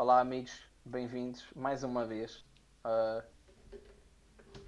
Olá, 0.00 0.20
amigos, 0.20 0.66
bem-vindos 0.82 1.44
mais 1.54 1.84
uma 1.84 2.06
vez 2.06 2.42
a 2.82 3.22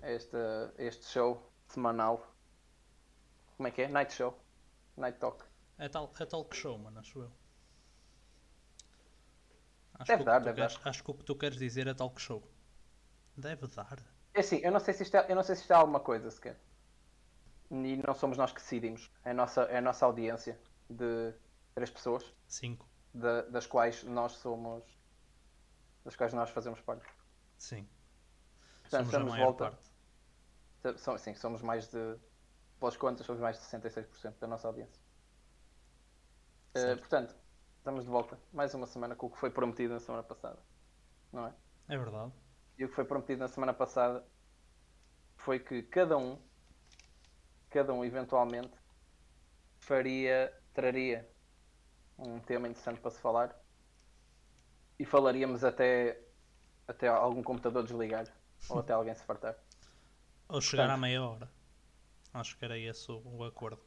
este, 0.03 0.37
este 0.77 1.07
show 1.07 1.51
semanal. 1.69 2.35
Como 3.57 3.67
é 3.67 3.71
que 3.71 3.81
é? 3.81 3.89
Night 3.89 4.13
Show. 4.13 4.39
Night 4.95 5.19
Talk. 5.19 5.43
É 5.79 5.89
tal, 5.89 6.13
é 6.21 6.27
tal 6.27 6.45
que 6.45 6.55
show, 6.55 6.77
mano, 6.77 6.99
acho 7.01 7.19
eu. 7.19 7.33
Acho 9.95 10.09
Deve 10.09 10.19
que 10.19 10.25
dar, 10.27 10.41
que 10.41 10.45
deve 10.45 10.61
queres, 10.61 10.79
Acho 10.85 11.03
que 11.03 11.11
o 11.11 11.15
que 11.15 11.25
tu 11.25 11.35
queres 11.35 11.57
dizer 11.57 11.87
é 11.87 11.95
tal 11.95 12.11
que 12.11 12.21
show. 12.21 12.43
Deve 13.35 13.67
dar. 13.69 14.05
É 14.35 14.41
assim, 14.41 14.59
eu 14.59 14.71
não 14.71 14.81
sei 14.81 14.93
se 14.93 15.03
isto 15.03 15.17
é, 15.17 15.31
eu 15.31 15.35
não 15.35 15.43
sei 15.43 15.55
se 15.57 15.63
isto 15.63 15.71
é 15.73 15.77
alguma 15.77 16.01
coisa 16.01 16.31
sequer. 16.31 16.61
E 17.71 17.97
não 18.07 18.13
somos 18.15 18.37
nós 18.37 18.53
que 18.53 18.61
decidimos. 18.61 19.11
É 19.25 19.31
a 19.31 19.35
nossa, 19.35 19.63
é 19.63 19.79
a 19.79 19.81
nossa 19.81 20.05
audiência 20.05 20.61
de 20.91 21.33
três 21.75 21.89
pessoas, 21.89 22.23
Cinco. 22.47 22.87
da- 23.15 23.41
das 23.49 23.67
quais 23.67 24.05
nós 24.05 24.33
somos. 24.33 24.85
Das 26.05 26.17
quais 26.17 26.33
nós 26.33 26.51
fazemos 26.51 26.81
parte. 26.81 27.07
Sim. 27.59 27.89
Portanto, 28.83 28.91
Somos 28.91 28.95
a 28.95 29.07
estamos 29.19 29.33
de 29.33 29.39
maior 29.39 29.47
volta. 29.47 29.65
parte. 29.71 31.01
Som- 31.01 31.19
Sim, 31.19 31.35
somos 31.35 31.63
mais 31.63 31.89
de. 31.89 32.19
Pelas 32.81 32.97
contas, 32.97 33.25
somos 33.25 33.41
mais 33.41 33.57
de 33.57 33.63
66% 33.65 34.39
da 34.41 34.47
nossa 34.49 34.67
audiência. 34.67 35.01
Certo. 36.75 37.01
portanto, 37.01 37.37
estamos 37.79 38.05
de 38.05 38.11
volta. 38.11 38.39
Mais 38.53 38.75
uma 38.75 38.87
semana 38.87 39.15
com 39.15 39.27
o 39.27 39.31
que 39.31 39.39
foi 39.39 39.51
prometido 39.51 39.93
na 39.95 40.01
semana 40.01 40.23
passada. 40.23 40.59
Não 41.33 41.47
é? 41.47 41.55
É 41.89 41.97
verdade. 41.99 42.33
E 42.79 42.85
o 42.85 42.89
que 42.89 42.95
foi 42.95 43.05
prometido 43.05 43.41
na 43.41 43.49
semana 43.49 43.73
passada 43.75 44.27
foi 45.37 45.61
que 45.61 45.83
cada 45.83 46.17
um, 46.17 46.41
cada 47.71 47.93
um 47.93 48.05
eventualmente, 48.05 48.73
faria, 49.81 50.53
traria 50.73 51.31
um 52.19 52.41
tema 52.41 52.69
interessante 52.69 53.01
para 53.01 53.11
se 53.11 53.21
falar 53.21 53.55
e 55.03 55.05
falaríamos 55.05 55.65
até, 55.65 56.17
até 56.87 57.09
algum 57.09 57.43
computador 57.43 57.83
desligar 57.83 58.25
ou 58.69 58.79
até 58.79 58.93
alguém 58.93 59.13
se 59.13 59.25
fartar. 59.25 59.57
Ou 60.49 60.61
chegar 60.61 60.85
Portanto- 60.85 60.99
à 60.99 61.01
meia 61.01 61.23
hora. 61.25 61.51
Acho 62.33 62.57
que 62.57 62.65
era 62.65 62.79
esse 62.79 63.11
o, 63.11 63.21
o 63.25 63.45
acordo. 63.45 63.83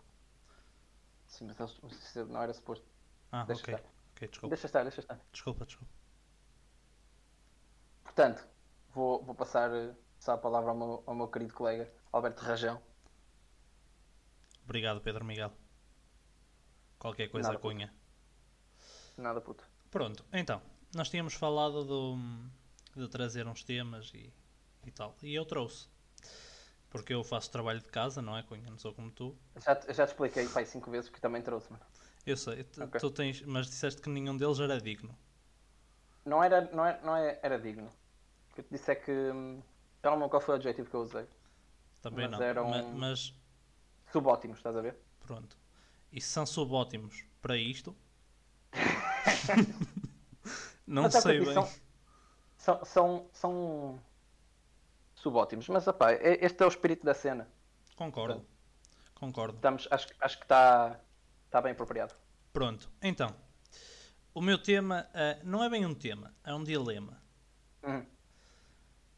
Sim, 1.26 1.46
mas 1.48 1.58
eles- 1.58 2.16
não 2.28 2.42
era 2.42 2.54
suposto. 2.54 2.86
Ah, 3.32 3.46
Deixa 3.46 3.62
ok. 3.62 3.74
estar. 3.76 3.90
Ok, 4.12 4.28
desculpa. 4.28 4.54
Deixa 4.56 4.66
estar, 4.68 4.84
deixa 4.84 5.00
estar. 5.00 5.20
Desculpa, 5.32 5.66
desculpa. 5.66 5.94
Portanto, 8.04 8.46
vou, 8.90 9.24
vou 9.24 9.34
passar 9.36 9.72
eh, 9.74 9.96
só 10.20 10.34
a 10.34 10.38
palavra 10.38 10.72
ao 10.72 10.78
meu, 10.78 11.04
ao 11.08 11.16
meu 11.16 11.28
querido 11.30 11.54
colega 11.54 11.90
Alberto 12.12 12.42
Rajão. 12.44 12.82
Obrigado, 14.66 15.00
Pedro 15.00 15.24
Miguel. 15.24 15.52
Qualquer 17.00 17.30
coisa 17.30 17.50
Nada, 17.50 17.60
cunha. 17.60 17.94
Nada 19.18 19.40
puto. 19.40 19.64
Pronto, 19.90 20.26
então, 20.34 20.62
nós 20.96 21.10
tínhamos 21.10 21.34
falado 21.34 21.84
do, 21.84 22.18
de 22.96 23.08
trazer 23.10 23.46
uns 23.48 23.64
temas 23.64 24.12
e, 24.14 24.32
e 24.86 24.92
tal. 24.92 25.16
E 25.22 25.34
eu 25.36 25.46
trouxe. 25.46 25.88
Porque 26.90 27.14
eu 27.14 27.24
faço 27.24 27.52
trabalho 27.52 27.82
de 27.82 27.88
casa, 27.90 28.22
não 28.22 28.38
é, 28.38 28.44
Cunha? 28.44 28.70
Não 28.70 28.78
sou 28.78 28.94
como 28.94 29.12
tu. 29.12 29.36
Já, 29.58 29.76
te- 29.76 29.94
já 29.94 30.06
te 30.06 30.12
expliquei, 30.12 30.48
pai, 30.48 30.66
cinco 30.66 30.90
vezes 30.90 31.10
porque 31.10 31.22
também 31.22 31.42
trouxe, 31.42 31.70
mano. 31.72 31.84
Eu 32.26 32.38
sei, 32.38 32.64
tu, 32.64 32.84
Ok. 32.84 33.00
tu 33.00 33.12
tens, 33.12 33.42
mas 33.42 33.68
disseste 33.68 34.02
que 34.02 34.10
nenhum 34.10 34.36
deles 34.38 34.60
era 34.60 34.80
digno. 34.80 35.16
Não 36.26 36.42
era, 36.44 36.62
não 36.72 36.86
é, 36.86 37.02
não 37.04 37.16
é, 37.16 37.40
era 37.44 37.60
digno. 37.60 37.88
O 38.52 38.56
que 38.56 38.62
eu 38.62 38.64
te 38.64 38.72
disse 38.72 38.92
é 38.92 38.96
que. 38.96 39.12
hum, 39.12 39.62
Já 40.04 40.16
não 40.16 40.30
qual 40.30 40.42
foi 40.42 40.56
o 40.56 40.58
adjetivo 40.58 40.90
que 40.90 40.96
eu 40.96 41.02
usei. 41.02 41.28
Também 42.02 42.28
Mas 42.30 42.32
não. 42.40 42.42
eram- 42.42 42.70
Ma- 42.70 42.84
mas, 42.94 43.34
Subótimos, 44.12 44.58
estás 44.58 44.76
a 44.78 44.82
ver? 44.82 44.96
pronto. 45.28 45.58
E 46.12 46.22
se 46.22 46.30
são 46.30 46.46
subótimos 46.46 47.26
para 47.42 47.58
isto? 47.58 47.94
não 50.88 51.04
Mas 51.04 51.14
sei 51.16 51.40
bem. 51.40 51.54
São, 51.54 51.70
são, 52.58 52.86
são, 52.86 53.30
são 53.34 54.00
subótimos. 55.16 55.68
Mas, 55.70 55.88
opá, 55.88 56.12
é- 56.14 56.44
este 56.46 56.62
é 56.62 56.66
o 56.66 56.70
espírito 56.70 57.06
da 57.06 57.14
cena. 57.14 57.48
Concordo. 57.96 58.46
Concordo. 59.16 59.56
Estamos, 59.56 59.88
acho, 59.92 60.08
que- 60.08 60.16
acho 60.20 60.38
que 60.38 60.44
está 60.46 61.00
está 61.46 61.62
bem 61.62 61.72
apropriado. 61.72 62.14
Pronto, 62.52 62.90
então. 63.02 63.34
O 64.34 64.42
meu 64.42 64.58
tema 64.58 65.08
eh, 65.14 65.40
não 65.44 65.64
é 65.64 65.70
bem 65.70 65.86
um 65.86 65.94
tema, 65.96 66.34
é 66.44 66.54
um 66.54 66.64
dilema. 66.64 67.22
Uhum. 67.84 68.06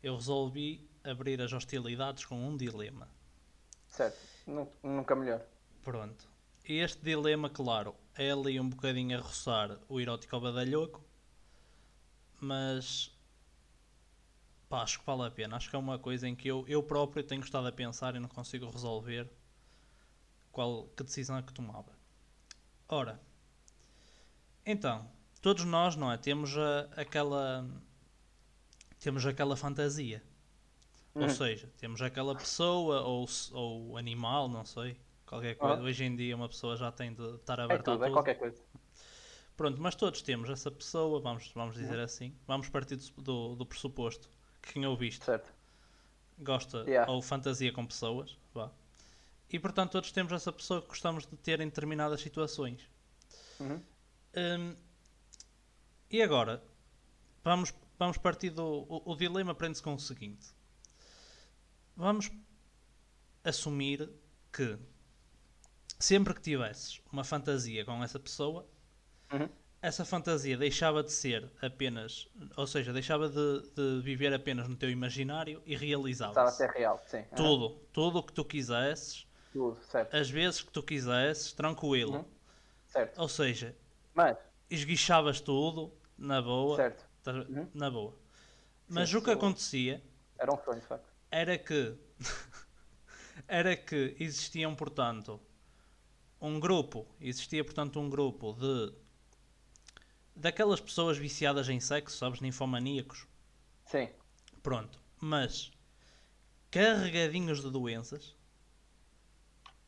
Eu 0.04 0.16
resolvi 0.16 0.88
abrir 1.04 1.42
as 1.42 1.52
hostilidades 1.52 2.24
com 2.26 2.36
um 2.36 2.56
dilema. 2.56 3.10
Certo. 3.88 4.18
Nu- 4.46 4.72
Nunca 4.84 5.16
melhor. 5.16 5.42
Pronto. 5.82 6.30
E 6.70 6.80
este 6.80 7.02
dilema, 7.02 7.50
claro, 7.50 7.96
é 8.16 8.30
ali 8.32 8.60
um 8.60 8.70
bocadinho 8.70 9.18
a 9.18 9.22
roçar 9.22 9.80
o 9.90 10.00
erótico 10.00 10.36
ao 10.36 10.42
badalhoco, 10.42 11.04
mas 12.40 13.12
pá, 14.70 14.82
acho 14.84 15.00
que 15.00 15.06
vale 15.06 15.24
a 15.28 15.32
pena. 15.32 15.56
Acho 15.58 15.70
que 15.70 15.76
é 15.76 15.80
uma 15.80 15.98
coisa 16.00 16.28
em 16.28 16.36
que 16.36 16.48
eu, 16.48 16.66
eu 16.68 16.84
próprio 16.84 17.24
tenho 17.24 17.42
estado 17.42 17.68
a 17.68 17.72
pensar 17.72 18.16
e 18.16 18.20
não 18.20 18.30
consigo 18.30 18.70
resolver 18.70 19.30
qual, 20.52 20.88
que 20.96 21.04
decisão 21.04 21.38
é 21.38 21.42
que 21.42 21.54
tomava. 21.54 21.92
Ora, 22.90 23.20
então, 24.66 25.10
todos 25.42 25.64
nós, 25.64 25.96
não 25.96 26.12
é? 26.12 26.18
Temos 26.18 26.58
a- 26.58 26.90
aquela. 26.96 27.66
Temos 29.00 29.26
aquela 29.26 29.56
fantasia. 29.56 30.24
Ou 31.14 31.24
Uhum. 31.24 31.30
seja, 31.30 31.72
temos 31.78 32.02
aquela 32.02 32.36
pessoa 32.36 33.02
ou, 33.02 33.28
ou 33.54 33.98
animal, 33.98 34.48
não 34.48 34.64
sei, 34.66 35.00
qualquer 35.26 35.56
coisa. 35.56 35.82
Ah. 35.82 35.84
Hoje 35.84 36.04
em 36.04 36.16
dia 36.16 36.36
uma 36.36 36.48
pessoa 36.48 36.76
já 36.78 36.92
tem 36.92 37.14
de 37.14 37.24
estar 37.36 37.60
É 37.60 37.64
aberta 37.64 37.94
a 37.94 37.96
tudo, 37.96 38.04
é 38.06 38.08
tudo. 38.08 38.14
qualquer 38.14 38.36
coisa. 38.36 38.62
Pronto, 39.58 39.82
mas 39.82 39.96
todos 39.96 40.22
temos 40.22 40.50
essa 40.50 40.70
pessoa, 40.72 41.20
vamos, 41.20 41.52
vamos 41.56 41.76
Uhum. 41.76 41.82
dizer 41.82 42.00
assim. 42.00 42.34
Vamos 42.46 42.70
partir 42.70 42.96
do, 42.96 43.22
do, 43.22 43.56
do 43.56 43.66
pressuposto 43.66 44.30
que 44.62 44.74
quem 44.74 44.86
ouve 44.86 45.08
isto 45.08 45.26
Certo. 45.26 45.52
gosta 46.40 46.84
Yeah. 46.88 47.12
ou 47.12 47.22
fantasia 47.22 47.72
com 47.74 47.86
pessoas. 47.86 48.38
Vá. 48.54 48.72
E 49.52 49.58
portanto 49.60 49.92
todos 49.94 50.12
temos 50.12 50.32
essa 50.32 50.52
pessoa 50.52 50.82
que 50.82 50.88
gostamos 50.90 51.26
de 51.26 51.36
ter 51.38 51.60
em 51.60 51.66
determinadas 51.68 52.22
situações. 52.22 52.82
Uhum. 53.60 53.82
Hum, 54.36 54.76
e 56.12 56.22
agora, 56.22 56.64
vamos, 57.44 57.74
vamos 57.98 58.18
partir 58.18 58.52
do. 58.52 58.64
O, 58.88 59.12
o 59.14 59.16
dilema 59.16 59.56
prende-se 59.56 59.82
com 59.82 59.96
o 59.96 60.00
seguinte: 60.00 60.48
vamos 61.96 62.30
assumir 63.44 64.08
que 64.54 64.78
sempre 65.98 66.34
que 66.36 66.42
tivesses 66.42 67.02
uma 67.12 67.24
fantasia 67.24 67.84
com 67.86 68.04
essa 68.04 68.20
pessoa, 68.20 68.68
Uhum. 69.32 69.50
essa 69.82 70.04
fantasia 70.06 70.58
deixava 70.58 71.04
de 71.04 71.12
ser 71.12 71.52
apenas, 71.62 72.28
ou 72.56 72.66
seja, 72.66 72.92
deixava 72.94 73.30
de, 73.30 73.62
de 73.76 74.02
viver 74.02 74.34
apenas 74.34 74.68
no 74.68 74.76
teu 74.76 74.90
imaginário 74.90 75.62
e 75.66 75.76
Estava 76.30 76.50
a 76.50 76.52
ser 76.52 76.70
real, 76.70 77.02
sim. 77.06 77.18
Uhum. 77.18 77.36
Tudo, 77.36 77.70
tudo 77.92 78.20
o 78.20 78.24
que 78.24 78.34
tu 78.34 78.44
quisesses, 78.46 79.28
Tudo, 79.52 79.78
certo. 79.84 80.16
as 80.16 80.30
vezes 80.30 80.62
que 80.62 80.72
tu 80.72 80.82
quisesses, 80.84 81.52
tranquilo. 81.54 82.18
Uhum. 82.18 82.26
Certo. 82.88 83.20
Ou 83.22 83.28
seja, 83.28 83.76
Mas, 84.14 84.38
esguichavas 84.70 85.40
tudo 85.42 85.94
na 86.18 86.42
boa, 86.42 86.76
certo. 86.78 87.06
ver? 87.26 87.50
Uhum. 87.50 87.70
na 87.74 87.92
boa. 87.92 88.14
Mas 88.88 89.10
Sim, 89.10 89.18
o 89.18 89.22
que 89.22 89.32
acontecia 89.32 90.02
Era 90.40 90.54
um 90.54 90.58
sonho, 90.64 90.80
de 90.80 90.86
facto. 90.88 91.10
era 91.30 91.58
que 91.58 91.96
era 93.48 93.76
que 93.76 94.16
existiam, 94.20 94.74
portanto, 94.76 95.40
um 96.42 96.60
grupo, 96.60 97.06
existia, 97.20 97.64
portanto, 97.64 98.00
um 98.00 98.10
grupo 98.10 98.54
de 98.54 98.94
daquelas 100.38 100.80
pessoas 100.80 101.18
viciadas 101.18 101.68
em 101.70 101.80
sexo, 101.80 102.18
sabes, 102.18 102.42
ninfomaníacos. 102.42 103.28
Sim. 103.86 104.10
Pronto, 104.62 105.00
mas 105.20 105.72
carregadinhos 106.70 107.62
de 107.62 107.72
doenças. 107.72 108.36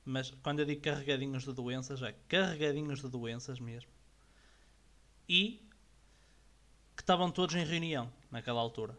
Mas 0.03 0.31
quando 0.41 0.59
eu 0.59 0.65
digo 0.65 0.81
carregadinhos 0.81 1.43
de 1.43 1.53
doenças, 1.53 2.01
é 2.01 2.13
carregadinhos 2.27 3.01
de 3.01 3.09
doenças 3.09 3.59
mesmo. 3.59 3.91
E 5.27 5.69
que 6.95 7.03
estavam 7.03 7.31
todos 7.31 7.55
em 7.55 7.63
reunião 7.63 8.11
naquela 8.31 8.59
altura. 8.59 8.97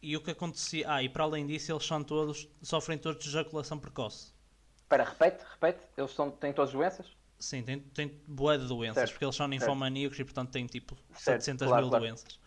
E 0.00 0.16
o 0.16 0.22
que 0.22 0.30
acontecia. 0.30 0.90
Ah, 0.90 1.02
e 1.02 1.08
para 1.08 1.24
além 1.24 1.46
disso, 1.46 1.70
eles 1.70 1.84
são 1.84 2.02
todos, 2.02 2.48
sofrem 2.62 2.96
todos 2.96 3.22
de 3.22 3.28
ejaculação 3.28 3.78
precoce. 3.78 4.32
Espera, 4.76 5.04
repete, 5.04 5.44
repete. 5.44 5.80
Eles 5.96 6.10
são, 6.12 6.30
têm 6.30 6.54
todas 6.54 6.72
doenças? 6.72 7.06
Sim, 7.40 7.62
tem, 7.62 7.80
tem 7.80 8.20
bué 8.28 8.58
de 8.58 8.66
doenças, 8.66 8.96
Certo, 8.96 9.12
porque 9.12 9.24
eles 9.24 9.34
são 9.34 9.48
ninfomaníacos 9.48 10.18
e 10.18 10.24
portanto 10.24 10.50
têm 10.50 10.66
tipo 10.66 10.94
Certo, 11.14 11.42
700 11.42 11.66
claro, 11.66 11.82
mil 11.82 11.90
claro. 11.90 12.04
doenças. 12.04 12.38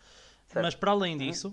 Certo. 0.46 0.64
Mas 0.64 0.74
para 0.76 0.92
além 0.92 1.18
disso, 1.18 1.52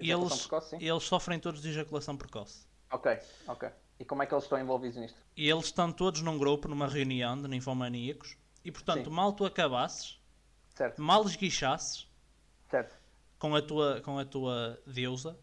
Ejaculação 0.00 0.36
eles, 0.36 0.46
precoce, 0.46 0.76
eles 0.80 1.02
sofrem 1.04 1.38
todos 1.38 1.60
de 1.62 1.68
ejaculação 1.68 2.16
precoce. 2.16 2.66
Ok, 2.90 3.18
ok. 3.46 3.68
E 4.00 4.04
como 4.04 4.22
é 4.22 4.26
que 4.26 4.34
eles 4.34 4.44
estão 4.44 4.58
envolvidos 4.58 4.96
nisto? 4.96 5.18
E 5.36 5.48
eles 5.48 5.66
estão 5.66 5.92
todos 5.92 6.22
num 6.22 6.38
grupo, 6.38 6.66
numa 6.68 6.88
reunião 6.88 7.40
de 7.40 7.46
ninfomaníacos. 7.48 8.36
E 8.64 8.72
portanto, 8.72 9.10
Sim. 9.10 9.14
mal 9.14 9.32
tu 9.32 9.44
acabasses, 9.44 10.18
Certo, 10.74 11.00
mal 11.00 11.24
esguichasses 11.24 12.08
certo. 12.68 12.96
com 13.38 13.54
a 13.54 13.62
tua, 13.62 14.00
com 14.00 14.18
a 14.18 14.24
tua 14.24 14.80
deusa, 14.86 15.38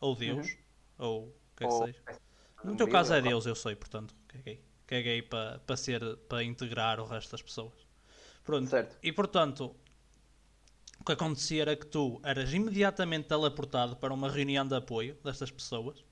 ou 0.00 0.16
Deus, 0.16 0.56
ou 0.98 1.28
o 1.28 1.34
que 1.56 1.64
é 1.64 1.66
que 1.66 1.72
seja. 1.74 2.02
No 2.64 2.76
teu 2.76 2.88
caso 2.88 3.12
é 3.12 3.20
Deus, 3.20 3.46
eu 3.46 3.54
sei, 3.54 3.76
portanto, 3.76 4.14
caguei. 4.26 4.64
Caguei 4.86 5.22
para 5.22 5.58
para 5.60 5.76
ser, 5.76 6.16
para 6.28 6.42
integrar 6.44 7.00
o 7.00 7.04
resto 7.06 7.30
das 7.32 7.42
pessoas. 7.42 7.72
Pronto. 8.44 8.68
Certo. 8.68 8.96
E 9.02 9.10
portanto, 9.12 9.74
o 11.00 11.04
que 11.04 11.12
acontecia 11.12 11.62
era 11.62 11.76
que 11.76 11.86
tu 11.86 12.20
eras 12.22 12.52
imediatamente 12.52 13.28
teleportado 13.28 13.96
para 13.96 14.12
uma 14.12 14.28
reunião 14.30 14.66
de 14.66 14.74
apoio 14.76 15.16
destas 15.24 15.50
pessoas, 15.50 16.04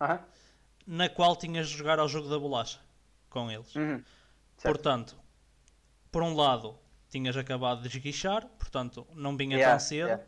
Aham. 0.00 0.20
na 0.86 1.08
qual 1.08 1.34
tinhas 1.36 1.68
de 1.68 1.76
jogar 1.76 1.98
ao 1.98 2.08
jogo 2.08 2.28
da 2.28 2.38
bolacha 2.38 2.78
com 3.30 3.50
eles. 3.50 3.74
Uhum. 3.74 4.02
Portanto, 4.62 5.16
por 6.12 6.22
um 6.22 6.34
lado, 6.34 6.78
tinhas 7.10 7.36
acabado 7.36 7.80
de 7.82 7.88
esguichar, 7.88 8.46
portanto, 8.58 9.06
não 9.14 9.36
vinha 9.36 9.56
Yeah, 9.56 9.78
tão 9.78 9.86
cedo, 9.86 10.06
yeah. 10.08 10.24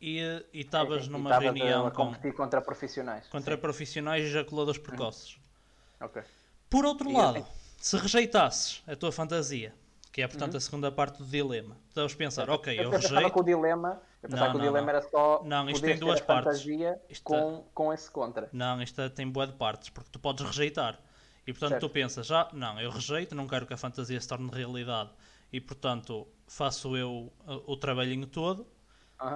e 0.00 0.18
e 0.52 0.60
estavas 0.60 1.04
E- 1.04 1.06
e 1.08 1.10
numa 1.10 1.34
a- 1.34 1.38
reunião 1.38 1.86
a 1.86 1.90
com, 1.90 2.14
contra 2.36 2.60
profissionais. 2.60 3.26
contra 3.28 3.56
Sim. 3.56 3.60
profissionais 3.60 4.24
e 4.24 4.28
ejaculadores 4.28 4.80
precoces. 4.80 5.38
Ok. 6.00 6.22
Por 6.72 6.84
outro 6.86 7.10
E 7.10 7.12
lado, 7.12 7.38
assim- 7.38 7.46
se 7.76 7.96
rejeitasses 7.98 8.82
a 8.86 8.96
tua 8.96 9.12
fantasia, 9.12 9.74
que 10.10 10.22
é 10.22 10.26
portanto 10.26 10.52
Uhum. 10.52 10.56
a 10.58 10.60
segunda 10.60 10.90
parte 10.90 11.18
do 11.18 11.24
dilema, 11.26 11.76
deves 11.94 12.14
pensar, 12.14 12.48
ok, 12.48 12.78
eu 12.78 12.84
eu 12.84 12.90
rejeito, 12.90 13.30
que 13.32 13.40
o 13.40 13.42
dilema, 13.42 14.00
eu 14.22 14.28
pensava 14.30 14.46
Não, 14.46 14.52
que 14.52 14.56
o 14.56 14.60
não, 14.60 14.66
dilema 14.66 14.92
não. 14.92 14.98
era 14.98 15.02
só 15.08 15.42
Não, 15.44 15.68
isto 15.70 15.84
tem 15.84 15.98
duas 15.98 16.20
partes. 16.20 16.44
fantasia 16.62 17.00
Isto 17.10 17.24
com, 17.24 17.64
com 17.74 17.92
esse 17.92 18.10
contra. 18.10 18.48
não, 18.52 18.80
isto 18.82 19.10
tem 19.10 19.28
boa 19.28 19.46
de 19.46 19.52
partes, 19.52 19.90
porque 19.90 20.08
tu 20.10 20.18
podes 20.18 20.44
rejeitar. 20.44 20.98
E 21.46 21.52
portanto 21.52 21.70
Certo. 21.70 21.88
tu 21.88 21.90
pensas, 21.92 22.30
ah, 22.30 22.48
não, 22.52 22.80
eu 22.80 22.90
rejeito, 22.90 23.34
não 23.34 23.46
quero 23.48 23.66
que 23.66 23.74
a 23.74 23.76
fantasia 23.76 24.20
se 24.20 24.28
torne 24.28 24.48
realidade. 24.50 25.10
E 25.52 25.60
portanto 25.60 26.26
faço 26.46 26.96
eu 26.96 27.32
uh, 27.46 27.62
o 27.66 27.76
trabalhinho 27.76 28.26
todo. 28.26 28.66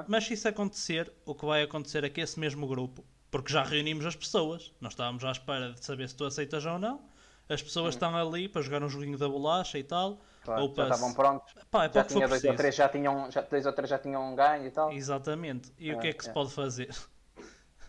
Mas 0.09 0.25
se 0.25 0.35
isso 0.35 0.49
acontecer, 0.49 1.12
o 1.25 1.35
que 1.35 1.44
vai 1.47 1.62
acontecer 1.62 2.03
é 2.05 2.09
que 2.09 2.21
esse 2.21 2.39
mesmo 2.41 2.67
grupo, 2.67 3.05
porque 3.31 3.53
já 3.53 3.62
reunimos 3.62 4.05
as 4.06 4.17
pessoas, 4.17 4.73
nós 4.81 4.93
estávamos 4.94 5.25
à 5.25 5.31
espera 5.32 5.73
de 5.73 5.85
saber 5.85 6.09
se 6.09 6.17
tu 6.17 6.25
aceitas 6.25 6.65
ou 6.67 6.79
não, 6.79 7.00
as 7.48 7.62
pessoas 7.62 7.94
estão 7.94 8.16
ali 8.16 8.48
para 8.48 8.62
jogar 8.62 8.82
um 8.82 8.88
joguinho 8.88 9.16
da 9.16 9.28
bolacha 9.28 9.78
e 9.78 9.84
tal, 9.84 10.20
Claro, 10.43 10.62
ou 10.62 10.69
já 10.69 10.75
para... 10.75 10.84
estavam 10.94 11.14
prontos. 11.14 11.54
Pá, 11.70 11.84
é 11.87 11.93
Já 11.93 12.04
tinha 12.04 12.28
dois 12.28 12.44
ou 12.44 12.54
três 12.54 12.75
já 12.75 12.88
tinham, 12.88 13.31
já, 13.31 13.40
dois 13.43 13.66
ou 13.66 13.72
três 13.72 13.90
já 13.90 13.98
tinham 13.98 14.34
ganho 14.34 14.66
e 14.66 14.70
tal. 14.70 14.93
Exatamente. 14.93 15.72
E 15.78 15.93
o 15.93 15.98
que 15.98 16.08
é 16.08 16.12
que 16.12 16.22
se 16.25 16.31
é. 16.31 16.32
pode 16.32 16.50
fazer? 16.52 16.94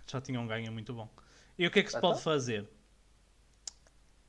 Já 0.09 0.21
tinha 0.21 0.39
um 0.39 0.48
ganho 0.48 0.71
muito 0.71 0.94
bom. 0.94 1.09
E 1.59 1.68
o 1.68 1.71
que 1.71 1.80
é 1.80 1.83
que 1.83 1.92
se 1.92 1.98
Então? 1.98 2.12
pode 2.12 2.21
fazer? 2.24 2.65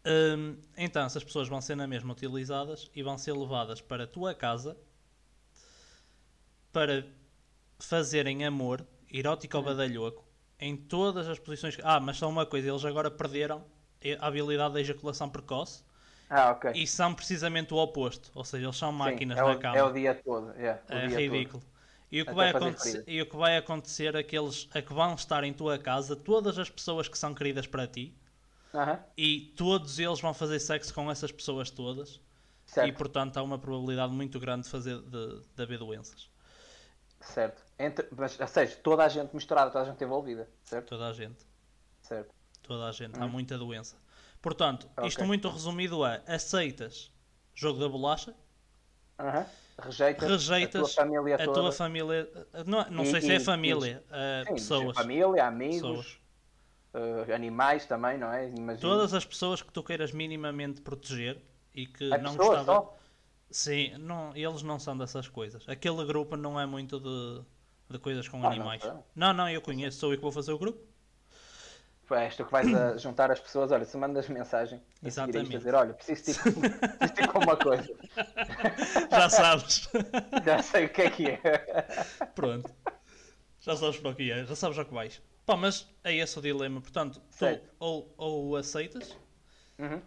Hum, 0.05 0.57
então, 0.77 1.05
essas 1.07 1.23
pessoas 1.23 1.49
vão 1.49 1.61
ser 1.61 1.77
na 1.77 1.87
mesma 1.87 2.13
utilizadas 2.13 2.91
e 2.95 3.01
vão 3.01 3.17
ser 3.17 3.33
levadas 3.33 3.81
para 3.81 4.03
a 4.03 4.07
tua 4.07 4.35
casa 4.35 4.77
para 6.73 7.07
fazerem 7.79 8.45
amor 8.45 8.85
erótico 9.11 9.57
ao 9.57 9.63
badalhoco 9.63 10.25
em 10.59 10.77
todas 10.77 11.29
as 11.29 11.39
posições. 11.39 11.77
que- 11.77 11.83
Ah, 11.85 12.01
mas 12.01 12.17
só 12.17 12.29
uma 12.29 12.45
coisa, 12.45 12.69
eles 12.69 12.85
agora 12.85 13.11
perderam 13.11 13.65
a 14.21 14.27
habilidade 14.27 14.75
da 14.75 14.81
ejaculação 14.81 15.31
precoce 15.31 15.85
Ah, 16.29 16.51
ok. 16.53 16.67
e 16.73 16.87
são 16.87 17.15
precisamente 17.15 17.75
o 17.75 17.79
oposto. 17.79 18.31
Ou 18.35 18.45
seja, 18.45 18.67
eles 18.67 18.77
são 18.77 18.93
Sim, 19.03 19.11
máquinas 19.11 19.41
é, 19.41 19.43
na 19.43 19.55
o, 19.55 19.55
cama. 19.57 19.79
é 19.79 19.83
o 19.85 19.93
dia 19.93 20.15
todo. 20.23 20.53
yeah, 20.57 20.83
o 20.91 21.01
É 21.01 21.07
dia 21.07 21.21
ridículo. 21.21 21.63
E 22.11 22.23
o, 22.23 22.27
que 22.27 22.35
Até 22.35 22.35
vai 22.35 22.51
acontecer, 22.51 23.07
e 23.07 23.23
o 23.23 23.27
que 23.29 23.37
vai 23.37 23.57
acontecer 23.57 24.15
é 24.15 24.23
que 24.23 24.37
eles 24.39 24.69
é 24.75 24.83
que 24.83 24.93
vão 24.95 25.15
estar 25.15 25.45
em 25.45 25.53
tua 25.55 25.79
casa 25.79 26.17
todas 26.17 26.59
as 26.59 26.71
pessoas 26.71 27.09
que 27.09 27.19
são 27.19 27.35
queridas 27.35 27.67
para 27.67 27.87
ti 27.87 28.19
Todo. 28.71 28.83
Aham, 28.83 29.05
e 29.17 29.53
todos 29.57 29.99
eles 29.99 30.21
vão 30.21 30.33
fazer 30.33 30.61
sexo 30.61 30.95
com 30.95 31.11
essas 31.11 31.33
pessoas 31.33 31.71
todas 31.71 32.21
Certo, 32.65 32.89
e 32.89 32.93
portanto 32.93 33.37
há 33.39 33.43
uma 33.43 33.59
probabilidade 33.59 34.13
muito 34.15 34.39
grande 34.41 34.65
de 34.65 34.71
fazer 34.71 35.01
de, 35.03 35.43
de 35.57 35.63
haver 35.63 35.79
doenças. 35.79 36.31
certo. 37.21 37.65
Entre, 37.79 38.09
mas, 38.13 38.39
ou 38.41 38.49
seja, 38.49 38.77
toda 38.83 39.05
a 39.05 39.09
gente 39.09 39.35
misturada, 39.35 39.71
toda 39.71 39.85
a 39.85 39.91
gente 39.91 40.03
envolvida. 40.05 40.53
Certo? 40.65 40.93
Toda 40.93 41.07
a 41.09 41.13
gente. 41.13 41.47
Certo. 42.03 42.35
Toda 42.69 42.87
a 42.87 42.93
gente. 42.93 43.19
Há 43.19 43.27
muita 43.27 43.57
doença. 43.57 43.97
Portanto, 44.43 44.87
isto 45.05 45.17
Ok. 45.21 45.27
muito 45.27 45.49
resumido 45.49 46.05
é 46.05 46.23
aceitas 46.27 47.11
jogo 47.55 47.81
da 47.81 47.89
bolacha, 47.89 48.35
Aham. 49.19 49.47
Rejeitas, 49.81 50.29
rejeitas 50.31 50.75
a 50.75 50.85
tua 50.85 50.89
família 51.05 51.35
a 51.35 51.39
toda. 51.39 51.53
tua 51.61 51.73
família. 51.73 52.29
Não, 52.67 52.91
não 52.91 53.05
E- 53.05 53.07
sei 53.07 53.21
se 53.23 53.33
é 53.33 53.37
e- 53.37 53.41
família, 53.41 54.05
é 54.11 54.45
Sim, 54.47 54.55
pessoas. 54.55 54.97
Família, 54.97 55.47
amigos, 55.47 55.81
Pessoas. 55.81 56.19
eh, 57.27 57.35
animais 57.35 57.87
também, 57.87 58.19
não 58.19 58.31
é? 58.33 58.49
Imagino. 58.49 58.79
Todas 58.81 59.15
as 59.15 59.25
pessoas 59.25 59.63
que 59.63 59.73
tu 59.73 59.83
queiras 59.83 60.13
minimamente 60.13 60.81
proteger 60.83 61.41
e 61.75 61.87
que 61.87 62.05
É 62.13 62.19
não 62.19 62.37
pessoas 62.37 62.59
gostava. 62.59 62.73
só? 62.83 62.99
Sim, 63.51 63.97
não, 63.99 64.37
eles 64.37 64.63
não 64.63 64.79
são 64.79 64.97
dessas 64.99 65.27
coisas. 65.29 65.67
Aquele 65.69 66.05
grupo 66.05 66.37
não 66.37 66.61
é 66.61 66.67
muito 66.67 67.01
de, 67.01 67.43
de 67.91 67.99
coisas 67.99 68.29
com 68.29 68.37
Ah, 68.39 68.41
não 68.43 68.49
animais. 68.51 68.83
são? 68.83 69.03
Não, 69.17 69.33
não, 69.33 69.49
eu 69.49 69.63
conheço, 69.63 69.99
sou 69.99 70.13
eu 70.13 70.17
que 70.19 70.23
vou 70.23 70.33
fazer 70.33 70.53
o 70.53 70.59
grupo. 70.59 70.81
És 72.17 72.37
tu 72.37 72.45
que 72.45 72.53
vais 72.53 72.73
a 72.75 72.97
juntar 72.99 73.31
as 73.31 73.41
pessoas, 73.41 73.71
olha, 73.71 73.85
se 73.85 73.97
mandas 73.97 74.29
mensagem 74.29 74.83
Exatamente. 75.03 75.51
dizer, 75.57 75.75
olha, 75.75 75.93
preciso 75.95 76.25
de 76.25 76.35
ti 76.35 77.27
com- 77.27 77.33
com 77.33 77.39
uma 77.41 77.57
coisa. 77.57 77.89
Já 79.11 79.29
sabes. 79.31 79.89
Já 80.45 80.63
sei 80.63 80.87
o 80.87 80.89
que 80.89 81.03
é 81.03 81.11
que 81.11 81.27
é. 81.29 81.41
Pronto. 82.35 82.71
Já 83.61 83.77
sabes 83.77 83.99
para 83.99 84.11
o 84.11 84.15
que 84.15 84.31
é, 84.31 84.45
já 84.45 84.55
sabes 84.57 84.79
ao 84.79 84.85
que 84.85 84.95
vais. 84.95 85.21
Pá, 85.45 85.57
mas 85.57 85.87
é 86.05 86.15
esse 86.15 86.39
o 86.39 86.43
dilema. 86.43 86.81
Portanto, 86.81 87.21
tu 87.39 87.61
ou, 87.79 88.15
ou 88.17 88.57
aceitas, 88.57 89.17
Uhum. 89.79 90.01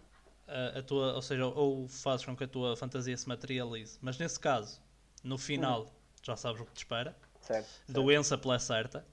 a, 0.48 0.80
a 0.80 0.84
tua, 0.84 1.14
ou 1.14 1.22
seja, 1.22 1.46
ou 1.46 1.88
fazes 1.88 2.26
com 2.26 2.36
que 2.36 2.44
a 2.44 2.48
tua 2.48 2.76
fantasia 2.76 3.16
se 3.16 3.28
materialize. 3.28 3.98
Mas 4.02 4.18
nesse 4.18 4.40
caso, 4.40 4.82
no 5.24 5.38
final, 5.38 5.94
já 6.24 6.36
sabes 6.36 6.62
o 6.62 6.66
que 6.66 6.74
te 6.74 6.78
espera. 6.80 7.16
Certo. 7.42 7.66
certo. 7.68 7.92
Doença 7.94 8.38
pela 8.38 8.60
certa. 8.60 9.06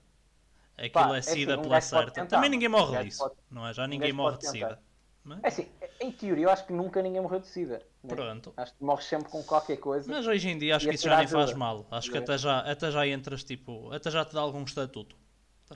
Aquilo 0.79 0.93
Pá, 0.93 1.11
é 1.13 1.17
é 1.17 1.19
assim, 1.19 1.33
sida 1.33 1.59
um 1.59 1.63
pela 1.63 1.81
tentar, 1.81 2.27
Também 2.27 2.49
ninguém 2.51 2.69
morre 2.69 3.05
disso. 3.05 3.19
pode- 3.25 3.35
Não 3.51 3.67
é? 3.67 3.75
Já 3.75 3.87
ninguém 3.87 4.13
morre 4.13 4.39
de 4.39 4.49
sida. 4.49 4.81
Mas, 5.25 5.41
É 5.43 5.49
assim, 5.49 5.69
em 6.01 6.11
teoria 6.13 6.47
eu 6.47 6.51
acho 6.51 6.65
que 6.67 6.73
nunca 6.73 7.03
ninguém 7.03 7.21
morreu 7.21 7.41
de 7.41 7.49
sida. 7.49 7.83
né? 8.03 8.15
Pronto. 8.15 8.55
Acho 8.57 8.75
que 8.75 8.83
morres 8.85 9.05
sempre 9.05 9.29
com 9.29 9.43
qualquer 9.43 9.77
coisa. 9.77 10.11
mas 10.11 10.27
hoje 10.27 10.49
em 10.49 10.57
dia 10.57 10.77
acho 10.77 10.87
que 10.87 10.91
a 10.93 10.95
isso 10.95 11.05
já 11.05 11.19
nem 11.19 11.27
faz 11.27 11.53
mal. 11.53 11.87
Acho 11.91 12.11
que 12.11 12.17
É. 12.17 12.21
até 12.21 12.39
já, 12.39 12.61
até 12.61 12.91
já 12.91 13.07
entras 13.07 13.43
tipo. 13.45 13.93
Até 13.93 14.11
já 14.11 14.25
te 14.25 14.33
dá 14.35 14.41
algum 14.41 14.63
estatuto. 14.63 15.17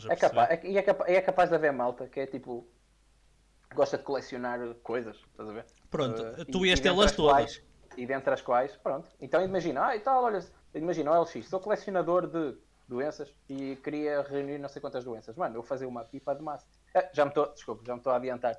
É 0.08 0.16
capaz, 0.16 0.50
é, 0.50 0.66
e 0.66 0.78
é, 0.78 0.82
capa- 0.82 1.10
e 1.10 1.14
é 1.16 1.20
capaz 1.20 1.50
de 1.50 1.54
haver 1.56 1.72
malta 1.72 2.06
que 2.08 2.20
é 2.20 2.26
tipo. 2.26 2.66
gosta 3.74 3.96
de 3.98 4.04
colecionar 4.04 4.58
coisas, 4.82 5.16
estás 5.16 5.48
a 5.48 5.52
ver? 5.52 5.64
Pronto, 5.90 6.22
Eh, 6.38 6.44
tu 6.44 6.64
e- 6.64 6.68
ias 6.68 6.78
tê-las 6.80 7.06
as 7.06 7.16
quais- 7.16 7.56
todas. 7.56 7.72
E 7.98 8.06
dentre 8.06 8.32
as 8.32 8.40
quais, 8.42 8.76
pronto. 8.76 9.08
Então 9.20 9.42
imagina, 9.42 9.86
ah 9.86 9.96
e 9.96 10.00
tal, 10.00 10.24
olha, 10.24 10.40
imagina 10.74 11.10
o 11.10 11.14
LX, 11.22 11.46
sou 11.48 11.58
colecionador 11.60 12.26
de 12.26 12.54
doenças 12.88 13.34
e 13.48 13.76
queria 13.76 14.22
reunir 14.22 14.58
não 14.58 14.68
sei 14.68 14.80
quantas 14.80 15.04
doenças. 15.04 15.36
Mano, 15.36 15.56
eu 15.56 15.60
vou 15.62 15.68
fazer 15.68 15.86
uma 15.86 16.04
pipa 16.04 16.34
de 16.34 16.42
massa. 16.42 16.66
Eh, 16.94 17.10
já 17.14 17.24
me 17.24 17.30
estou, 17.30 17.52
desculpa, 17.52 17.84
já 17.86 17.92
me 17.94 18.00
estou 18.00 18.12
a 18.12 18.16
adiantar. 18.16 18.54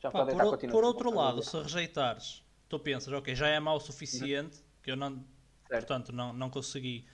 Já 0.00 0.08
me 0.08 0.12
Pá, 0.12 0.20
estou 0.20 0.20
a 0.20 0.22
por, 0.24 0.24
adiantar, 0.24 0.46
o- 0.46 0.50
continua, 0.50 0.72
por 0.72 0.84
desculpa, 0.84 0.98
outro 0.98 1.10
lado, 1.10 1.42
se 1.42 1.56
rejeitares, 1.60 2.44
tu 2.68 2.78
pensas, 2.78 3.12
ok, 3.12 3.34
já 3.34 3.48
é 3.48 3.60
mau 3.60 3.76
o 3.76 3.80
suficiente 3.80 4.62
que 4.82 4.90
eu 4.90 4.96
não, 4.96 5.24
Certo. 5.68 5.86
portanto, 5.86 6.12
não, 6.12 6.32
não 6.32 6.50
consegui 6.50 7.06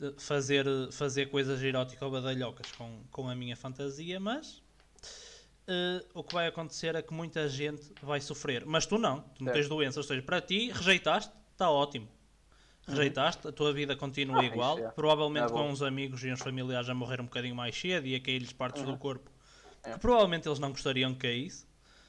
eh, 0.00 0.14
fazer, 0.18 0.66
fazer 0.92 1.26
coisas 1.26 1.62
erótico-badalhocas 1.62 2.72
com, 2.72 3.04
com 3.10 3.28
a 3.28 3.34
minha 3.34 3.56
fantasia, 3.56 4.20
mas 4.20 4.62
eh, 5.66 6.04
o 6.14 6.22
que 6.22 6.32
vai 6.34 6.46
acontecer 6.46 6.94
é 6.94 7.02
que 7.02 7.12
muita 7.12 7.48
gente 7.48 7.92
vai 8.02 8.20
sofrer. 8.20 8.64
Mas 8.66 8.86
tu 8.86 8.98
não, 8.98 9.20
tu 9.20 9.42
não 9.44 9.50
Certo. 9.50 9.52
tens 9.52 9.68
doenças, 9.68 9.96
ou 9.98 10.02
seja, 10.04 10.22
para 10.22 10.40
ti, 10.40 10.70
rejeitaste, 10.70 11.32
está 11.52 11.70
ótimo. 11.70 12.08
Rejeitaste, 12.86 13.48
a 13.48 13.52
tua 13.52 13.72
vida 13.72 13.96
continua 13.96 14.40
Ah, 14.40 14.44
igual. 14.44 14.78
é. 14.78 14.88
Provavelmente 14.90 15.46
É 15.46 15.48
com 15.48 15.68
uns 15.68 15.82
amigos 15.82 16.22
e 16.24 16.32
uns 16.32 16.40
familiares 16.40 16.88
a 16.88 16.94
morrer 16.94 17.20
um 17.20 17.24
bocadinho 17.24 17.54
mais 17.54 17.78
cedo 17.78 18.06
e 18.06 18.14
a 18.14 18.20
cair-lhes 18.20 18.52
partes 18.52 18.82
do 18.82 18.96
corpo 18.96 19.30
É. 19.84 19.92
que 19.92 19.98
provavelmente 19.98 20.46
eles 20.48 20.58
não 20.58 20.70
gostariam 20.70 21.12
que 21.12 21.20
caísse. 21.20 21.66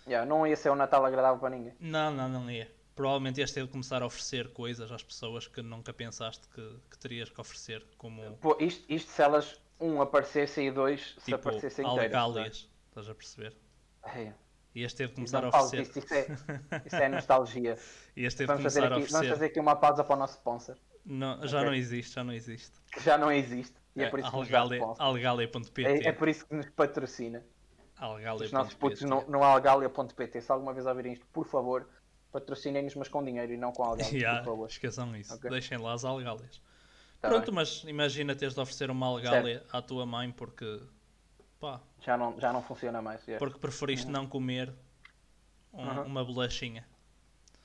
Yeah, 0.07 0.25
não 0.27 0.46
ia 0.48 0.55
ser 0.55 0.69
um 0.72 0.75
Natal 0.75 1.03
agradável 1.05 1.39
para 1.39 1.50
ninguém. 1.50 1.74
Não, 1.79 2.12
não, 2.12 2.29
não 2.29 2.50
ia. 2.51 2.72
Provavelmente 2.96 3.39
ias 3.39 3.51
ter 3.51 3.63
de 3.65 3.69
começar 3.72 4.01
a 4.01 4.05
oferecer 4.05 4.50
coisas 4.53 4.91
às 4.91 5.03
pessoas 5.03 5.48
que 5.48 5.62
nunca 5.62 5.91
pensaste 5.93 6.48
que, 6.50 6.79
que 6.89 6.98
terias 6.98 7.29
que 7.29 7.39
oferecer, 7.41 7.86
como 7.98 8.38
Pô, 8.41 8.55
isto, 8.60 8.84
isto 8.91 9.12
se 9.12 9.22
elas, 9.22 9.60
um 9.79 10.01
aparecessem 10.01 10.67
e 10.67 10.72
dois 10.72 11.13
se 11.19 11.25
tipo 11.25 11.36
aparecessem 11.36 11.86
inteiras. 11.86 12.15
algálias. 12.15 12.69
Estás 12.89 13.10
a 13.10 13.13
perceber? 13.13 13.55
É. 14.03 14.31
Ias 14.77 14.93
ter 14.93 15.07
de 15.07 15.13
começar 15.15 15.43
a 15.43 15.48
oferecer. 15.50 15.77
disso, 15.84 16.00
isso 16.00 16.13
é, 16.13 16.27
isso 16.86 16.96
é 16.96 17.10
nostalgia. 17.10 17.77
Ias 18.15 18.34
ter 18.36 18.43
de 18.43 18.48
Vamos 18.48 18.63
fazer, 18.63 18.81
começar 18.81 18.93
a 18.96 18.98
aqui, 18.98 19.12
vamos 19.12 19.13
oferecer. 19.13 19.29
fazer 19.34 19.46
aqui 19.46 19.60
uma 19.60 19.75
pausa 19.75 20.03
para 20.03 20.15
o 20.15 20.19
nosso 20.19 20.34
sponsor, 20.34 20.75
Não, 21.05 21.48
já 21.48 21.57
Ok. 21.60 21.69
não 21.69 21.75
existe, 21.75 22.13
já 22.15 22.24
não 22.24 22.34
existe. 22.34 22.72
que 22.91 23.00
já 23.03 23.17
não 23.17 23.31
existe. 23.31 23.75
E 23.96 24.03
é, 24.03 24.10
por 24.10 24.19
isso 24.19 24.29
que 24.31 24.38
sponsor. 24.43 24.96
Algália.pt. 25.00 25.84
É, 25.86 26.07
é 26.10 26.12
por 26.12 26.27
isso 26.29 26.46
que 26.46 26.53
nos 26.55 26.69
patrocina. 26.69 27.43
Os 28.39 28.51
nossos 28.51 28.75
putos 28.75 29.01
no, 29.01 29.25
no 29.27 29.43
algalia.pt. 29.43 30.41
Se 30.41 30.51
alguma 30.51 30.72
vez 30.72 30.86
ouvirem 30.86 31.13
isto, 31.13 31.25
por 31.34 31.48
favor, 31.48 31.89
patrocinem-nos, 32.31 32.93
mas 32.96 33.07
com 33.07 33.24
dinheiro 33.24 33.51
e 33.53 33.57
não 33.57 33.72
com 33.72 33.84
algalia, 33.84 34.13
Yeah, 34.13 34.39
por 34.43 34.51
favor. 34.51 34.67
esqueçam 34.69 35.15
isso. 35.15 35.34
Ok. 35.34 35.50
Deixem 35.50 35.79
lá 35.79 35.93
as 35.93 36.05
algálias. 36.05 36.62
Tá 37.19 37.29
Pronto, 37.29 37.46
bem. 37.48 37.55
mas 37.55 37.84
imagina 37.88 38.36
teres 38.36 38.53
de 38.53 38.60
oferecer 38.60 38.91
uma 38.91 39.07
algália 39.07 39.63
à 39.74 39.81
tua 39.81 40.05
mãe 40.05 40.31
porque 40.31 40.79
pá, 41.60 41.80
Já 42.02 42.18
não, 42.18 42.40
já 42.40 42.52
não 42.54 42.62
funciona 42.62 43.02
mais. 43.02 43.26
yeah. 43.28 43.40
porque 43.40 43.60
preferiste 43.60 44.08
não 44.10 44.28
comer 44.28 44.74
um- 45.74 45.82
Uhum. 45.88 46.04
uma 46.04 46.24
bolachinha. 46.26 46.88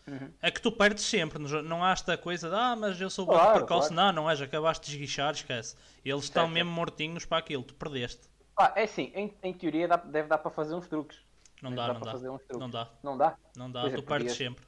Uhum. 0.07 0.33
É 0.43 0.51
que 0.51 0.61
tu 0.61 0.73
perdes 0.73 1.05
sempre, 1.05 1.39
não- 1.39 1.85
há 1.85 1.93
esta 1.93 2.19
coisa 2.19 2.49
de 2.49 2.55
ah, 2.57 2.75
mas 2.75 3.01
eu 3.01 3.09
sou 3.09 3.25
bom 3.25 3.35
Claro, 3.35 3.59
precoce. 3.61 3.89
claro. 3.95 3.95
Não, 4.13 4.23
não 4.25 4.31
és, 4.31 4.41
acabaste 4.41 4.87
de 4.87 4.93
esguichar, 4.97 5.33
esquece. 5.33 5.77
Eles 6.05 6.25
estão 6.25 6.49
mesmo 6.49 6.71
mortinhos 6.73 7.25
para 7.25 7.39
aquilo, 7.39 7.63
tu 7.63 7.75
perdeste. 7.75 8.29
Ah, 8.57 8.73
é 8.77 8.83
assim, 8.83 9.13
em, 9.15 9.33
em 9.43 9.53
teoria 9.55 9.87
dá- 9.87 9.97
deve 9.97 10.29
dar 10.29 10.39
para 10.39 10.51
fazer 10.51 10.75
uns 10.75 10.89
truques. 10.89 11.19
Não 11.63 11.71
Deve 11.71 11.81
dá, 11.83 11.95
não 11.95 12.01
dá. 12.01 12.13
Não 12.59 12.71
dá, 12.71 12.91
Não 13.03 13.17
dá? 13.17 13.37
não 13.57 13.71
dá, 13.71 13.81
Pois 13.83 13.93
é, 13.93 13.97
tu 13.97 14.03
perdes 14.03 14.33
podia- 14.33 14.49
sempre. 14.49 14.65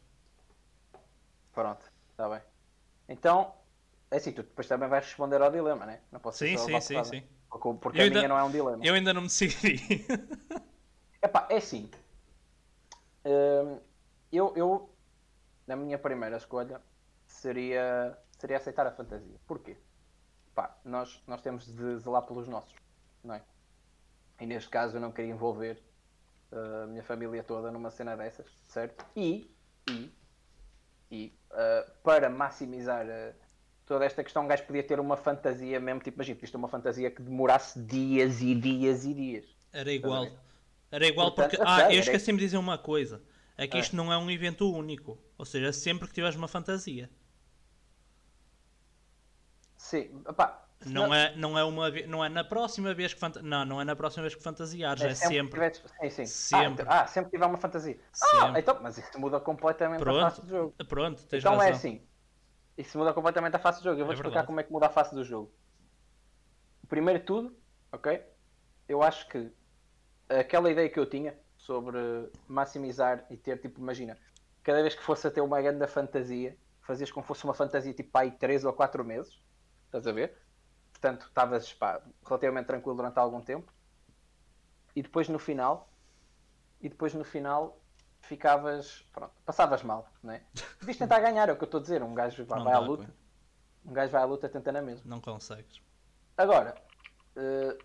Pronto, 1.52 1.84
está 2.10 2.28
bem. 2.28 2.40
Então, 3.08 3.52
É 4.10 4.16
assim, 4.18 4.30
tu 4.30 4.42
depois 4.44 4.68
também 4.68 4.88
vais 4.88 5.04
responder 5.04 5.42
ao 5.42 5.50
dilema, 5.50 5.84
né? 5.86 5.98
Não 6.12 6.20
posso 6.20 6.38
Sim, 6.38 6.56
sim, 6.56 6.80
sim, 6.80 7.02
sim. 7.02 7.22
Porque, 7.58 7.78
porque 7.80 8.00
a 8.00 8.04
ainda- 8.04 8.16
minha 8.18 8.28
não 8.28 8.36
é 8.38 8.42
um 8.42 8.50
dilema. 8.50 8.84
Eu 8.84 8.94
ainda 8.94 9.14
não 9.14 9.22
me 9.22 9.28
decidi. 9.28 10.04
Epá, 11.22 11.46
é 11.50 11.56
assim. 11.56 11.88
hum, 13.24 13.78
eu, 14.32 14.52
eu, 14.56 14.90
na 15.66 15.76
minha 15.76 15.98
primeira 15.98 16.36
escolha, 16.36 16.80
seria, 17.26 18.18
seria 18.38 18.56
aceitar 18.56 18.86
a 18.86 18.90
fantasia. 18.90 19.36
Porquê? 19.46 19.76
Pá, 20.54 20.76
nós, 20.84 21.22
nós 21.26 21.40
temos 21.40 21.66
de 21.66 21.98
zelar 21.98 22.22
pelos 22.22 22.48
nossos, 22.48 22.74
não 23.22 23.34
é? 23.34 23.42
E 24.40 24.46
neste 24.46 24.68
caso 24.68 24.96
eu 24.96 25.00
não 25.00 25.12
queria 25.12 25.30
envolver 25.30 25.80
uh, 26.52 26.82
a 26.84 26.86
minha 26.88 27.02
família 27.04 27.42
toda 27.44 27.70
numa 27.70 27.90
cena 27.90 28.16
dessas, 28.16 28.46
certo? 28.66 29.06
E, 29.16 29.54
e, 29.88 30.12
e 31.10 31.38
uh, 31.52 31.90
para 32.02 32.28
maximizar 32.28 33.06
uh, 33.06 33.34
toda 33.86 34.04
esta 34.04 34.22
questão, 34.24 34.44
um 34.44 34.48
gajo 34.48 34.64
podia 34.64 34.82
ter 34.82 34.98
uma 35.00 35.16
fantasia 35.16 35.78
mesmo, 35.80 36.00
tipo, 36.00 36.16
imagina, 36.16 36.38
isto 36.42 36.54
é 36.54 36.58
uma 36.58 36.68
fantasia 36.68 37.10
que 37.10 37.22
demorasse 37.22 37.78
dias 37.80 38.40
e 38.40 38.54
dias 38.54 39.04
e 39.04 39.14
dias. 39.14 39.44
Era 39.72 39.92
igual. 39.92 40.26
Era 40.90 41.06
igual 41.06 41.32
Portanto, 41.32 41.56
porque. 41.58 41.64
Ah, 41.68 41.92
eu 41.92 42.00
esqueci-me 42.00 42.38
de 42.38 42.44
dizer 42.44 42.56
uma 42.58 42.78
coisa. 42.78 43.22
É 43.56 43.66
que 43.66 43.76
Ah. 43.76 43.80
isto 43.80 43.94
não 43.96 44.12
é 44.12 44.18
um 44.18 44.30
evento 44.30 44.70
único. 44.72 45.18
Ou 45.38 45.44
seja, 45.44 45.72
sempre 45.72 46.06
que 46.08 46.14
tiveres 46.14 46.36
uma 46.36 46.48
fantasia. 46.48 47.10
Sim, 49.76 50.22
opá, 50.26 50.64
se 50.80 50.88
Não 50.88 51.14
é, 51.14 51.34
não 51.36 51.58
é 51.58 51.64
uma 51.64 51.90
não 51.90 52.24
é 52.24 52.28
na 52.28 52.42
próxima 52.44 52.94
vez 52.94 53.12
que 53.12 53.20
fanta... 53.20 53.42
não, 53.42 53.64
não 53.64 53.80
é 53.80 53.84
na 53.84 53.94
próxima 53.94 54.22
vez 54.22 54.34
que 54.34 54.42
fantasiares, 54.42 55.02
é, 55.02 55.08
que 55.08 55.14
sempre. 55.14 55.50
tiveres- 55.52 55.82
Sim, 56.00 56.10
sim. 56.10 56.26
Sempre. 56.26 56.64
Ah, 56.66 56.70
então- 56.70 56.86
ah, 56.88 57.06
sempre 57.06 57.30
tiver 57.30 57.46
uma 57.46 57.58
fantasia. 57.58 57.98
Ah, 58.12 58.16
Sempre. 58.46 58.60
então, 58.60 58.78
mas 58.82 58.98
isso 58.98 59.18
muda 59.18 59.38
completamente 59.40 60.00
a 60.00 60.04
Pronto, 60.04 60.40
do 60.42 60.48
jogo. 60.48 60.74
pronto, 60.88 61.22
tens 61.26 61.40
então 61.40 61.52
razão. 61.52 61.66
é 61.68 61.70
assim. 61.70 62.02
Isso 62.76 62.98
muda 62.98 63.12
completamente 63.12 63.54
a 63.54 63.58
face 63.58 63.80
do 63.80 63.84
jogo. 63.84 64.00
Eu 64.00 64.04
vou 64.04 64.12
É 64.12 64.14
explicar 64.14 64.30
verdade. 64.30 64.46
como 64.46 64.60
é 64.60 64.62
que 64.64 64.72
muda 64.72 64.86
a 64.86 64.90
face 64.90 65.14
do 65.14 65.24
jogo. 65.24 65.52
Primeiro 66.88 67.20
de 67.20 67.26
tudo, 67.26 67.56
ok? 67.92 68.22
Eu 68.88 69.02
acho 69.02 69.28
que 69.28 69.50
aquela 70.28 70.70
ideia 70.70 70.88
que 70.88 70.98
eu 70.98 71.06
tinha 71.06 71.38
sobre 71.56 71.98
maximizar 72.46 73.24
e 73.30 73.36
ter, 73.36 73.58
tipo, 73.58 73.80
imagina, 73.80 74.18
cada 74.62 74.82
vez 74.82 74.94
que 74.94 75.02
fosse 75.02 75.26
a 75.26 75.30
ter 75.30 75.40
uma 75.40 75.60
grande 75.62 75.86
fantasia, 75.86 76.58
fazias 76.82 77.10
como 77.10 77.24
fosse 77.24 77.44
uma 77.44 77.54
fantasia 77.54 77.94
tipo 77.94 78.16
aí 78.18 78.30
3 78.32 78.64
ou 78.64 78.72
4 78.72 79.04
meses, 79.04 79.40
estás 79.86 80.06
a 80.06 80.12
ver? 80.12 80.36
Portanto, 80.92 81.26
estavas 81.26 81.76
relativamente 82.26 82.66
tranquilo 82.66 82.96
durante 82.96 83.18
algum 83.18 83.40
tempo, 83.40 83.72
e 84.94 85.02
depois 85.02 85.28
no 85.28 85.38
final, 85.38 85.88
e 86.80 86.88
depois 86.88 87.14
no 87.14 87.24
final 87.24 87.80
ficavas, 88.24 89.04
pronto, 89.12 89.32
passavas 89.44 89.82
mal, 89.82 90.08
né? 90.22 90.42
Devias 90.80 90.96
tentar 90.96 91.20
ganhar, 91.20 91.48
é 91.48 91.52
o 91.52 91.56
que 91.56 91.64
eu 91.64 91.66
estou 91.66 91.78
a 91.78 91.82
dizer, 91.82 92.02
um 92.02 92.14
gajo 92.14 92.44
vai, 92.44 92.62
vai 92.62 92.72
à 92.72 92.80
dá, 92.80 92.86
luta, 92.86 93.04
Cunha. 93.04 93.16
um 93.86 93.92
gajo 93.92 94.12
vai 94.12 94.22
à 94.22 94.24
luta 94.24 94.48
tentando 94.48 94.76
a 94.76 94.82
mesma. 94.82 95.02
Não 95.06 95.20
consegues. 95.20 95.80
Agora, 96.36 96.74
eh, 97.36 97.78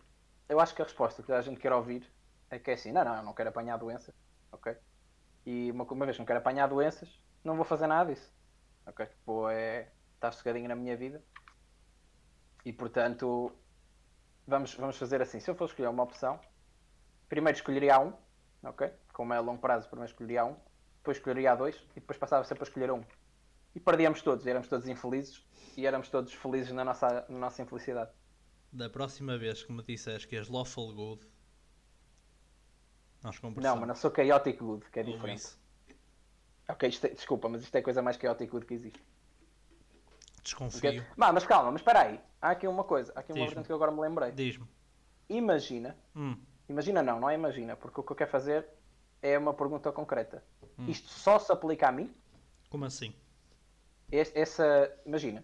eu 0.47 0.59
acho 0.59 0.73
que 0.73 0.81
a 0.81 0.85
resposta 0.85 1.21
que 1.21 1.31
a 1.31 1.41
gente 1.41 1.59
quer 1.59 1.71
ouvir 1.71 2.11
é 2.49 2.57
que 2.57 2.71
é 2.71 2.73
assim, 2.73 2.91
não, 2.91 3.03
não, 3.03 3.15
eu 3.17 3.23
não 3.23 3.33
quero 3.33 3.49
apanhar 3.49 3.77
doenças, 3.77 4.15
ok? 4.51 4.75
E 5.45 5.71
uma, 5.71 5.83
uma 5.83 6.05
vez 6.05 6.17
que 6.17 6.21
não 6.21 6.25
quero 6.25 6.39
apanhar 6.39 6.67
doenças, 6.67 7.09
não 7.43 7.55
vou 7.55 7.65
fazer 7.65 7.87
nada 7.87 8.13
disso, 8.13 8.31
ok? 8.85 9.07
Vou 9.25 9.49
é 9.49 9.91
estar 10.15 10.31
sossegadinho 10.31 10.67
na 10.67 10.75
minha 10.75 10.97
vida 10.97 11.23
e 12.65 12.73
portanto 12.73 13.51
vamos, 14.45 14.73
vamos 14.73 14.97
fazer 14.97 15.21
assim, 15.21 15.39
se 15.39 15.49
eu 15.49 15.55
for 15.55 15.65
escolher 15.65 15.87
uma 15.87 16.03
opção, 16.03 16.39
primeiro 17.29 17.57
escolheria 17.57 17.95
a 17.95 17.99
um, 17.99 18.13
ok? 18.63 18.91
Como 19.19 19.33
é 19.33 19.37
a 19.37 19.41
longo 19.41 19.59
prazo, 19.59 19.85
primeiro 19.89 20.09
escolheria 20.09 20.45
um, 20.45 20.55
depois 20.99 21.17
escolheria 21.17 21.53
dois 21.53 21.75
e 21.91 21.95
depois 21.99 22.17
passava 22.17 22.41
sempre 22.45 22.63
a 22.63 22.67
escolher 22.67 22.89
um. 22.89 23.03
E 23.75 23.79
perdíamos 23.81 24.21
todos, 24.21 24.45
e 24.45 24.49
éramos 24.49 24.69
todos 24.69 24.87
infelizes 24.87 25.45
e 25.75 25.85
éramos 25.85 26.07
todos 26.07 26.33
felizes 26.33 26.71
na 26.71 26.85
nossa, 26.85 27.25
na 27.27 27.37
nossa 27.37 27.61
infelicidade. 27.61 28.09
Da 28.71 28.89
próxima 28.89 29.37
vez 29.37 29.61
que 29.61 29.73
me 29.73 29.83
disseres 29.83 30.23
que 30.23 30.37
és 30.37 30.47
lawful 30.47 30.93
good, 30.95 31.27
nós 33.21 33.35
Não, 33.41 33.49
conversamos. 33.49 33.79
mas 33.81 33.87
não 33.89 33.95
sou 33.95 34.09
chaotic 34.15 34.57
good, 34.57 34.89
que 34.89 35.01
é 35.01 35.03
Ou 35.03 35.11
diferente. 35.11 35.39
isso. 35.39 35.59
Ok, 36.69 36.87
isto 36.87 37.05
é- 37.07 37.09
desculpa, 37.09 37.49
mas 37.49 37.61
isto 37.63 37.75
é 37.75 37.79
a 37.79 37.83
coisa 37.83 38.01
mais 38.01 38.15
chaotic 38.15 38.49
good 38.49 38.65
que 38.65 38.73
existe. 38.73 39.03
Desconfio. 40.41 40.79
Ok? 40.91 41.03
Mas, 41.17 41.33
mas 41.33 41.45
calma, 41.45 41.73
mas 41.73 41.81
espera 41.81 42.03
aí. 42.03 42.21
Há 42.41 42.51
aqui 42.51 42.65
uma 42.69 42.85
coisa, 42.85 43.11
há 43.13 43.19
aqui 43.19 43.33
uma 43.33 43.45
vertente 43.45 43.65
que 43.65 43.71
eu 43.73 43.75
agora 43.75 43.91
me 43.91 43.99
lembrei. 43.99 44.31
Diz-me. 44.31 44.65
Imagina, 45.27 45.97
Hum, 46.15 46.37
imagina 46.69 47.03
não, 47.03 47.19
não 47.19 47.29
é 47.29 47.35
imagina, 47.35 47.75
porque 47.75 47.99
o 47.99 48.03
que 48.03 48.13
eu 48.13 48.15
quero 48.15 48.31
fazer 48.31 48.78
é 49.21 49.37
uma 49.37 49.53
pergunta 49.53 49.91
concreta. 49.91 50.43
Hum. 50.77 50.85
Isto 50.87 51.09
só 51.09 51.39
se 51.39 51.51
aplica 51.51 51.87
a 51.87 51.91
mim? 51.91 52.13
como 52.69 52.85
assim? 52.85 53.13
Es- 54.11 54.31
Essa, 54.35 54.91
imagina, 55.05 55.43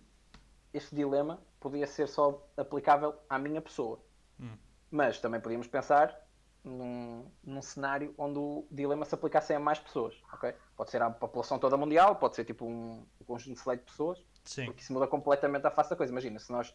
este 0.73 0.95
dilema 0.95 1.39
podia 1.59 1.87
ser 1.87 2.07
só 2.07 2.47
aplicável 2.55 3.15
à 3.29 3.39
minha 3.39 3.61
pessoa. 3.61 3.99
Hum. 4.39 4.55
Mas 4.91 5.19
também 5.19 5.41
podíamos 5.41 5.67
pensar 5.67 6.15
num, 6.63 7.25
num 7.43 7.61
cenário 7.61 8.13
onde 8.17 8.37
o 8.39 8.67
dilema 8.71 9.05
se 9.05 9.13
aplicasse 9.15 9.53
a 9.53 9.59
mais 9.59 9.79
pessoas, 9.79 10.15
ok? 10.33 10.53
Pode 10.75 10.91
ser 10.91 11.01
à 11.01 11.09
população 11.09 11.57
toda 11.59 11.75
mundial, 11.77 12.15
pode 12.15 12.35
ser 12.35 12.45
tipo 12.45 12.65
um, 12.65 13.05
um 13.19 13.25
conjunto 13.25 13.59
de 13.71 13.77
pessoas, 13.83 14.23
Sim. 14.43 14.65
porque 14.65 14.81
isso 14.81 14.93
muda 14.93 15.07
completamente 15.07 15.65
a 15.65 15.71
face 15.71 15.89
da 15.89 15.95
coisa. 15.95 16.11
Imagina, 16.11 16.39
se 16.39 16.51
nós 16.51 16.73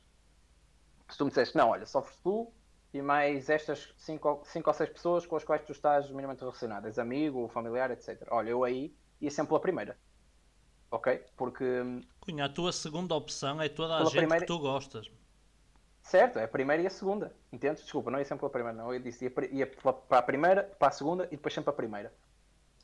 se 1.08 1.18
tu 1.18 1.24
me 1.24 1.30
disseste, 1.30 1.56
não, 1.56 1.70
olha, 1.70 1.86
sofres 1.86 2.16
tu 2.22 2.52
e 2.92 3.00
mais 3.00 3.48
estas 3.48 3.92
5 3.96 4.28
ou 4.28 4.74
6 4.74 4.90
pessoas 4.90 5.26
com 5.26 5.36
as 5.36 5.44
quais 5.44 5.62
tu 5.64 5.72
estás 5.72 6.08
minimamente 6.10 6.40
relacionado, 6.40 6.86
és 6.86 6.98
amigo, 6.98 7.48
familiar, 7.48 7.90
etc. 7.90 8.26
Olha, 8.30 8.50
eu 8.50 8.64
aí 8.64 8.94
ia 9.20 9.30
sempre 9.30 9.48
pela 9.48 9.60
primeira. 9.60 9.96
Ok? 10.90 11.24
Porque 11.36 11.64
hum, 11.64 12.00
Cunha, 12.18 12.46
a 12.46 12.48
tua 12.48 12.72
segunda 12.72 13.14
opção 13.14 13.62
é 13.62 13.68
toda 13.68 13.96
a 13.96 14.04
gente 14.04 14.16
primeira- 14.16 14.40
que 14.40 14.46
tu 14.52 14.58
gostas. 14.58 15.10
Certo, 16.02 16.38
é 16.38 16.44
a 16.44 16.48
primeira 16.48 16.82
e 16.82 16.86
a 16.86 16.90
segunda. 16.90 17.32
Entendes? 17.52 17.82
Desculpa, 17.82 18.10
não 18.10 18.18
ia 18.18 18.24
sempre 18.24 18.40
pela 18.40 18.50
primeira, 18.50 18.76
não. 18.76 18.92
Eu 18.92 18.98
disse, 19.00 19.24
ia, 19.26 19.32
ia 19.54 19.66
para 19.66 20.18
a 20.18 20.22
primeira, 20.22 20.64
para 20.64 20.88
a 20.88 20.90
segunda 20.90 21.26
e 21.26 21.36
depois 21.36 21.54
sempre 21.54 21.70
a 21.70 21.72
primeira. 21.74 22.12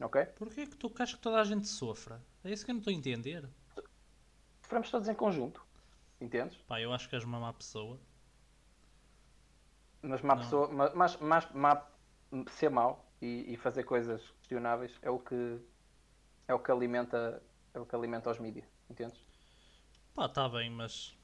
Ok? 0.01 0.23
Porquê 0.37 0.67
que 0.67 0.77
tu 0.77 0.89
queres 0.91 1.15
que 1.15 1.21
toda 1.21 1.41
a 1.41 1.45
gente 1.45 1.67
sofra? 1.67 2.23
É 2.45 2.51
isso 2.53 2.65
que 2.65 2.71
eu 2.71 2.75
não 2.75 2.81
estou 2.81 2.93
a 2.93 2.95
entender. 2.95 3.49
Sofremos 4.63 4.91
todos 4.91 5.09
em 5.09 5.15
conjunto. 5.15 5.65
Entendes? 6.21 6.57
Pá, 6.69 6.81
eu 6.81 6.93
acho 6.93 7.09
que 7.09 7.15
és 7.17 7.25
uma 7.25 7.41
má 7.41 7.53
pessoa. 7.53 7.99
Mas 10.09 10.23
má 10.23 10.35
Não. 10.35 10.43
pessoa, 10.43 10.69
ma- 10.69 10.93
mas, 10.95 11.17
mas, 11.19 11.51
má- 11.53 11.83
ser 12.51 12.71
mau 12.71 13.05
e, 13.21 13.53
e 13.53 13.57
fazer 13.57 13.83
coisas 13.85 14.23
questionáveis 14.39 14.93
é 15.03 15.11
o 15.11 15.19
que 15.19 15.59
é 16.49 16.55
o 16.55 16.59
que 16.61 16.71
alimenta 16.71 17.43
é 17.75 17.81
o 17.81 17.85
que 17.87 17.95
alimenta 17.95 18.31
os 18.31 18.39
mídias. 18.39 18.65
Entendes? 18.89 19.19
Pá, 20.15 20.29
tá 20.29 20.49
bem, 20.49 20.71
mas 20.71 21.17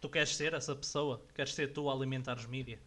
tu 0.00 0.08
queres 0.08 0.36
ser 0.36 0.52
essa 0.54 0.76
pessoa? 0.76 1.22
Queres 1.34 1.54
ser 1.54 1.72
tu 1.72 1.88
a 1.88 1.94
alimentar 1.94 2.36
os 2.36 2.46
mídia? 2.46 2.78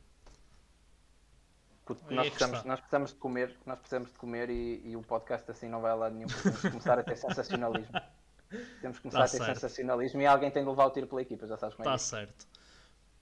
Porque 1.85 2.03
Aí 2.09 2.15
nós 2.15 2.27
é 2.27 2.29
precisamos, 2.29 2.57
está. 2.59 2.69
nós 2.69 2.79
precisamos 2.79 3.09
de 3.11 3.17
comer, 3.17 3.57
nós 3.65 3.79
precisamos 3.79 4.11
de 4.11 4.17
comer 4.19 4.49
e, 4.51 4.81
e 4.89 4.95
o 4.95 5.01
podcast 5.01 5.49
assim 5.49 5.67
não 5.67 5.81
vai 5.81 5.95
lado 5.95 6.13
nenhum. 6.15 6.27
Temos 6.27 6.61
que 6.61 6.69
começar 6.69 6.99
a 6.99 7.03
ter 7.03 7.15
sensacionalismo. 7.17 7.99
Temos 8.81 8.97
que 8.97 9.01
começar 9.03 9.19
Tá 9.19 9.25
a 9.25 9.27
ter 9.29 9.37
certo. 9.37 9.53
sensacionalismo 9.55 10.21
e 10.21 10.25
alguém 10.27 10.51
tem 10.51 10.63
de 10.63 10.69
levar 10.69 10.85
o 10.85 10.91
tiro 10.91 11.07
pela 11.07 11.21
equipa, 11.21 11.45
já 11.47 11.57
sabes 11.57 11.75
como 11.75 11.87
é 11.87 11.91
Tá 11.91 11.97
que 11.97 12.03
é. 12.03 12.05
certo. 12.05 12.47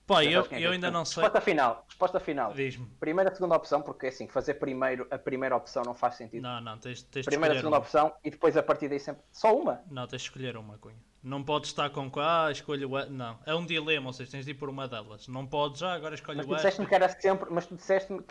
Pá, 0.08 0.24
Já 0.24 0.30
eu, 0.30 0.40
é 0.40 0.48
que 0.48 0.54
eu 0.62 0.70
é. 0.70 0.74
ainda 0.74 0.90
não 0.90 1.04
sei. 1.04 1.22
Resposta 1.22 1.40
final, 1.44 1.84
resposta 1.86 2.18
final. 2.18 2.52
Diz-me. 2.54 2.86
Primeira, 2.98 3.32
segunda 3.34 3.54
opção, 3.54 3.82
porque 3.82 4.06
assim, 4.06 4.26
fazer 4.26 4.54
primeiro 4.54 5.06
a 5.10 5.18
primeira 5.18 5.54
opção 5.54 5.82
não 5.84 5.94
faz 5.94 6.14
sentido. 6.14 6.42
Não, 6.42 6.60
não, 6.62 6.78
tens, 6.78 7.02
tens 7.02 7.26
Primeira, 7.26 7.54
segunda 7.56 7.76
uma. 7.76 7.82
opção 7.82 8.14
e 8.24 8.30
depois 8.30 8.56
a 8.56 8.62
partir 8.62 8.88
daí 8.88 8.98
sempre. 8.98 9.22
Só 9.30 9.54
uma? 9.54 9.82
Não, 9.90 10.06
tens 10.06 10.22
de 10.22 10.28
escolher 10.28 10.56
uma, 10.56 10.78
Cunha. 10.78 10.96
Não 11.22 11.44
podes 11.44 11.68
estar 11.68 11.90
com. 11.90 12.10
Ah, 12.16 12.48
escolho 12.50 12.96
a. 12.96 13.04
Não. 13.06 13.38
É 13.44 13.54
um 13.54 13.66
dilema, 13.66 14.06
ou 14.06 14.12
seja, 14.14 14.30
tens 14.30 14.46
de 14.46 14.52
ir 14.52 14.54
por 14.54 14.70
uma 14.70 14.88
delas. 14.88 15.28
Não 15.28 15.46
podes, 15.46 15.82
ah, 15.82 15.92
agora 15.92 16.14
escolho 16.14 16.38
Mas 16.38 16.46
tu 16.46 16.56
disseste-me 16.56 16.86
que 16.86 16.94
era 16.94 17.08
sempre, 17.10 17.50
mas 17.50 17.66
tu 17.66 17.76
disseste-me 17.76 18.22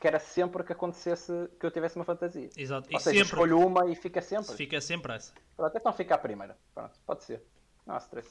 que 0.00 0.06
era 0.06 0.20
sempre 0.20 0.62
que 0.62 0.72
acontecesse 0.72 1.32
que 1.58 1.66
eu 1.66 1.70
tivesse 1.72 1.96
uma 1.96 2.04
fantasia. 2.04 2.48
Exato. 2.56 2.88
Ou 2.92 2.96
E 2.96 3.02
seja, 3.02 3.16
sempre. 3.24 3.32
escolho 3.32 3.58
uma 3.58 3.90
e 3.90 3.96
fica 3.96 4.22
sempre. 4.22 4.54
Fica 4.54 4.80
sempre 4.80 5.14
essa. 5.14 5.32
Pronto, 5.56 5.76
então 5.76 5.92
fica 5.92 6.14
a 6.14 6.18
primeira. 6.18 6.56
Pronto, 6.74 6.92
pode 7.04 7.24
ser. 7.24 7.42
Não 7.86 7.96
há 7.96 7.98
stress. 7.98 8.28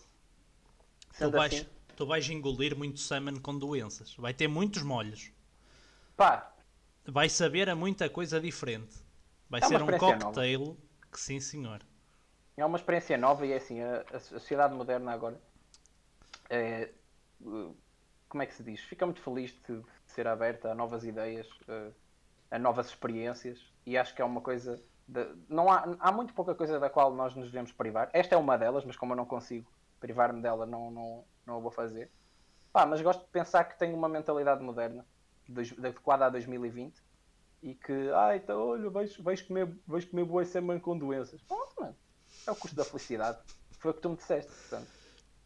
Tu 1.11 1.17
Sendo 1.17 1.31
vais, 1.37 1.53
assim, 1.53 1.65
tu 1.95 2.05
vais 2.05 2.29
engolir 2.29 2.77
muito 2.77 2.99
semen 2.99 3.37
com 3.39 3.57
doenças. 3.57 4.15
Vai 4.15 4.33
ter 4.33 4.47
muitos 4.47 4.83
molhos. 4.83 5.31
pá, 6.15 6.53
Vai 7.05 7.29
saber 7.29 7.69
a 7.69 7.75
muita 7.77 8.09
coisa 8.09 8.41
diferente. 8.41 8.97
Vai 9.49 9.61
É 9.61 9.65
ser 9.67 9.81
um 9.81 9.93
cocktail 9.93 10.77
que 11.11 11.17
sim, 11.19 11.39
senhor. 11.39 11.81
é 12.57 12.65
uma 12.65 12.77
experiência 12.77 13.15
nova 13.17 13.45
e 13.45 13.51
é 13.51 13.57
assim, 13.57 13.79
a, 13.81 14.03
a 14.11 14.19
sociedade 14.19 14.73
moderna 14.73 15.11
agora 15.13 15.39
é, 16.49 16.93
como 18.29 18.43
é 18.43 18.45
que 18.45 18.53
se 18.53 18.63
diz? 18.63 18.81
Fica 18.81 19.05
muito 19.05 19.21
feliz 19.21 19.51
de, 19.67 19.77
de 19.81 19.85
ser 20.11 20.27
aberta 20.27 20.71
a 20.71 20.75
novas 20.75 21.03
ideias, 21.03 21.47
uh, 21.67 21.93
a 22.51 22.59
novas 22.59 22.87
experiências 22.87 23.59
e 23.85 23.97
acho 23.97 24.15
que 24.15 24.21
é 24.21 24.25
uma 24.25 24.41
coisa 24.41 24.83
de- 25.07 25.35
não 25.49 25.69
há, 25.71 25.95
há 25.99 26.11
muito 26.11 26.33
pouca 26.33 26.55
coisa 26.55 26.79
da 26.79 26.89
qual 26.89 27.13
nós 27.13 27.35
nos 27.35 27.47
devemos 27.47 27.71
privar. 27.71 28.09
Esta 28.13 28.35
é 28.35 28.37
uma 28.37 28.57
delas, 28.57 28.85
mas 28.85 28.97
como 28.97 29.13
eu 29.13 29.17
não 29.17 29.25
consigo 29.25 29.71
privar-me 29.99 30.41
dela, 30.41 30.65
não, 30.65 30.91
não, 30.91 31.25
não 31.45 31.61
vou 31.61 31.71
fazer. 31.71 32.11
Pá, 32.71 32.85
mas 32.85 33.01
gosto 33.01 33.21
de 33.21 33.31
pensar 33.31 33.63
que 33.65 33.77
tenho 33.77 33.95
uma 33.95 34.09
mentalidade 34.09 34.63
moderna, 34.63 35.05
adequada 35.77 36.25
a 36.25 36.29
2020, 36.29 37.01
e 37.61 37.75
que, 37.75 38.09
ah, 38.13 38.35
então 38.35 38.59
olha, 38.69 38.89
vais, 38.89 39.15
vais 39.17 39.41
comer, 39.41 39.73
vais 39.85 40.05
comer 40.05 40.25
boi 40.25 40.45
semen 40.45 40.79
com 40.79 40.97
doenças. 40.97 41.41
Pronto, 41.43 41.75
mano. 41.79 41.95
É 42.45 42.51
o 42.51 42.55
custo 42.55 42.75
da 42.75 42.83
felicidade. 42.83 43.39
Foi 43.79 43.91
o 43.91 43.93
que 43.93 44.01
tu 44.01 44.09
me 44.09 44.15
disseste, 44.15 44.51
portanto. 44.51 44.89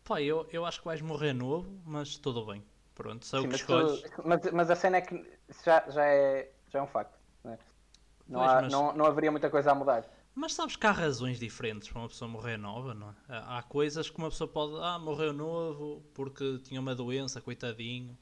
Pá, 0.03 0.21
eu, 0.21 0.47
eu 0.51 0.65
acho 0.65 0.79
que 0.79 0.85
vais 0.85 1.01
morrer 1.01 1.33
novo, 1.33 1.69
mas 1.85 2.15
tudo 2.17 2.45
bem. 2.45 2.63
Pronto, 2.95 3.25
sei 3.25 3.39
o 3.39 3.41
Sim, 3.43 3.47
que 3.49 3.51
mas, 3.53 3.61
escolhes. 3.61 4.01
tu- 4.01 4.23
mas, 4.25 4.51
mas 4.51 4.71
a 4.71 4.75
cena 4.75 4.97
é 4.97 5.01
que 5.01 5.39
já, 5.63 5.83
já, 5.89 6.05
é, 6.05 6.51
já 6.69 6.79
é 6.79 6.81
um 6.81 6.87
facto. 6.87 7.19
né? 7.43 7.59
Não, 8.27 8.39
Pois, 8.39 8.51
há- 8.51 8.61
mas- 8.61 8.71
não, 8.71 8.93
não 8.93 9.05
haveria 9.05 9.31
muita 9.31 9.49
coisa 9.49 9.71
a 9.71 9.75
mudar. 9.75 10.05
Mas 10.39 10.53
sabes 10.53 10.75
que 10.75 10.85
há 10.85 10.91
razões 10.91 11.39
diferentes 11.39 11.89
para 11.89 11.99
uma 11.99 12.07
pessoa 12.07 12.29
morrer 12.29 12.57
nova, 12.57 12.93
não 12.93 13.09
é? 13.09 13.13
Há 13.27 13.63
coisas 13.63 14.07
que 14.07 14.17
uma 14.19 14.29
pessoa 14.29 14.47
pode. 14.47 14.73
Ah, 14.83 14.99
morreu 14.99 15.33
novo 15.33 16.03
porque 16.13 16.59
tinha 16.59 16.79
uma 16.79 16.93
doença, 16.93 17.41
coitadinho. 17.41 18.15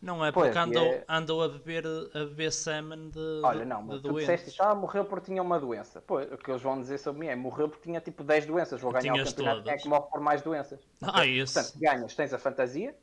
Não 0.00 0.22
é 0.24 0.30
porque 0.30 0.58
andou, 0.58 0.86
é- 0.86 1.06
andou 1.08 1.42
a 1.42 1.48
beber, 1.48 1.86
a 1.86 2.24
beber 2.26 2.52
semen 2.52 3.08
de, 3.10 3.18
Olha, 3.44 3.64
não, 3.64 3.82
de 3.84 3.98
mas 3.98 4.00
tu 4.02 4.14
disseste 4.14 4.50
isto, 4.50 4.62
ah, 4.62 4.72
morreu 4.74 5.04
porque 5.04 5.26
tinha 5.26 5.42
uma 5.42 5.58
doença. 5.58 6.00
Pois, 6.00 6.30
o 6.30 6.38
que 6.38 6.48
eles 6.50 6.62
vão 6.62 6.80
dizer 6.80 6.98
sobre 6.98 7.20
mim 7.20 7.26
é, 7.26 7.34
morreu 7.34 7.68
porque 7.68 7.82
tinha 7.82 8.00
tipo 8.00 8.22
10 8.22 8.46
doenças, 8.46 8.80
vou 8.80 8.92
ganhar 8.92 9.14
Tinhas 9.14 9.16
o 9.16 9.20
campeonato, 9.20 9.62
é 9.68 9.76
todas. 9.76 9.78
que 9.78 9.88
morre 9.88 10.08
por 10.10 10.20
mais 10.20 10.42
doenças? 10.42 10.88
Ah, 11.02 11.24
Ok? 11.24 11.26
esse. 11.26 11.52
Portanto, 11.52 11.78
ganhas, 11.80 12.14
tens 12.14 12.32
a 12.32 12.38
fantasia, 12.38 12.96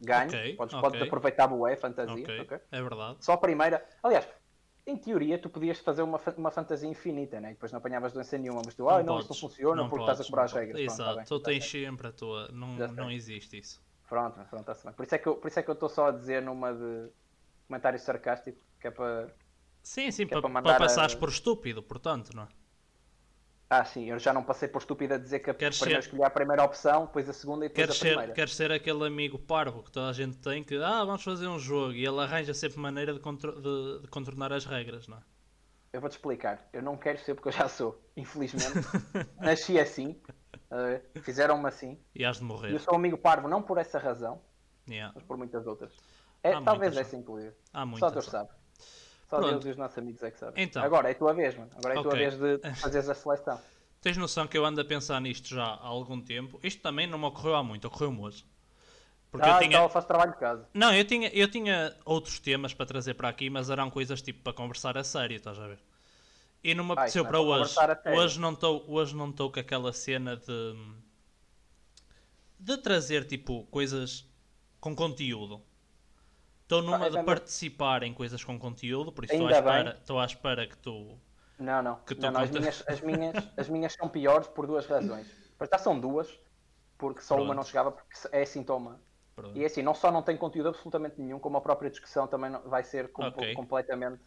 ganhas, 0.00 0.40
Ok, 0.40 0.56
podes, 0.56 0.74
ok. 0.74 0.76
podes 0.76 1.00
aproveitar 1.02 1.48
bué 1.48 1.74
a 1.74 1.76
fantasia, 1.76 2.24
Ok, 2.24 2.28
ok? 2.38 2.60
é 2.70 2.82
verdade. 2.82 3.18
Só 3.20 3.34
a 3.34 3.38
primeira, 3.38 3.86
aliás, 4.02 4.28
em 4.90 4.96
teoria 4.96 5.38
tu 5.40 5.50
podias 5.50 5.78
fazer 5.80 6.02
uma, 6.02 6.18
uma 6.36 6.50
fantasia 6.50 6.88
infinita, 6.88 7.40
né? 7.40 7.50
E 7.50 7.54
depois 7.54 7.72
não 7.72 7.78
apanhavas 7.78 8.12
doença 8.12 8.38
nenhuma, 8.38 8.62
mas 8.64 8.74
tu, 8.74 8.88
ah, 8.88 9.02
não, 9.02 9.18
isto 9.18 9.30
não 9.30 9.36
podes, 9.36 9.40
funciona 9.40 9.82
não 9.82 9.88
porque 9.88 10.04
podes, 10.04 10.18
estás 10.20 10.20
a 10.20 10.30
não 10.30 10.42
as 10.44 10.52
regras. 10.52 10.80
podes. 10.84 10.84
Pronto, 10.84 11.04
tá 11.14 11.14
Exato, 11.14 11.28
tu 11.28 11.40
tá 11.40 11.44
tens 11.50 11.64
sempre 11.70 12.06
a 12.08 12.12
tua. 12.12 12.48
Não, 12.52 12.68
não 12.92 13.10
existe 13.10 13.58
isso. 13.58 13.82
Pronto, 14.08 14.34
pronto, 14.48 14.60
está-se 14.60 14.84
bem. 14.84 14.94
Por 14.94 15.04
isso 15.04 15.14
é 15.14 15.18
que 15.18 15.28
eu 15.28 15.36
por 15.36 15.48
isso 15.48 15.60
é 15.60 15.62
que 15.62 15.70
eu 15.70 15.74
estou 15.74 15.88
só 15.88 16.08
a 16.08 16.12
dizer 16.12 16.42
numa 16.42 16.72
de 16.72 17.10
comentário 17.66 17.98
sarcástico, 17.98 18.58
que 18.80 18.88
é 18.88 18.90
para. 18.90 19.34
Sim, 19.82 20.10
sim, 20.10 20.24
é 20.24 20.26
para, 20.26 20.42
para 20.42 20.62
para 20.62 20.78
passares 20.78 21.14
a- 21.14 21.18
por 21.18 21.28
estúpido, 21.28 21.82
portanto, 21.82 22.34
não 22.34 22.44
é? 22.44 22.48
Ah, 23.70 23.84
sim, 23.84 24.06
eu 24.06 24.18
já 24.18 24.32
não 24.32 24.42
passei 24.42 24.66
por 24.66 24.78
estúpido 24.78 25.12
a 25.14 25.18
dizer 25.18 25.40
que 25.40 25.50
a 25.50 25.54
Queres 25.54 25.78
primeiro 25.78 26.02
ser- 26.02 26.08
escolhi 26.08 26.24
a 26.24 26.30
primeira 26.30 26.64
opção, 26.64 27.04
depois 27.04 27.28
a 27.28 27.34
segunda 27.34 27.66
e 27.66 27.68
depois 27.68 27.86
Queres 27.86 27.96
a 27.96 27.98
ser, 27.98 28.08
primeira. 28.08 28.32
queres 28.32 28.54
ser 28.56 28.72
aquele 28.72 29.06
amigo 29.06 29.38
parvo 29.38 29.82
que 29.82 29.90
toda 29.92 30.08
a 30.08 30.12
gente 30.12 30.38
tem 30.38 30.64
que, 30.64 30.76
ah, 30.82 31.04
vamos 31.04 31.22
fazer 31.22 31.46
um 31.48 31.58
jogo 31.58 31.92
e 31.92 32.04
ele 32.06 32.18
arranja 32.18 32.54
sempre 32.54 32.78
maneira 32.80 33.12
de, 33.12 33.20
contro- 33.20 33.60
de- 33.60 34.02
de 34.02 34.08
contornar 34.08 34.52
as 34.54 34.64
regras, 34.64 35.06
não 35.06 35.18
é? 35.18 35.20
Eu 35.92 36.00
vou-te 36.00 36.12
explicar. 36.14 36.66
Eu 36.72 36.82
não 36.82 36.96
quero 36.96 37.18
ser 37.18 37.34
porque 37.34 37.48
eu 37.48 37.52
já 37.52 37.68
sou. 37.68 38.02
Infelizmente. 38.16 38.72
Nasci 39.40 39.78
assim. 39.78 40.18
eh, 40.70 41.00
Fizeram-me 41.22 41.66
assim. 41.68 41.98
E 42.14 42.24
has 42.24 42.38
de 42.38 42.44
morrer. 42.44 42.72
eu 42.72 42.78
sou 42.78 42.94
amigo 42.94 43.18
parvo 43.18 43.48
não 43.48 43.60
por 43.62 43.76
essa 43.78 43.98
razão, 43.98 44.40
Yeah. 44.88 45.12
mas 45.14 45.24
por 45.24 45.36
muitas 45.36 45.66
outras. 45.66 45.92
É, 46.42 46.52
Há 46.54 46.62
talvez 46.62 46.94
muitas, 46.94 47.08
essa 47.08 47.16
incluída. 47.16 47.54
Há 47.74 47.80
Só 47.80 47.86
muitas. 47.86 48.12
Deus 48.12 48.24
sabe. 48.26 48.48
Só 49.28 49.36
Pronto. 49.36 49.50
Deus 49.52 49.66
e 49.66 49.70
os 49.70 49.76
nossos 49.76 49.98
amigos 49.98 50.22
é 50.22 50.30
que 50.30 50.38
sabem. 50.38 50.64
Então. 50.64 50.82
Agora 50.82 51.08
é 51.08 51.12
a 51.12 51.14
tua 51.14 51.34
vez, 51.34 51.54
mano. 51.54 51.70
Agora 51.76 51.94
é 51.94 51.98
a 51.98 52.02
tua 52.02 52.14
vez 52.14 52.38
de 52.38 52.58
fazeres 52.80 53.08
a 53.08 53.14
seleção. 53.14 53.60
Tens 54.00 54.16
noção 54.16 54.46
que 54.46 54.56
eu 54.56 54.64
ando 54.64 54.80
a 54.80 54.84
pensar 54.84 55.20
nisto 55.20 55.48
já 55.48 55.64
há 55.64 55.86
algum 55.86 56.20
tempo. 56.20 56.58
Isto 56.62 56.80
também 56.80 57.06
não 57.06 57.18
me 57.18 57.26
ocorreu 57.26 57.56
há 57.56 57.62
muito, 57.62 57.86
ocorreu-me 57.86 58.20
hoje. 58.20 58.44
Porque 59.30 59.46
ah, 59.46 59.54
eu 59.54 59.58
tinha. 59.58 59.68
então 59.68 59.82
eu 59.82 59.88
faço 59.90 60.06
trabalho 60.06 60.32
de 60.32 60.38
casa. 60.38 60.66
Não, 60.72 60.94
eu 60.94 61.04
tinha, 61.04 61.28
eu 61.34 61.50
tinha 61.50 61.94
outros 62.06 62.38
temas 62.38 62.72
para 62.72 62.86
trazer 62.86 63.14
para 63.14 63.28
aqui, 63.28 63.50
mas 63.50 63.68
eram 63.68 63.90
coisas 63.90 64.22
tipo 64.22 64.42
para 64.42 64.54
conversar 64.54 64.96
a 64.96 65.04
sério, 65.04 65.36
estás 65.36 65.58
a 65.58 65.66
ver? 65.66 65.78
E 66.64 66.74
não 66.74 66.84
me 66.84 66.92
Ah, 66.92 66.94
apeteceu 66.94 67.22
isso 67.22 67.30
para 67.30 67.40
hoje. 67.40 67.74
Hoje 68.16 68.40
não 68.40 68.52
estou 68.52 68.84
hoje 68.88 69.14
não 69.14 69.28
estou 69.28 69.52
com 69.52 69.60
aquela 69.60 69.92
cena 69.92 70.36
de 70.36 70.74
de 72.58 72.78
trazer 72.78 73.26
tipo 73.26 73.64
coisas 73.64 74.24
com 74.80 74.96
conteúdo. 74.96 75.62
Estou 76.68 76.82
numa 76.82 77.06
é 77.06 77.08
de 77.08 77.22
participar 77.22 78.02
em 78.02 78.12
coisas 78.12 78.44
com 78.44 78.58
conteúdo, 78.58 79.10
por 79.10 79.24
isso 79.24 79.32
estou 79.32 79.48
à, 79.48 79.52
espera, 79.52 79.90
estou 79.98 80.20
à 80.20 80.24
espera 80.26 80.66
que 80.66 80.76
tu. 80.76 81.18
Não, 81.58 81.82
não. 81.82 81.96
Que 82.00 82.14
tu 82.14 82.20
não, 82.20 82.32
não 82.32 82.40
as, 82.42 82.50
minhas, 82.50 82.84
as, 82.86 83.00
minhas, 83.00 83.48
as 83.56 83.68
minhas 83.70 83.92
são 83.94 84.06
piores 84.06 84.46
por 84.48 84.66
duas 84.66 84.84
razões. 84.84 85.26
Para 85.56 85.66
já 85.66 85.78
são 85.78 85.98
duas, 85.98 86.28
porque 86.98 87.22
só 87.22 87.36
uma 87.36 87.44
Pronto. 87.46 87.56
não 87.56 87.64
chegava 87.64 87.90
porque 87.90 88.14
é 88.32 88.44
sintoma. 88.44 89.00
Pronto. 89.34 89.56
E 89.56 89.62
é 89.62 89.66
assim, 89.66 89.80
não 89.80 89.94
só 89.94 90.12
não 90.12 90.20
tem 90.20 90.36
conteúdo 90.36 90.68
absolutamente 90.68 91.18
nenhum, 91.18 91.38
como 91.38 91.56
a 91.56 91.60
própria 91.62 91.88
discussão 91.88 92.26
também 92.26 92.50
vai 92.66 92.84
ser 92.84 93.12
com- 93.12 93.22
Ok. 93.22 93.54
completamente 93.54 94.20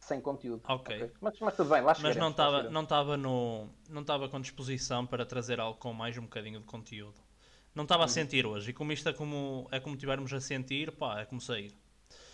sem 0.00 0.20
conteúdo. 0.20 0.62
Ok. 0.66 1.12
Mas, 1.20 1.38
mas 1.38 1.54
tudo 1.54 1.70
bem, 1.70 1.82
lá 1.82 1.94
Mas 2.02 2.16
não 2.16 2.30
estava 2.30 2.64
não 2.64 3.16
no 3.16 3.68
não 3.88 4.00
estava 4.00 4.28
com 4.28 4.40
disposição 4.40 5.06
para 5.06 5.24
trazer 5.24 5.60
algo 5.60 5.78
com 5.78 5.92
mais 5.92 6.18
um 6.18 6.22
bocadinho 6.22 6.58
de 6.58 6.66
conteúdo. 6.66 7.25
Não 7.76 7.84
estava 7.84 8.02
Uhum. 8.02 8.04
a 8.06 8.08
sentir 8.08 8.44
hoje. 8.46 8.70
E 8.70 8.72
como 8.72 8.90
isto 8.92 9.08
é 9.08 9.12
como 9.12 9.68
é 9.70 9.78
como 9.78 9.96
tivermos 9.96 10.32
a 10.32 10.40
sentir, 10.40 10.90
pá, 10.92 11.20
é 11.20 11.24
como 11.26 11.40
sair. 11.40 11.72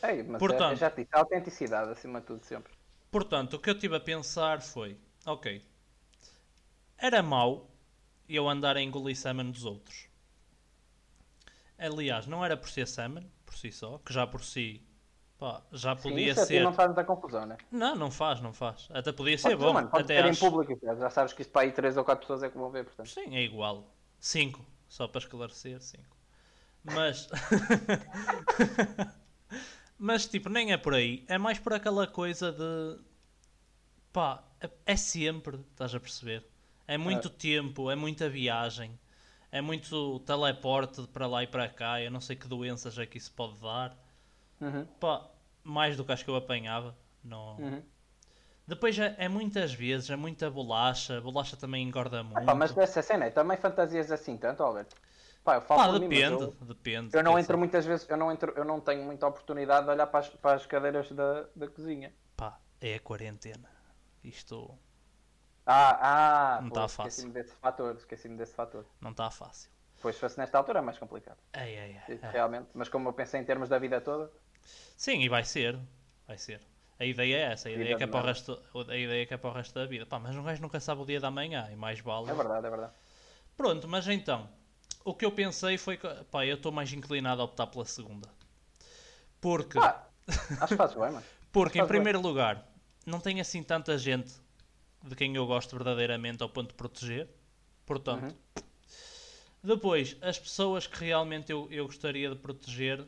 Ei, 0.02 0.22
mas 0.22 0.40
Portanto- 0.40 0.72
é, 0.74 0.76
já 0.76 0.88
disse, 0.90 1.08
a 1.12 1.18
autenticidade 1.20 1.90
acima 1.90 2.20
de 2.20 2.26
tudo 2.26 2.44
sempre. 2.44 2.72
Portanto, 3.12 3.54
o 3.54 3.60
que 3.60 3.70
eu 3.70 3.78
tive 3.78 3.94
a 3.94 4.00
pensar 4.00 4.60
foi, 4.60 4.98
ok, 5.24 5.62
era 6.96 7.22
mau 7.22 7.70
eu 8.28 8.48
andar 8.48 8.76
a 8.78 8.80
engolir 8.82 9.14
semen 9.16 9.50
dos 9.50 9.64
outros. 9.66 10.08
Aliás, 11.78 12.26
não 12.26 12.44
era 12.44 12.56
por 12.56 12.68
ser 12.70 12.86
semen, 12.86 13.30
por 13.44 13.54
si 13.56 13.70
só, 13.72 13.98
que 13.98 14.12
já 14.12 14.26
por 14.26 14.42
si, 14.44 14.82
pá, 15.38 15.62
já 15.72 15.94
Sim, 15.96 16.02
podia 16.02 16.32
a 16.32 16.46
ti 16.46 16.46
ser... 16.46 16.62
não 16.64 16.72
faz 16.72 16.88
muita 16.88 17.04
confusão, 17.04 17.46
né? 17.46 17.56
Não, 17.70 17.94
não 17.96 18.10
faz, 18.10 18.40
não 18.40 18.52
faz. 18.52 18.88
Até 18.90 19.12
podia 19.12 19.36
ser 19.38 19.56
Pode 19.56 19.60
ser, 19.60 19.70
bom. 19.70 19.72
mano, 19.72 19.90
Até 19.92 20.16
ser 20.16 20.24
em 20.24 20.28
acho... 20.30 20.40
público, 20.40 20.78
já 20.82 21.10
sabes 21.10 21.32
que 21.32 21.42
isto 21.42 21.52
para 21.52 21.62
aí 21.62 21.72
3 21.72 21.96
ou 21.96 22.04
4 22.04 22.22
pessoas 22.22 22.42
é 22.42 22.50
que 22.50 22.56
vão 22.58 22.70
ver, 22.70 22.84
portanto. 22.84 23.12
Sim, 23.14 23.36
é 23.36 23.42
igual. 23.42 23.94
5, 24.18 24.64
só 24.92 25.08
para 25.08 25.20
esclarecer, 25.20 25.80
5. 25.80 26.02
Mas. 26.84 27.26
Mas, 29.98 30.26
tipo, 30.26 30.50
nem 30.50 30.72
é 30.72 30.76
por 30.76 30.94
aí. 30.94 31.24
É 31.28 31.38
mais 31.38 31.58
por 31.58 31.72
aquela 31.72 32.06
coisa 32.06 32.52
de. 32.52 32.98
Pá, 34.12 34.44
é- 34.60 34.70
é 34.84 34.96
sempre, 34.96 35.56
estás 35.70 35.94
a 35.94 36.00
perceber? 36.00 36.44
É 36.86 36.98
muito 36.98 37.30
tempo, 37.30 37.90
é 37.90 37.96
muita 37.96 38.28
viagem, 38.28 38.98
é 39.50 39.62
muito 39.62 40.18
teleporte 40.20 41.06
para 41.06 41.26
lá 41.26 41.42
e 41.42 41.46
para 41.46 41.68
cá. 41.70 42.02
Eu 42.02 42.10
não 42.10 42.20
sei 42.20 42.36
que 42.36 42.46
doenças 42.46 42.98
é 42.98 43.06
que 43.06 43.16
isso 43.16 43.32
pode 43.32 43.58
dar. 43.60 43.96
Uhum, 44.60 44.84
Pá, 45.00 45.26
mais 45.64 45.96
do 45.96 46.04
que 46.04 46.12
acho 46.12 46.22
que 46.24 46.30
eu 46.30 46.36
apanhava. 46.36 46.94
Não... 47.24 47.56
uhum. 47.56 47.82
Depois 48.66 48.98
é, 48.98 49.14
é 49.18 49.28
muitas 49.28 49.72
vezes, 49.72 50.10
é 50.10 50.16
muita 50.16 50.50
bolacha. 50.50 51.20
Bolacha 51.20 51.56
também 51.56 51.82
engorda 51.86 52.22
muito. 52.22 52.44
Pá, 52.46 52.54
mas 52.54 52.72
dessa 52.72 53.02
cena, 53.02 53.26
é, 53.26 53.30
também 53.30 53.56
fantasias 53.56 54.10
assim 54.10 54.36
tanto, 54.36 54.62
Alberto? 54.62 54.96
Pá, 55.44 55.56
eu 55.56 55.60
falo 55.62 55.80
Pá, 55.80 55.86
por 55.86 55.96
mim, 55.96 56.08
depende, 56.08 56.42
eu- 56.42 56.56
depende. 56.60 57.12
Eu 57.12 57.22
não 57.22 57.38
entro 57.38 57.58
muitas 57.58 57.84
vezes, 57.84 58.08
eu 58.08 58.16
não, 58.16 58.32
entro, 58.32 58.52
eu 58.56 58.64
não 58.64 58.80
tenho 58.80 59.02
muita 59.04 59.26
oportunidade 59.26 59.84
de 59.86 59.92
olhar 59.92 60.06
para 60.06 60.20
as, 60.20 60.28
para 60.30 60.54
as 60.56 60.66
cadeiras 60.66 61.10
da, 61.12 61.42
da 61.54 61.68
cozinha. 61.68 62.12
Pá, 62.36 62.60
é 62.80 62.94
a 62.96 63.00
quarentena. 63.00 63.70
Isto 64.22 64.78
Ah, 65.66 66.58
ah, 66.58 66.62
Não 66.62 66.68
pois, 66.68 66.84
tá 66.84 66.88
fácil. 66.88 67.26
esqueci-me 67.26 67.32
desse 67.32 67.54
fator, 67.56 67.96
esqueci-me 67.96 68.36
desse 68.36 68.54
fator. 68.54 68.84
não 69.00 69.10
está 69.10 69.30
fácil. 69.30 69.70
Pois 70.02 70.14
se 70.16 70.20
fosse 70.22 70.38
nesta 70.40 70.58
altura 70.58 70.80
é 70.80 70.82
mais 70.88 70.98
complicado, 71.02 71.40
ai, 71.52 71.78
ai, 71.78 71.96
ai. 71.96 72.12
realmente. 72.34 72.70
Mas 72.74 72.88
como 72.90 73.08
eu 73.08 73.14
pensei 73.20 73.40
em 73.40 73.44
termos 73.50 73.68
da 73.70 73.78
vida 73.84 74.00
toda, 74.00 74.30
Sim, 74.96 75.20
e 75.22 75.28
vai 75.28 75.44
ser. 75.44 75.78
Vai 76.26 76.38
ser. 76.38 76.60
A 77.02 77.04
ideia 77.04 77.34
é 77.36 77.40
essa. 77.52 77.68
A 77.68 77.72
ideia 77.72 77.94
é, 77.94 77.96
que 77.96 78.04
é 78.04 78.06
para 78.06 78.20
o 78.22 78.24
resto, 78.24 78.62
a 78.88 78.96
ideia 78.96 79.22
é 79.24 79.26
que 79.26 79.34
é 79.34 79.36
para 79.36 79.50
o 79.50 79.52
resto 79.52 79.74
da 79.74 79.84
vida. 79.86 80.06
Pá, 80.06 80.20
mas 80.20 80.36
um 80.36 80.42
gajo 80.44 80.62
nunca 80.62 80.78
sabe 80.78 81.02
o 81.02 81.04
dia 81.04 81.18
da 81.18 81.32
manhã. 81.32 81.68
E 81.72 81.74
mais 81.74 81.98
vale. 81.98 82.30
é 82.30 82.34
verdade, 82.34 82.64
é 82.64 82.70
verdade. 82.70 82.92
Pronto, 83.56 83.88
mas 83.88 84.06
então. 84.06 84.48
O 85.04 85.12
que 85.12 85.24
eu 85.24 85.32
pensei 85.32 85.76
foi 85.76 85.96
que. 85.96 86.06
Pá, 86.30 86.46
eu 86.46 86.54
estou 86.54 86.70
mais 86.70 86.92
inclinado 86.92 87.42
a 87.42 87.44
optar 87.44 87.66
pela 87.66 87.84
segunda. 87.84 88.28
Porque. 89.40 89.78
Acho 89.78 90.68
que 90.68 90.76
fazes 90.76 90.94
bem, 90.94 91.10
mano. 91.10 91.24
Porque, 91.50 91.78
em 91.78 91.80
Faz 91.80 91.90
bem. 91.90 91.96
primeiro 91.98 92.20
lugar, 92.20 92.66
não 93.04 93.18
tem 93.18 93.40
assim 93.40 93.62
tanta 93.64 93.98
gente 93.98 94.32
de 95.02 95.14
quem 95.16 95.34
eu 95.34 95.44
gosto 95.44 95.74
verdadeiramente 95.76 96.40
ao 96.42 96.48
ponto 96.48 96.68
de 96.68 96.74
proteger. 96.74 97.28
Portanto, 97.84 98.32
Uhum. 98.56 98.62
depois, 99.62 100.16
as 100.22 100.38
pessoas 100.38 100.86
que 100.86 101.04
realmente 101.04 101.50
eu, 101.50 101.66
eu 101.70 101.84
gostaria 101.84 102.30
de 102.30 102.36
proteger, 102.36 103.04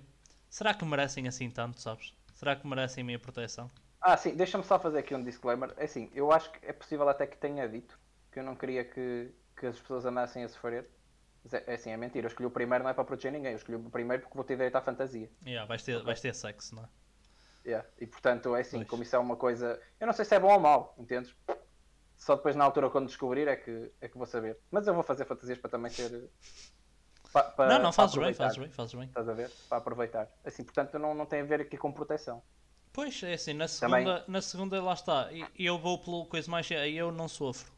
será 0.50 0.74
que 0.74 0.84
merecem 0.84 1.26
assim 1.28 1.48
tanto, 1.48 1.80
sabes? 1.80 2.12
Será 2.34 2.54
que 2.56 2.66
merecem 2.66 3.02
a 3.02 3.04
minha 3.06 3.18
proteção? 3.18 3.70
Ah, 4.06 4.18
sim, 4.18 4.36
deixa-me 4.36 4.62
só 4.62 4.78
fazer 4.78 4.98
aqui 4.98 5.14
um 5.14 5.24
disclaimer. 5.24 5.72
É 5.78 5.84
assim, 5.84 6.10
eu 6.14 6.30
acho 6.30 6.52
que 6.52 6.58
é 6.66 6.74
possível 6.74 7.08
até 7.08 7.26
que 7.26 7.38
tenha 7.38 7.66
dito 7.66 7.98
que 8.30 8.38
eu 8.38 8.44
não 8.44 8.54
queria 8.54 8.84
que, 8.84 9.34
que 9.56 9.66
as 9.66 9.80
pessoas 9.80 10.04
andassem 10.04 10.44
a 10.44 10.48
sofrer. 10.48 10.86
Mas 11.42 11.54
é, 11.54 11.64
é 11.66 11.74
assim, 11.74 11.90
é 11.90 11.96
mentira. 11.96 12.26
Eu 12.26 12.28
escolhi 12.28 12.46
o 12.46 12.50
primeiro 12.50 12.84
não 12.84 12.90
é 12.90 12.94
para 12.94 13.02
proteger 13.02 13.32
ninguém. 13.32 13.52
Eu 13.52 13.56
escolhi 13.56 13.78
o 13.78 13.90
primeiro 13.90 14.22
porque 14.22 14.36
vou 14.36 14.44
ter 14.44 14.56
direito 14.56 14.76
à 14.76 14.82
fantasia. 14.82 15.30
Yeah, 15.42 15.66
vais, 15.66 15.82
ter, 15.82 16.02
vais 16.02 16.20
ter 16.20 16.34
sexo, 16.34 16.74
não 16.74 16.84
é? 16.84 16.88
Yeah. 17.66 17.88
E 17.98 18.06
portanto, 18.06 18.54
é 18.54 18.60
assim, 18.60 18.76
Pois. 18.78 18.88
como 18.90 19.02
isso 19.02 19.16
é 19.16 19.18
uma 19.18 19.36
coisa. 19.36 19.80
Eu 19.98 20.06
não 20.06 20.12
sei 20.12 20.26
se 20.26 20.34
é 20.34 20.38
bom 20.38 20.52
ou 20.52 20.60
mau, 20.60 20.94
entendes? 20.98 21.34
Só 22.18 22.36
depois 22.36 22.54
na 22.54 22.64
altura 22.64 22.90
quando 22.90 23.06
descobrir 23.06 23.48
é 23.48 23.56
que, 23.56 23.90
é 24.02 24.08
que 24.08 24.18
vou 24.18 24.26
saber. 24.26 24.58
Mas 24.70 24.86
eu 24.86 24.92
vou 24.92 25.02
fazer 25.02 25.24
fantasias 25.24 25.58
para 25.58 25.70
também 25.70 25.90
ser. 25.90 26.30
pa- 27.32 27.42
pa- 27.42 27.68
não, 27.68 27.76
não, 27.76 27.82
para 27.84 27.92
fazes 27.92 28.16
bem, 28.16 28.34
fazes 28.34 28.58
bem, 28.58 28.70
fazes 28.70 28.94
bem. 28.94 29.08
Estás 29.08 29.28
a 29.30 29.32
ver? 29.32 29.50
Para 29.66 29.78
aproveitar. 29.78 30.30
Assim, 30.44 30.62
portanto, 30.62 30.98
não, 30.98 31.14
não 31.14 31.24
tem 31.24 31.40
a 31.40 31.44
ver 31.44 31.62
aqui 31.62 31.78
com 31.78 31.90
proteção. 31.90 32.42
Pois, 32.94 33.20
é 33.24 33.34
assim, 33.34 33.52
na 33.54 33.66
Também- 33.66 34.04
segunda, 34.06 34.24
na 34.28 34.40
segunda 34.40 34.80
lá 34.82 34.92
está. 34.94 35.28
E 35.32 35.66
eu 35.66 35.76
vou 35.76 35.98
pelo 35.98 36.24
coisa 36.26 36.48
mais. 36.48 36.70
Eu 36.70 37.10
não 37.10 37.26
sofro. 37.26 37.70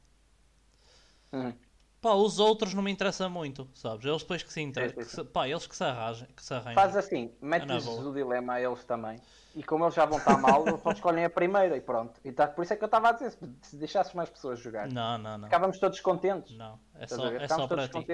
Uhum. 1.32 1.54
Pá, 2.02 2.12
os 2.12 2.38
outros 2.38 2.74
não 2.74 2.82
me 2.82 2.90
interessam 2.92 3.30
muito, 3.30 3.66
sabes? 3.74 4.04
Eles 4.04 4.20
depois 4.20 4.42
que 4.42 4.52
se 4.52 4.60
interessam. 4.60 5.02
Sim, 5.02 5.08
sim. 5.08 5.24
Pá, 5.24 5.48
eles 5.48 5.66
que 5.66 5.74
se 5.74 5.82
arranjem. 5.82 6.28
Que 6.36 6.44
se 6.44 6.52
arranjem. 6.52 6.74
Faz 6.74 6.94
assim, 6.96 7.32
boa. 7.40 8.10
o 8.10 8.14
dilema 8.14 8.52
a 8.54 8.60
eles 8.62 8.84
também. 8.84 9.18
E 9.54 9.62
como 9.62 9.84
eles 9.86 9.94
já 9.94 10.04
vão 10.04 10.18
estar 10.18 10.36
mal, 10.38 10.68
eles 10.68 10.82
só 10.82 10.92
escolhem 10.92 11.24
a 11.24 11.30
primeira 11.30 11.74
e 11.74 11.80
pronto. 11.80 12.20
E 12.22 12.30
tá, 12.30 12.46
por 12.46 12.62
isso 12.62 12.74
é 12.74 12.76
que 12.76 12.84
eu 12.84 12.86
estava 12.86 13.08
a 13.08 13.12
dizer, 13.12 13.30
se- 13.30 13.56
se 13.62 13.76
deixasses 13.76 14.12
mais 14.12 14.28
pessoas 14.28 14.60
jogar, 14.60 14.86
Não, 14.86 15.16
não, 15.16 15.38
não. 15.38 15.44
ficávamos 15.48 15.78
todos 15.78 15.98
contentes. 16.00 16.54
Não, 16.54 16.78
é 16.94 17.06
só, 17.06 17.26
é 17.28 17.48
só 17.48 17.66
para 17.66 17.88
ti. 17.88 18.06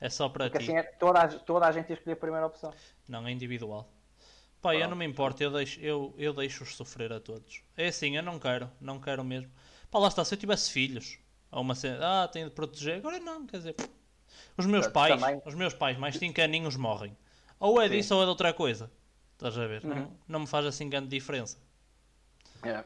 É 0.00 0.08
só 0.08 0.28
para 0.30 0.44
Porque 0.46 0.58
ti. 0.64 0.70
assim 0.70 0.78
é, 0.78 0.82
toda, 0.82 1.20
a, 1.20 1.28
toda 1.28 1.66
a 1.66 1.72
gente 1.72 1.90
ia 1.90 1.94
escolher 1.96 2.14
a 2.14 2.16
primeira 2.16 2.46
opção. 2.46 2.72
Não, 3.06 3.26
é 3.26 3.30
individual. 3.30 3.86
Pá, 4.60 4.74
eu 4.74 4.88
não 4.88 4.96
me 4.96 5.06
importo, 5.06 5.42
eu 5.42 5.50
deixo, 5.50 5.80
eu, 5.80 6.14
eu 6.18 6.34
deixo-os 6.34 6.76
sofrer 6.76 7.12
a 7.12 7.20
todos. 7.20 7.62
É 7.76 7.88
assim, 7.88 8.16
eu 8.16 8.22
não 8.22 8.38
quero, 8.38 8.70
não 8.80 9.00
quero 9.00 9.24
mesmo. 9.24 9.50
Pá, 9.90 9.98
lá 9.98 10.08
está, 10.08 10.24
se 10.24 10.34
eu 10.34 10.38
tivesse 10.38 10.70
filhos, 10.70 11.18
ou 11.50 11.62
uma 11.62 11.74
cena, 11.74 12.24
ah, 12.24 12.28
tenho 12.28 12.48
de 12.48 12.54
proteger, 12.54 12.98
agora 12.98 13.18
não, 13.18 13.46
quer 13.46 13.56
dizer, 13.56 13.76
os 14.56 14.66
meus 14.66 14.86
pais, 14.86 15.18
também. 15.18 15.40
os 15.46 15.54
meus 15.54 15.72
pais, 15.72 15.96
mais 15.96 16.16
5 16.16 16.40
aninhos 16.42 16.76
morrem. 16.76 17.16
Ou 17.58 17.80
é 17.80 17.88
Sim. 17.88 17.96
disso 17.96 18.14
ou 18.14 18.20
é 18.20 18.24
de 18.24 18.30
outra 18.30 18.52
coisa. 18.52 18.90
Estás 19.32 19.56
a 19.56 19.66
ver? 19.66 19.84
Uhum. 19.84 19.94
Não, 19.94 20.16
não 20.28 20.40
me 20.40 20.46
faz 20.46 20.66
assim 20.66 20.88
grande 20.88 21.08
diferença. 21.08 21.58
É. 22.62 22.84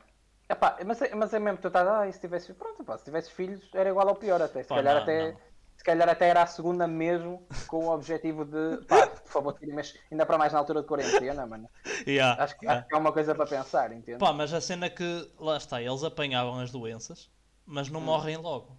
Epá, 0.48 0.78
mas, 0.84 1.02
é, 1.02 1.14
mas 1.14 1.34
é 1.34 1.38
mesmo 1.38 1.58
tu 1.58 1.68
estás, 1.68 1.88
ah, 1.88 2.06
e 2.06 2.12
se 2.12 2.20
tivesse, 2.20 2.52
pronto, 2.54 2.84
pá, 2.84 2.96
se 2.98 3.04
tivesse 3.04 3.32
filhos 3.32 3.68
era 3.74 3.90
igual 3.90 4.08
ao 4.08 4.14
pior 4.14 4.40
até. 4.40 4.62
Se, 4.62 4.68
Pá, 4.68 4.76
calhar, 4.76 4.94
não, 4.94 5.02
até 5.02 5.32
não. 5.32 5.40
Se 5.76 5.84
calhar 5.84 6.08
até 6.08 6.28
era 6.28 6.42
a 6.42 6.46
segunda 6.46 6.86
mesmo, 6.86 7.46
com 7.66 7.86
o 7.86 7.90
objetivo 7.92 8.44
de, 8.44 8.84
pá, 8.86 9.06
por 9.06 9.28
favor, 9.30 9.52
tirem 9.58 9.74
mas 9.74 9.94
ainda 10.10 10.24
para 10.24 10.38
mais 10.38 10.52
na 10.52 10.58
altura 10.58 10.82
de 10.82 10.88
quarentena, 10.88 11.46
mano. 11.46 11.68
Yeah, 12.06 12.42
Acho 12.42 12.58
que, 12.58 12.64
yeah. 12.64 12.80
acho 12.80 12.88
que 12.88 12.94
é 12.94 12.98
uma 12.98 13.12
coisa 13.12 13.34
para 13.34 13.46
pensar, 13.46 13.92
entende? 13.92 14.18
Pá, 14.18 14.32
mas 14.32 14.52
a 14.54 14.60
cena 14.60 14.88
que, 14.88 15.30
lá 15.38 15.56
está, 15.56 15.82
eles 15.82 16.02
apanhavam 16.04 16.58
as 16.60 16.70
doenças, 16.70 17.30
mas 17.66 17.88
não 17.90 18.00
morrem 18.00 18.36
logo. 18.36 18.78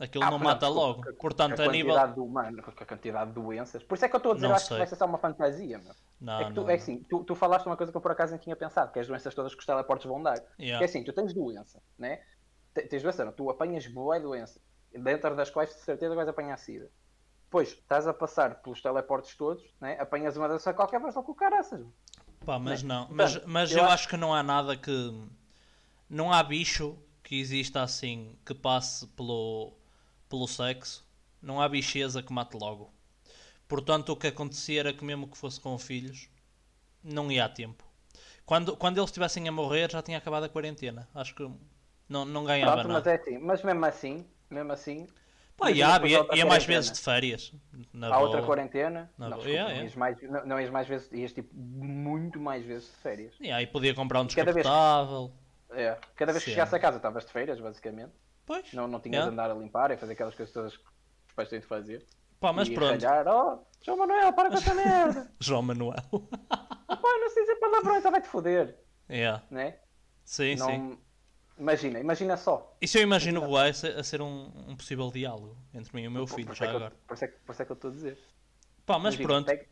Aquilo 0.00 0.22
Ah, 0.22 0.30
não 0.30 0.38
não, 0.38 0.44
mata 0.44 0.68
logo. 0.68 1.02
com- 1.04 1.12
Portanto, 1.14 1.60
a 1.60 1.64
a 1.64 1.68
nível. 1.72 1.92
quantidade 1.92 2.14
do 2.14 2.24
humano, 2.24 2.62
com 2.62 2.70
a 2.70 2.86
quantidade 2.86 3.30
de 3.32 3.34
doenças. 3.34 3.82
Por 3.82 3.96
isso 3.96 4.04
é 4.04 4.08
que 4.08 4.14
eu 4.14 4.18
estou 4.18 4.30
a 4.30 4.34
dizer, 4.36 4.46
Não 4.46 4.54
acho 4.54 4.66
sei. 4.66 4.76
que 4.76 4.78
vai 4.78 4.86
ser 4.86 4.94
só 4.94 5.06
uma 5.06 5.18
fantasia, 5.18 5.76
meu. 5.78 5.92
Não, 6.20 6.40
é 6.40 6.44
que 6.44 6.52
tu, 6.52 6.60
não, 6.60 6.70
é 6.70 6.72
não. 6.76 6.82
assim, 6.82 7.02
tu, 7.10 7.24
tu 7.24 7.34
falaste 7.34 7.66
uma 7.66 7.76
coisa 7.76 7.90
que 7.90 7.96
eu 7.98 8.00
por 8.00 8.12
acaso 8.12 8.30
nem 8.32 8.40
tinha 8.40 8.54
pensado, 8.54 8.92
que 8.92 8.98
é 9.00 9.02
as 9.02 9.08
doenças 9.08 9.34
todas 9.34 9.52
que 9.54 9.58
os 9.60 9.66
teleportes 9.66 10.06
vão 10.06 10.22
dar. 10.22 10.36
Yeah. 10.56 10.78
Que 10.78 10.84
é 10.84 10.86
assim, 10.86 11.02
tu 11.02 11.12
tens 11.12 11.34
doença, 11.34 11.82
né? 11.98 12.20
Te- 12.72 12.82
Tens 12.86 13.02
doença, 13.02 13.24
não, 13.24 13.32
tu 13.32 13.50
apanhas 13.50 13.88
boa 13.88 14.20
doença, 14.20 14.60
dentro 14.92 15.36
das 15.36 15.50
quais 15.50 15.70
de 15.74 15.80
certeza 15.80 16.14
vais 16.14 16.28
apanhar 16.28 16.56
sida. 16.58 16.90
Depois, 17.44 17.70
estás 17.70 18.06
a 18.06 18.14
passar 18.14 18.62
pelos 18.62 18.82
teleportes 18.82 19.36
todos, 19.36 19.62
né? 19.80 19.98
apanhas 20.00 20.36
uma 20.36 20.48
doença 20.48 20.74
qualquer, 20.74 21.00
vais 21.00 21.14
lá 21.14 21.22
com 21.22 21.32
o 21.32 21.34
caraças. 21.34 21.86
Pá, 22.44 22.58
mas 22.58 22.82
Né? 22.82 22.82
não. 22.82 23.06
Portanto, 23.06 23.14
Mas, 23.14 23.44
mas 23.44 23.76
eu 23.76 23.76
eu 23.76 23.86
acho- 23.86 23.94
acho 23.94 24.08
que 24.08 24.16
não 24.16 24.34
há 24.34 24.42
nada 24.42 24.76
que. 24.76 24.90
Não 26.08 26.32
há 26.32 26.42
bicho 26.42 26.98
que 27.22 27.36
exista 27.40 27.82
assim 27.82 28.38
que 28.44 28.54
passe 28.54 29.06
pelo, 29.08 29.72
pelo 30.28 30.46
sexo. 30.48 31.06
Não 31.42 31.60
há 31.60 31.68
bicheza 31.68 32.22
que 32.22 32.32
mate 32.32 32.56
logo. 32.56 32.92
Portanto, 33.68 34.10
o 34.10 34.16
que 34.16 34.28
acontecia 34.28 34.80
era 34.80 34.94
que, 34.94 35.04
mesmo 35.04 35.28
que 35.28 35.38
fosse 35.38 35.60
com 35.60 35.78
filhos, 35.78 36.28
não 37.04 37.30
ia 37.32 37.44
a 37.46 37.48
tempo. 37.50 37.84
Quando, 38.46 38.76
quando 38.76 38.98
eles 38.98 39.10
estivessem 39.10 39.48
a 39.48 39.52
morrer, 39.52 39.90
já 39.92 40.02
tinha 40.02 40.18
acabado 40.18 40.44
a 40.44 40.48
quarentena. 40.50 41.08
Acho 41.14 41.34
que 41.34 41.50
não, 42.08 42.24
não 42.26 42.44
ganhava 42.44 42.82
Pronto, 42.82 42.88
mas 42.88 43.04
nada. 43.04 43.06
é 43.06 43.14
assim, 43.16 43.38
mas 43.38 43.62
mesmo 43.62 43.84
assim, 43.86 44.26
mesmo 44.54 44.72
assim, 44.72 45.06
Pá, 45.56 45.70
ia, 45.72 45.92
depois 45.94 46.12
ia, 46.12 46.18
outra 46.20 46.36
ia 46.36 46.46
mais 46.46 46.64
vezes 46.64 46.92
de 46.92 47.00
férias. 47.00 47.52
Na 47.92 48.14
há 48.14 48.18
outra 48.20 48.42
quarentena, 48.42 49.10
Na 49.18 49.28
não, 49.28 49.38
desculpa, 49.38 49.48
Yeah, 49.50 49.68
não, 49.68 49.76
yeah. 49.76 49.84
ias 49.84 49.94
mais, 49.96 50.22
não, 50.22 50.46
não 50.46 50.60
ias 50.60 50.70
mais 50.70 50.86
vezes, 50.86 51.10
ias 51.12 51.32
tipo 51.32 51.52
muito 51.56 52.38
mais 52.38 52.64
vezes 52.64 52.88
de 52.88 52.96
férias. 52.96 53.34
E 53.40 53.50
aí 53.50 53.66
podia 53.66 53.92
comprar 53.94 54.20
um 54.20 54.26
Cada 54.28 54.52
vez- 54.52 54.64
descapotável. 54.64 55.32
É, 55.70 55.98
cada 56.16 56.32
vez 56.32 56.44
que 56.44 56.50
chegasse 56.50 56.74
a 56.74 56.78
casa 56.78 56.96
estavas 56.96 57.26
de 57.26 57.32
feiras, 57.32 57.60
basicamente. 57.60 58.12
Pois. 58.46 58.72
Não, 58.72 58.86
não 58.88 59.00
tinhas 59.00 59.16
Yeah. 59.24 59.30
de 59.30 59.34
andar 59.34 59.50
a 59.50 59.54
limpar 59.58 59.90
e 59.90 59.96
fazer 59.96 60.12
aquelas 60.14 60.34
coisas 60.34 60.52
todas 60.54 60.76
que 60.76 60.82
os 61.28 61.34
pais 61.34 61.48
têm 61.48 61.60
de 61.60 61.66
fazer. 61.66 62.06
Pá, 62.40 62.52
mas 62.52 62.68
e 62.68 62.74
pronto. 62.74 63.04
ralhar, 63.04 63.26
oh, 63.26 63.58
João 63.84 63.98
Manuel, 63.98 64.32
para 64.32 64.48
com 64.48 64.54
essa 64.54 64.72
merda. 64.74 65.30
João 65.40 65.60
Manuel. 65.62 65.92
Pai, 66.48 67.18
não 67.20 67.30
sei 67.30 67.42
dizer 67.42 67.56
palavrões, 67.56 68.02
só 68.02 68.10
vai-te 68.12 68.28
foder. 68.28 68.78
yeah. 69.10 69.42
Né? 69.50 69.76
Sim, 70.24 70.56
sim. 70.56 70.98
Imagina, 71.58 71.98
imagina 71.98 72.36
só. 72.36 72.76
Isso 72.80 72.98
eu 72.98 73.02
imagino 73.02 73.44
o 73.44 73.56
a 73.56 73.72
ser, 73.72 73.96
a 73.98 74.04
ser 74.04 74.22
um, 74.22 74.52
um 74.68 74.76
possível 74.76 75.10
diálogo 75.10 75.56
entre 75.74 75.94
mim 75.94 76.02
e 76.02 76.08
o 76.08 76.10
meu 76.10 76.26
filho, 76.26 76.54
já 76.54 76.66
é 76.66 76.68
que 76.68 76.74
eu- 76.74 76.76
agora. 76.78 76.94
Por 77.06 77.14
isso 77.14 77.24
é 77.24 77.28
que- 77.28 77.38
por 77.40 77.52
isso 77.52 77.62
é 77.62 77.64
que 77.64 77.72
eu 77.72 77.74
estou 77.74 77.90
a 77.90 77.94
dizer. 77.94 78.18
Pá, 78.86 78.98
mas 78.98 79.14
Imagina, 79.14 79.28
pronto, 79.28 79.46
pega- 79.46 79.66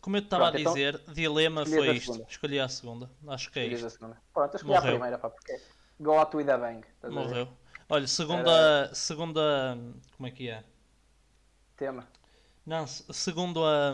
como 0.00 0.16
eu 0.16 0.20
estava 0.22 0.50
a 0.50 0.60
então, 0.60 0.72
dizer, 0.74 0.98
dilema 1.12 1.62
escolhias 1.62 1.84
foi 1.84 1.88
a 1.88 1.92
isto. 1.96 2.12
segunda. 2.12 2.30
Escolhi 2.30 2.60
a 2.60 2.68
segunda. 2.68 3.10
Acho 3.28 3.50
que 3.52 3.58
é 3.60 3.62
a 3.62 3.66
isto. 3.66 3.98
Pronto, 3.98 4.54
eu 4.54 4.56
escolhi 4.56 4.74
a 4.74 4.80
Morreu. 4.80 4.92
primeira, 4.94 5.18
pá, 5.18 5.30
porque 5.30 5.60
go 6.00 6.12
out 6.18 6.36
with 6.36 6.48
a 6.50 6.58
bang. 6.58 6.84
a? 7.02 7.10
Morreu. 7.10 7.48
Olha, 7.88 8.06
segunda. 8.08 8.94
Segunda. 8.94 9.78
Como 10.16 10.26
é 10.26 10.30
que 10.32 10.48
é? 10.50 10.64
Tema. 11.76 12.06
Não, 12.66 12.86
se- 12.86 13.04
segundo 13.12 13.64
a. 13.64 13.90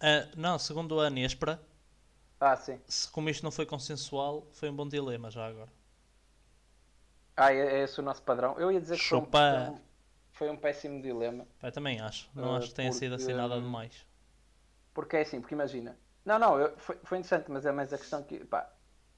A- 0.00 0.28
não, 0.36 0.58
segundo 0.58 1.00
a 1.00 1.10
Nespra, 1.10 1.60
Ah, 2.40 2.56
sim. 2.56 2.80
se 2.86 3.08
como 3.10 3.28
isto 3.28 3.42
não 3.42 3.50
foi 3.50 3.66
consensual, 3.66 4.46
foi 4.52 4.70
um 4.70 4.74
bom 4.76 4.88
dilema 4.88 5.30
já 5.30 5.46
agora. 5.46 5.70
Ah, 7.40 7.52
é, 7.52 7.58
é 7.58 7.82
esse 7.84 8.00
o 8.00 8.02
nosso 8.02 8.22
padrão. 8.22 8.58
Eu 8.58 8.72
ia 8.72 8.80
dizer 8.80 8.96
que 8.98 9.04
foi 9.04 9.18
um, 9.18 9.20
Chupa. 9.22 9.38
foi 9.38 9.70
um- 9.74 9.80
foi 10.32 10.50
um 10.50 10.56
péssimo 10.56 11.00
dilema. 11.02 11.46
Pá, 11.60 11.70
também 11.70 12.00
acho. 12.00 12.28
Não 12.34 12.54
Ah, 12.54 12.58
acho 12.58 12.68
que 12.70 12.74
tenha 12.74 12.92
sido 12.92 13.14
assim 13.14 13.26
porque- 13.26 13.40
nada 13.40 13.54
demais. 13.60 14.06
Porque 14.92 15.16
é 15.16 15.20
assim, 15.20 15.40
porque 15.40 15.54
imagina. 15.54 15.96
Não, 16.24 16.38
não, 16.38 16.58
eu- 16.58 16.76
foi, 16.78 16.96
foi 17.04 17.18
interessante, 17.18 17.50
mas 17.50 17.64
é 17.64 17.70
mais 17.72 17.92
a 17.92 17.98
questão 17.98 18.22
que, 18.24 18.44
pá, 18.44 18.68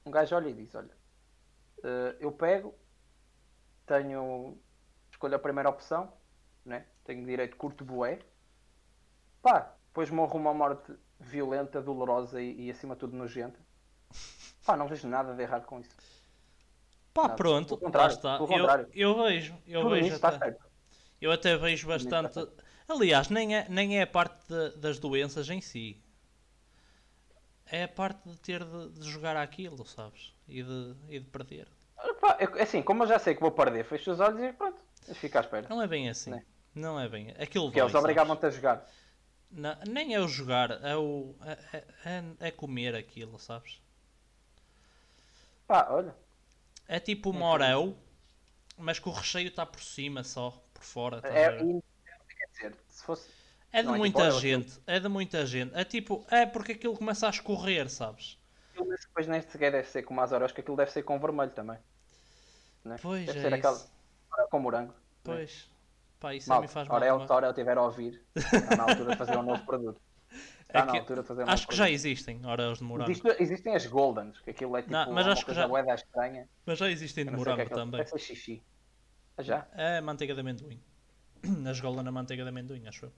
um 0.04 0.10
gajo 0.10 0.36
olha 0.36 0.48
e 0.48 0.52
diz, 0.54 0.74
olha, 0.74 0.90
eh, 1.82 2.16
eu 2.20 2.30
pego, 2.32 2.74
tenho, 3.86 4.58
escolho 5.10 5.34
a 5.34 5.38
primeira 5.38 5.68
opção, 5.70 6.12
né? 6.64 6.86
Tenho 7.04 7.24
direito 7.24 7.56
curto 7.56 7.84
bué, 7.84 8.18
pá, 9.42 9.74
depois 9.86 10.10
morro 10.10 10.38
uma 10.38 10.54
morte 10.54 10.92
violenta, 11.18 11.82
dolorosa 11.82 12.40
e, 12.40 12.66
e 12.66 12.70
acima 12.70 12.94
de 12.94 13.00
tudo 13.00 13.16
nojenta. 13.16 13.58
Pá, 14.64 14.76
não 14.76 14.86
vejo 14.86 15.08
nada 15.08 15.34
de 15.34 15.42
errado 15.42 15.64
com 15.66 15.80
isso. 15.80 15.90
Pá, 17.12 17.22
Nada. 17.22 17.34
pronto, 17.34 17.74
lá 17.74 17.80
contrário, 17.80 18.14
está. 18.14 18.38
Eu, 18.94 19.12
eu 19.16 19.22
vejo, 19.24 19.58
eu 19.66 19.80
Tudo 19.82 19.94
vejo 19.94 20.14
até-. 20.22 20.56
Eu 21.20 21.32
até 21.32 21.56
vejo 21.56 21.88
bastante. 21.88 22.38
Aliás, 22.88 23.28
nem 23.28 23.56
é, 23.56 23.68
nem 23.68 23.98
é 23.98 24.02
a 24.02 24.06
parte 24.06 24.46
de- 24.48 24.76
das 24.78 24.98
doenças 24.98 25.48
em 25.50 25.60
si. 25.60 26.00
É 27.66 27.84
a 27.84 27.88
parte 27.88 28.28
de 28.28 28.36
ter 28.38 28.64
de, 28.64 28.88
de 28.90 29.08
jogar 29.08 29.36
aquilo, 29.36 29.84
sabes? 29.86 30.32
E 30.48 30.62
de, 30.62 30.94
e 31.08 31.20
de 31.20 31.26
perder. 31.26 31.68
É 32.38 32.62
assim, 32.62 32.82
como 32.82 33.02
eu 33.04 33.06
já 33.08 33.18
sei 33.18 33.34
que 33.34 33.40
vou 33.40 33.52
perder, 33.52 33.84
fecho 33.84 34.10
os 34.10 34.18
olhos 34.20 34.40
e 34.40 34.52
pronto, 34.52 34.78
fico 35.14 35.36
à 35.38 35.40
espera. 35.40 35.68
Não 35.68 35.80
é 35.82 35.86
bem 35.86 36.08
assim. 36.08 36.30
Né? 36.30 36.44
Não 36.74 36.98
é 36.98 37.08
bem. 37.08 37.30
Aquilo 37.38 37.66
Porque 37.66 37.80
eles 37.80 37.92
dói, 37.92 38.00
obrigavam-te 38.00 38.46
a 38.46 38.50
jogar. 38.50 38.88
Não, 39.50 39.76
nem 39.86 40.14
é 40.14 40.20
o 40.20 40.26
jogar, 40.28 40.70
é 40.82 40.96
o. 40.96 41.34
É, 41.44 41.76
é- 41.76 41.84
é- 42.04 42.48
é 42.48 42.50
comer 42.50 42.94
aquilo, 42.94 43.38
sabes? 43.38 43.80
Pá, 45.66 45.86
olha, 45.90 46.14
É 46.92 46.98
tipo 46.98 47.28
Enfim. 47.28 47.40
orel, 47.40 47.96
mas 48.76 48.98
que 48.98 49.08
o 49.08 49.12
recheio 49.12 49.46
está 49.46 49.64
por 49.64 49.80
cima 49.80 50.24
só, 50.24 50.60
por 50.74 50.82
fora. 50.82 51.20
a 51.22 51.28
é, 51.28 51.56
quer 51.56 52.48
dizer, 52.50 52.76
se 52.88 53.04
fosse 53.04 53.30
É 53.70 53.80
de 53.80 53.86
Não, 53.86 53.94
é 53.94 53.98
tipo 53.98 54.18
muita 54.18 54.30
gente, 54.32 54.80
é 54.88 54.98
de 54.98 55.08
muita 55.08 55.46
gente. 55.46 55.72
É 55.72 55.84
tipo, 55.84 56.26
é 56.28 56.44
porque 56.44 56.72
aquilo 56.72 56.96
começa 56.96 57.28
a 57.28 57.30
escorrer, 57.30 57.88
sabes? 57.88 58.36
Mas 58.74 59.02
depois 59.02 59.28
nem 59.28 59.40
sequer 59.40 59.70
deve 59.70 59.86
ser 59.86 60.02
como 60.02 60.20
as 60.20 60.32
horas, 60.32 60.50
que 60.50 60.62
aquilo 60.62 60.76
deve 60.76 60.90
ser 60.90 61.04
com 61.04 61.16
vermelho 61.20 61.52
também. 61.52 61.78
Né? 62.84 62.96
Pois 63.00 63.24
deve 63.24 63.38
é 63.38 63.42
ser 63.42 63.54
aquela 63.54 63.86
com 64.50 64.58
morango. 64.58 64.92
Pois. 65.22 65.70
Pá, 66.18 66.34
isso 66.34 66.48
Mal, 66.48 66.60
mim 66.60 66.66
faz 66.66 66.90
Orel, 66.90 67.18
mal. 67.18 67.26
se 67.28 67.32
a 67.32 67.36
Orel 67.36 67.50
estiver 67.50 67.78
a 67.78 67.82
ouvir, 67.82 68.20
está 68.34 68.76
na 68.76 68.82
altura 68.82 69.12
de 69.12 69.16
fazer 69.16 69.36
um 69.36 69.44
novo 69.44 69.62
produto. 69.64 70.00
Está 70.70 70.80
É 70.80 70.84
na 70.84 70.92
altura 70.98 71.22
de 71.22 71.26
fazer 71.28 71.48
Acho 71.50 71.66
que 71.66 71.74
já 71.74 71.90
existem 71.90 72.46
Oreos 72.46 72.78
de 72.78 72.84
morango. 72.84 73.10
Existe- 73.10 73.36
existem 73.42 73.74
as 73.74 73.86
Goldens, 73.86 74.38
que 74.40 74.50
aquilo 74.50 74.76
é 74.76 74.82
tipo 74.82 74.92
Não, 74.92 75.12
mas 75.12 75.26
uma 75.26 75.32
acho 75.32 75.44
que 75.44 75.52
já- 75.52 75.66
bué 75.66 75.82
da 75.82 75.94
estranha. 75.96 76.48
Mas 76.64 76.78
já 76.78 76.88
existem 76.88 77.24
de 77.24 77.30
Eu 77.30 77.34
que 77.34 77.40
é 77.42 77.44
morango 77.44 77.62
aquilo. 77.62 77.80
também. 77.80 78.06
Ser 78.06 78.18
xixi. 78.18 78.62
Ah, 79.36 79.42
já? 79.42 79.66
É 79.74 80.00
manteiga 80.00 80.32
de 80.32 80.40
amendoim. 80.40 80.80
As 81.68 81.80
golas 81.80 82.04
na 82.04 82.12
manteiga 82.12 82.44
de 82.44 82.48
amendoim, 82.50 82.86
acho 82.86 83.06
eu. 83.06 83.12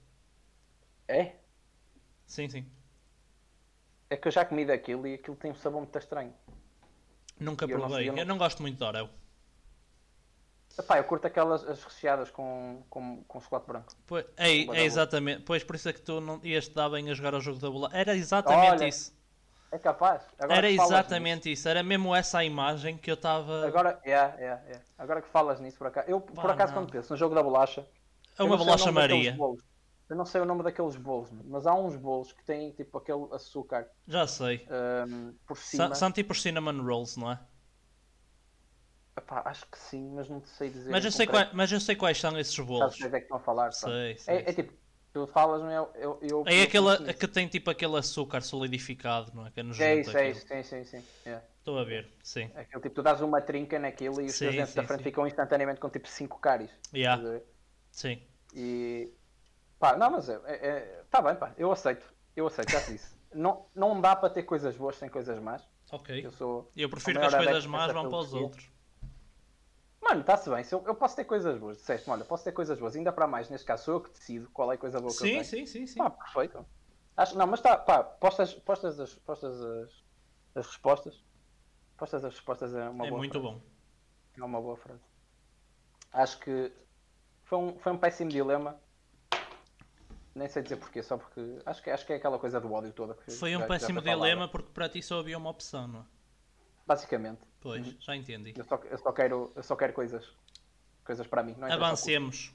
É? 1.07 1.35
Sim, 2.25 2.49
sim. 2.49 2.65
É 4.09 4.17
que 4.17 4.27
eu 4.27 4.31
já 4.31 4.43
comi 4.45 4.65
daquilo 4.65 5.05
e 5.05 5.13
aquilo 5.15 5.35
tem 5.35 5.51
um 5.51 5.55
sabor 5.55 5.81
muito 5.81 5.97
estranho. 5.99 6.33
Nunca 7.39 7.65
Eu 7.65 7.77
provei. 7.79 8.09
eu 8.09 8.13
Eu 8.13 8.17
não- 8.17 8.25
não 8.33 8.37
gosto 8.39 8.61
muito 8.61 8.77
de 8.77 8.83
Oreo. 8.83 9.09
Epá, 10.77 10.97
eu 10.97 11.03
curto 11.03 11.27
aquelas 11.27 11.63
as 11.67 11.83
recheadas 11.83 12.31
com, 12.31 12.83
com, 12.89 13.23
com 13.27 13.39
chocolate 13.39 13.67
branco. 13.67 13.93
Pois, 14.07 14.25
é, 14.37 14.49
é 14.63 14.83
exatamente. 14.83 15.43
Pois 15.43 15.63
por 15.63 15.75
isso 15.75 15.87
é 15.89 15.93
que 15.93 16.01
tu 16.01 16.19
não 16.19 16.39
ias 16.43 16.67
te 16.67 16.73
dar 16.73 16.89
bem 16.89 17.09
a 17.11 17.13
jogar 17.13 17.35
o 17.35 17.39
jogo 17.39 17.59
da 17.59 17.69
bola. 17.69 17.89
Era 17.93 18.15
exatamente 18.15 18.81
Olha, 18.81 18.87
isso. 18.87 19.13
É 19.71 19.77
capaz. 19.77 20.23
Agora 20.39 20.57
Era 20.57 20.69
exatamente 20.69 21.51
isso. 21.51 21.67
Era 21.67 21.81
mesmo 21.83 22.13
essa 22.15 22.39
a 22.39 22.45
imagem 22.45 22.97
que 22.97 23.09
eu 23.09 23.15
estava. 23.15 23.55
nisso- 23.57 23.67
Agora, 23.67 23.99
yeah, 24.05 24.35
yeah, 24.37 24.61
yeah. 24.63 24.83
Agora 24.97 25.21
que 25.21 25.27
falas 25.29 25.59
nisso, 25.59 25.77
por 25.77 25.87
acaso. 25.87 26.09
Eu, 26.09 26.21
por 26.21 26.35
Pá, 26.43 26.53
acaso, 26.53 26.73
não. 26.73 26.81
quando 26.81 26.91
penso 26.91 27.11
no 27.13 27.17
jogo 27.17 27.33
da 27.35 27.41
bolacha. 27.43 27.87
É 28.37 28.43
uma 28.43 28.57
bolacha 28.57 28.91
Maria. 28.91 29.37
Eu 30.09 30.15
não 30.17 30.25
sei 30.25 30.41
o 30.41 30.45
nome 30.45 30.61
daqueles 30.63 30.95
bolos, 30.95 31.29
mas 31.45 31.65
há 31.65 31.73
uns 31.73 31.95
bolos 31.95 32.33
que 32.33 32.43
têm 32.43 32.71
tipo 32.71 32.97
aquele 32.97 33.25
açúcar 33.31 33.87
Já 34.07 34.27
sei. 34.27 34.67
ahm, 34.69 35.31
por 35.47 35.57
cima. 35.57 35.87
Sa- 35.89 35.95
São 35.95 36.11
tipo 36.11 36.33
os 36.33 36.41
cinnamon 36.41 36.83
rolls, 36.83 37.17
não 37.19 37.31
é? 37.31 37.39
Epá, 39.15 39.43
acho 39.45 39.65
que 39.67 39.77
sim, 39.77 40.09
mas 40.15 40.27
não 40.27 40.41
te 40.41 40.49
sei 40.49 40.69
dizer. 40.69 40.91
Mas 40.91 41.05
eu, 41.05 41.11
sei 41.11 41.27
qual- 41.27 41.49
mas 41.53 41.71
eu 41.71 41.79
sei 41.79 41.95
quais 41.95 42.17
são 42.19 42.37
esses 42.37 42.57
bolos. 42.59 42.79
Sabes 42.79 42.97
quais 42.97 43.13
é 43.13 43.17
que 43.19 43.23
estão 43.25 43.37
a 43.37 43.39
falar? 43.39 43.71
Sei, 43.71 44.17
sei. 44.17 44.35
É, 44.37 44.49
é 44.49 44.53
tipo, 44.53 44.73
tu 45.13 45.27
falas, 45.27 45.61
não 45.61 45.69
é? 45.69 45.77
Eu, 45.77 45.93
eu, 45.95 46.19
É 46.47 46.61
eu 46.61 46.63
aquela 46.63 46.97
conheço. 46.97 47.19
que 47.19 47.27
tem 47.27 47.47
tipo 47.47 47.69
aquele 47.69 47.95
açúcar 47.97 48.41
solidificado, 48.41 49.31
não 49.35 49.45
é? 49.45 49.51
Que 49.51 49.59
é 49.59 49.63
É 49.63 49.65
nojento 49.67 49.99
isso, 49.99 50.17
é 50.17 50.29
isso, 50.29 50.47
sim, 50.47 50.63
sim, 50.63 50.83
sim. 50.83 51.03
Yeah. 51.25 51.45
Estou 51.59 51.77
a 51.77 51.83
ver, 51.83 52.09
sim. 52.23 52.49
É 52.55 52.61
Aquilo 52.61 52.81
tipo, 52.81 52.95
tu 52.95 53.03
dás 53.03 53.21
uma 53.21 53.39
trinca 53.41 53.77
naquilo 53.79 54.19
e 54.19 54.25
os 54.25 54.31
Sim, 54.35 54.45
teus 54.45 54.55
dentes 54.55 54.73
da 54.73 54.81
sim, 54.81 54.87
frente 54.87 54.99
sim. 54.99 55.03
ficam 55.05 55.27
instantaneamente 55.27 55.79
com 55.79 55.89
tipo 55.89 56.07
5 56.07 56.39
cáries. 56.39 56.71
Yeah, 56.93 57.21
sim. 57.91 58.19
E 58.55 59.09
Pá, 59.79 59.97
não, 59.97 60.11
mas 60.11 60.29
é, 60.29 60.39
é, 60.45 60.67
é- 60.67 61.03
tá 61.09 61.21
bem, 61.21 61.35
pá, 61.35 61.53
eu 61.57 61.71
aceito. 61.71 62.05
Eu 62.35 62.47
aceito, 62.47 62.71
já 62.71 62.79
disse. 62.79 63.15
Não, 63.33 63.65
não 63.75 63.99
dá 63.99 64.15
para 64.15 64.29
ter 64.29 64.43
coisas 64.43 64.77
boas 64.77 64.95
sem 64.95 65.09
coisas 65.09 65.39
más. 65.39 65.67
Ok. 65.91 66.23
Eu 66.23 66.31
sou. 66.31 66.71
Eu 66.75 66.87
prefiro 66.87 67.19
que 67.19 67.25
as 67.25 67.33
coisas 67.33 67.65
más 67.65 67.91
vão 67.91 68.07
para 68.07 68.19
os 68.19 68.33
outros. 68.33 68.69
Mano, 70.03 70.21
está-se 70.21 70.49
bem. 70.49 70.63
Eu, 70.69 70.83
eu 70.85 70.95
posso 70.95 71.15
ter 71.15 71.23
coisas 71.23 71.57
boas. 71.57 71.77
Disseste, 71.77 72.09
olha, 72.09 72.25
posso 72.25 72.43
ter 72.43 72.51
coisas 72.51 72.77
boas. 72.77 72.95
Ainda 72.95 73.11
para 73.11 73.25
mais, 73.25 73.49
neste 73.49 73.65
caso, 73.65 73.85
sou 73.85 73.93
eu 73.95 74.01
que 74.01 74.11
decido 74.11 74.49
qual 74.51 74.71
é 74.71 74.75
a 74.75 74.77
coisa 74.77 74.99
boa 74.99 75.11
que 75.11 75.23
eu 75.23 75.27
Sim, 75.27 75.31
tenho. 75.33 75.45
sim, 75.45 75.65
sim, 75.65 75.87
sim. 75.87 75.97
Pá, 75.97 76.09
perfeito. 76.09 76.65
Acho, 77.15 77.37
não, 77.37 77.47
mas 77.47 77.59
está, 77.59 77.77
pá, 77.77 78.03
postas, 78.03 78.53
postas, 78.53 78.99
as, 78.99 79.13
postas 79.15 79.61
as, 79.61 80.03
as 80.55 80.67
respostas. 80.67 81.23
Postas 81.97 82.25
as 82.25 82.33
respostas 82.33 82.73
é 82.73 82.89
uma 82.89 83.05
É 83.05 83.09
boa 83.09 83.19
muito 83.19 83.31
frase. 83.39 83.47
bom. 83.47 83.61
É 84.37 84.43
uma 84.43 84.61
boa 84.61 84.75
frase. 84.75 85.01
Acho 86.11 86.39
que 86.39 86.71
foi 87.45 87.57
um, 87.59 87.79
foi 87.79 87.91
um 87.93 87.97
péssimo 87.97 88.29
dilema. 88.29 88.79
Nem 90.35 90.49
sei 90.49 90.63
dizer 90.63 90.77
porquê, 90.77 91.01
só 91.03 91.15
porque 91.17 91.59
acho 91.65 91.81
que, 91.83 91.89
acho 91.91 92.05
que 92.05 92.13
é 92.13 92.15
aquela 92.15 92.39
coisa 92.39 92.59
do 92.59 92.73
ódio 92.73 92.91
toda. 92.91 93.13
Que 93.13 93.31
Foi 93.31 93.55
um 93.55 93.59
já 93.59 93.67
péssimo 93.67 94.01
dilema 94.01 94.47
porque 94.47 94.71
para 94.71 94.89
ti 94.89 95.01
só 95.01 95.19
havia 95.19 95.37
uma 95.37 95.49
opção, 95.51 95.87
não 95.87 95.99
é? 96.01 96.03
Basicamente. 96.87 97.41
Pois, 97.63 97.95
já 98.01 98.13
entendi. 98.13 98.53
Eu 98.57 98.65
só, 98.65 98.75
eu 98.75 98.97
só 98.97 99.11
quero, 99.13 99.53
eu 99.55 99.63
só 99.63 99.75
quero 99.77 99.93
coisas, 99.93 100.29
coisas 101.05 101.25
para 101.25 101.41
mim. 101.41 101.55
Não 101.57 101.71
Avancemos. 101.71 102.53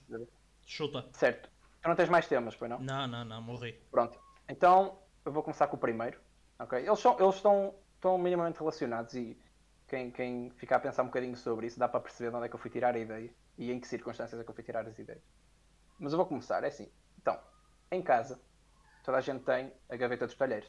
Chuta. 0.67 1.09
Certo. 1.15 1.51
Tu 1.81 1.89
não 1.89 1.97
tens 1.97 2.11
mais 2.11 2.29
temas, 2.29 2.55
pois 2.55 2.71
não? 2.71 2.79
Não, 2.79 3.07
não, 3.07 3.25
não, 3.25 3.41
morri. 3.41 3.73
Pronto. 3.91 4.21
Então, 4.47 4.99
eu 5.25 5.33
vou 5.33 5.43
começar 5.43 5.67
com 5.69 5.77
o 5.77 5.79
primeiro. 5.79 6.21
ok? 6.59 6.79
Eles, 6.87 6.99
são, 6.99 7.19
eles 7.19 7.37
estão, 7.37 7.75
estão 7.95 8.19
minimamente 8.19 8.59
relacionados 8.59 9.15
e 9.15 9.41
quem, 9.89 10.11
quem 10.11 10.51
ficar 10.51 10.77
a 10.77 10.81
pensar 10.81 11.03
um 11.03 11.07
bocadinho 11.07 11.37
sobre 11.37 11.67
isso 11.67 11.79
dá 11.79 11.89
para 11.89 12.01
perceber 12.01 12.29
de 12.31 12.37
onde 12.37 12.47
é 12.47 12.49
que 12.51 12.55
eu 12.55 12.61
fui 12.61 12.71
tirar 12.71 12.95
a 12.95 12.99
ideia 12.99 13.33
e 13.57 13.73
em 13.73 13.81
que 13.81 13.89
circunstâncias 13.89 14.39
é 14.39 14.45
que 14.45 14.51
eu 14.51 14.55
fui 14.55 14.63
tirar 14.63 14.87
as 14.87 14.99
ideias. 14.99 15.23
Mas 15.99 16.13
eu 16.13 16.19
vou 16.19 16.27
começar, 16.27 16.63
é 16.63 16.67
assim. 16.67 16.91
Então, 17.17 17.41
em 17.91 18.03
casa, 18.03 18.39
toda 19.03 19.17
a 19.17 19.23
gente 19.23 19.43
tem 19.45 19.73
a 19.89 19.97
gaveta 19.97 20.27
dos 20.27 20.37
talheres, 20.37 20.69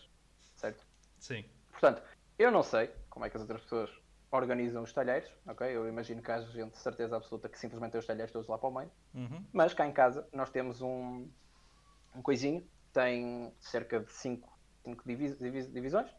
certo? 0.55 0.87
Sim. 1.19 1.43
Portanto, 1.71 2.01
eu 2.37 2.49
não 2.51 2.63
sei 2.63 2.89
como 3.09 3.25
é 3.25 3.29
que 3.29 3.35
as 3.35 3.41
outras 3.41 3.61
pessoas 3.63 3.89
organizam 4.31 4.83
os 4.83 4.93
talheres, 4.93 5.29
ok? 5.47 5.67
Eu 5.75 5.87
imagino 5.87 6.21
que 6.21 6.31
haja 6.31 6.49
gente 6.51 6.71
de 6.71 6.77
certeza 6.77 7.15
absoluta 7.15 7.49
que 7.49 7.57
simplesmente 7.57 7.91
tem 7.91 7.99
os 7.99 8.05
talheres 8.05 8.31
todos 8.31 8.47
lá 8.47 8.57
para 8.57 8.69
o 8.69 8.73
meio. 8.73 8.91
Uhum. 9.13 9.43
Mas 9.51 9.73
cá 9.73 9.87
em 9.87 9.91
casa 9.91 10.27
nós 10.31 10.49
temos 10.49 10.81
um, 10.81 11.27
um 12.15 12.21
coisinho, 12.21 12.67
tem 12.93 13.53
cerca 13.59 13.99
de 13.99 14.11
5 14.11 14.49
divisões 15.05 16.09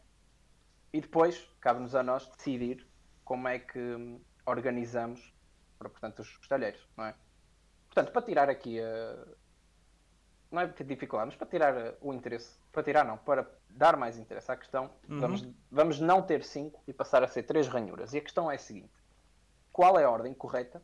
e 0.93 1.01
depois 1.01 1.49
cabe-nos 1.59 1.95
a 1.95 2.03
nós 2.03 2.27
decidir 2.27 2.85
como 3.23 3.47
é 3.47 3.59
que 3.59 4.19
organizamos 4.45 5.33
para, 5.77 5.89
portanto, 5.89 6.19
os, 6.19 6.37
os 6.37 6.47
talheres, 6.47 6.79
não 6.95 7.05
é? 7.05 7.15
Portanto, 7.87 8.11
para 8.11 8.21
tirar 8.21 8.49
aqui 8.49 8.79
a. 8.79 9.25
Não 10.51 10.61
é 10.61 10.67
dificuldade, 10.67 11.29
mas 11.29 11.35
para 11.35 11.47
tirar 11.47 11.95
o 12.01 12.13
interesse. 12.13 12.59
Para 12.71 12.83
tirar, 12.83 13.03
não, 13.03 13.17
para 13.17 13.49
dar 13.69 13.97
mais 13.97 14.17
interesse 14.17 14.51
à 14.51 14.55
questão, 14.55 14.89
Uhum. 15.09 15.19
vamos, 15.19 15.47
vamos 15.69 15.99
não 15.99 16.21
ter 16.21 16.43
5 16.43 16.81
e 16.87 16.93
passar 16.93 17.23
a 17.23 17.27
ser 17.27 17.43
3 17.43 17.67
ranhuras. 17.67 18.13
E 18.13 18.17
a 18.17 18.21
questão 18.21 18.49
é 18.49 18.55
a 18.55 18.59
seguinte: 18.59 18.91
qual 19.71 19.99
é 19.99 20.03
a 20.05 20.09
ordem 20.09 20.33
correta 20.33 20.81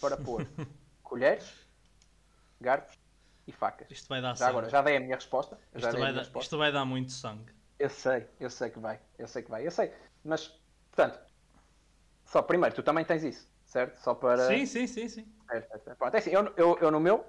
para 0.00 0.16
pôr 0.16 0.46
colheres, 1.02 1.66
garfos 2.60 2.98
e 3.46 3.52
facas? 3.52 3.90
Isto 3.90 4.08
vai 4.08 4.22
dar 4.22 4.30
Já 4.34 4.36
sangue. 4.36 4.50
agora, 4.50 4.68
já 4.70 4.82
dei 4.82 4.96
a 4.96 5.00
minha 5.00 5.14
resposta. 5.14 5.58
Já 5.74 5.78
isto, 5.78 5.80
dei 5.80 5.88
a 5.88 5.92
vai 5.92 5.98
minha 6.00 6.12
dar, 6.14 6.20
resposta. 6.20 6.44
isto 6.44 6.58
vai 6.58 6.72
dar 6.72 6.84
muito 6.84 7.12
sangue. 7.12 7.52
Eu 7.78 7.90
sei, 7.90 8.26
eu 8.40 8.50
sei 8.50 8.70
que 8.70 8.78
vai, 8.78 9.00
eu 9.18 9.28
sei 9.28 9.42
que 9.42 9.50
vai, 9.50 9.66
eu 9.66 9.70
sei. 9.70 9.92
Mas, 10.24 10.48
portanto, 10.90 11.20
só 12.24 12.42
primeiro, 12.42 12.74
tu 12.74 12.82
também 12.82 13.04
tens 13.04 13.22
isso, 13.24 13.48
certo? 13.64 13.98
Só 14.00 14.14
para. 14.14 14.36
Sim, 14.48 14.66
sim, 14.66 14.86
sim, 14.86 15.08
sim. 15.08 15.26
Certo, 15.50 15.68
certo, 15.68 15.84
certo. 15.84 15.98
Pronto, 15.98 16.14
é 16.14 16.18
assim, 16.18 16.30
eu, 16.30 16.46
eu, 16.56 16.78
eu 16.78 16.90
no 16.90 16.98
meu, 17.00 17.24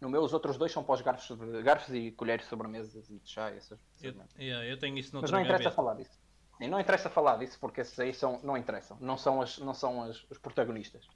no 0.00 0.10
meu, 0.10 0.22
os 0.22 0.32
outros 0.32 0.56
dois 0.58 0.72
são 0.72 0.84
para 0.84 0.94
os 0.94 1.00
garfos, 1.00 1.38
garfos 1.62 1.94
e 1.94 2.10
colheres 2.10 2.44
de 2.44 2.50
sobremesas 2.50 3.08
e 3.10 3.20
chá, 3.24 3.50
e 3.52 3.56
essas, 3.56 3.78
Eu, 4.02 4.14
yeah, 4.38 4.64
eu 4.66 4.78
tenho 4.78 4.98
isso 4.98 5.16
Mas 5.20 5.30
não 5.30 5.40
interessa 5.40 5.70
falar 5.70 5.94
disso. 5.94 6.18
Sim, 6.58 6.68
não 6.68 6.80
interessa 6.80 7.10
falar 7.10 7.36
disso 7.36 7.58
porque 7.60 7.82
esses 7.82 7.98
aí 7.98 8.14
são, 8.14 8.40
não 8.42 8.56
interessam, 8.56 8.96
não 9.00 9.18
são, 9.18 9.42
as, 9.42 9.58
não 9.58 9.74
são 9.74 10.02
as, 10.02 10.24
os 10.30 10.38
protagonistas. 10.38 11.06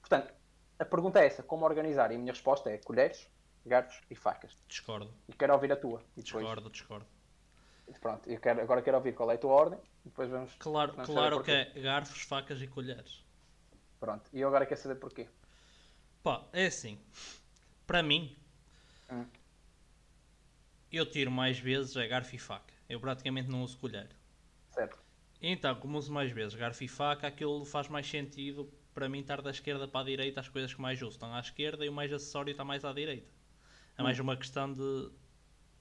Portanto, 0.00 0.32
a 0.78 0.84
pergunta 0.84 1.20
é 1.20 1.26
essa: 1.26 1.42
como 1.42 1.64
organizar? 1.64 2.12
E 2.12 2.16
a 2.16 2.18
minha 2.18 2.32
resposta 2.32 2.70
é 2.70 2.78
colheres, 2.78 3.28
garfos 3.64 4.00
e 4.10 4.14
facas. 4.14 4.56
Discordo, 4.68 5.12
E 5.28 5.32
quero 5.32 5.52
ouvir 5.54 5.72
a 5.72 5.76
tua. 5.76 6.02
E 6.16 6.22
depois, 6.22 6.44
discordo, 6.44 6.70
discordo. 6.70 7.06
pronto, 8.00 8.28
eu 8.28 8.40
quero, 8.40 8.60
agora 8.60 8.82
quero 8.82 8.96
ouvir 8.96 9.14
qual 9.14 9.30
é 9.30 9.34
a 9.34 9.38
tua 9.38 9.52
ordem 9.52 9.78
e 10.04 10.08
depois 10.08 10.30
vamos. 10.30 10.54
Claro, 10.58 10.92
vamos 10.92 11.08
claro 11.08 11.42
que 11.42 11.50
é 11.50 11.64
garfos, 11.80 12.22
facas 12.22 12.60
e 12.60 12.66
colheres. 12.66 13.24
Pronto, 13.98 14.28
e 14.32 14.40
eu 14.40 14.48
agora 14.48 14.66
quero 14.66 14.80
saber 14.80 14.96
porquê. 14.96 15.28
Pá, 16.22 16.44
é 16.52 16.66
assim. 16.66 16.98
Para 17.90 18.04
mim, 18.04 18.36
Hum. 19.10 19.26
eu 20.92 21.04
tiro 21.10 21.28
mais 21.28 21.58
vezes 21.58 21.96
a 21.96 22.06
garfo 22.06 22.36
e 22.36 22.38
faca. 22.38 22.72
Eu 22.88 23.00
praticamente 23.00 23.48
não 23.48 23.64
uso 23.64 23.76
colher. 23.78 24.08
Certo. 24.68 24.96
Então, 25.42 25.74
como 25.74 25.98
uso 25.98 26.12
mais 26.12 26.30
vezes 26.30 26.54
garfo 26.54 26.84
e 26.84 26.86
faca, 26.86 27.26
aquilo 27.26 27.64
faz 27.64 27.88
mais 27.88 28.08
sentido 28.08 28.72
para 28.94 29.08
mim 29.08 29.18
estar 29.18 29.42
da 29.42 29.50
esquerda 29.50 29.88
para 29.88 30.02
a 30.02 30.04
direita 30.04 30.38
as 30.38 30.48
coisas 30.48 30.72
que 30.72 30.80
mais 30.80 31.02
uso 31.02 31.16
estão 31.16 31.34
à 31.34 31.40
esquerda 31.40 31.84
e 31.84 31.88
o 31.88 31.92
mais 31.92 32.12
acessório 32.12 32.52
está 32.52 32.64
mais 32.64 32.84
à 32.84 32.92
direita. 32.92 33.32
É 33.98 34.02
mais 34.04 34.20
uma 34.20 34.36
questão 34.36 34.72
de, 34.72 35.10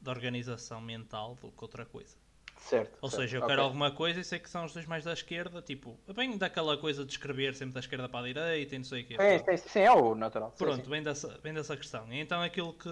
de 0.01 0.09
organização 0.09 0.81
mental 0.81 1.35
do 1.35 1.51
que 1.51 1.63
outra 1.63 1.85
coisa. 1.85 2.17
Certo. 2.59 2.99
Ou 3.01 3.09
certo, 3.09 3.09
seja, 3.09 3.37
eu 3.37 3.43
quero 3.43 3.61
alguma 3.61 3.91
coisa 3.91 4.19
e 4.19 4.23
sei 4.23 4.39
que 4.39 4.49
são 4.49 4.65
os 4.65 4.73
dois 4.73 4.85
mais 4.85 5.03
da 5.05 5.13
esquerda, 5.13 5.61
tipo, 5.61 5.97
bem 6.13 6.37
daquela 6.37 6.77
coisa 6.77 7.05
de 7.05 7.11
escrever 7.11 7.55
sempre 7.55 7.73
da 7.73 7.79
esquerda 7.79 8.09
para 8.09 8.19
a 8.19 8.27
direita 8.27 8.75
e 8.75 8.77
não 8.77 8.85
sei 8.85 9.03
o 9.03 9.07
quê. 9.07 9.19
Sim, 9.19 9.57
sim, 9.57 9.57
sim, 9.57 9.79
é 9.81 9.91
o 9.91 10.15
natural. 10.15 10.51
Pronto, 10.57 10.87
sim. 10.87 10.89
vem 10.89 11.01
dessa, 11.01 11.37
vem 11.39 11.53
dessa 11.53 11.75
questão. 11.77 12.11
E 12.11 12.19
Então 12.19 12.41
aquilo 12.41 12.73
que, 12.73 12.89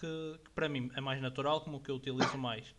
que, 0.00 0.40
que 0.44 0.50
para 0.54 0.68
mim 0.68 0.90
é 0.94 1.00
mais 1.00 1.20
natural, 1.20 1.60
como 1.60 1.76
o 1.76 1.80
que 1.80 1.90
eu 1.90 1.96
utilizo 1.96 2.36
mais 2.38 2.74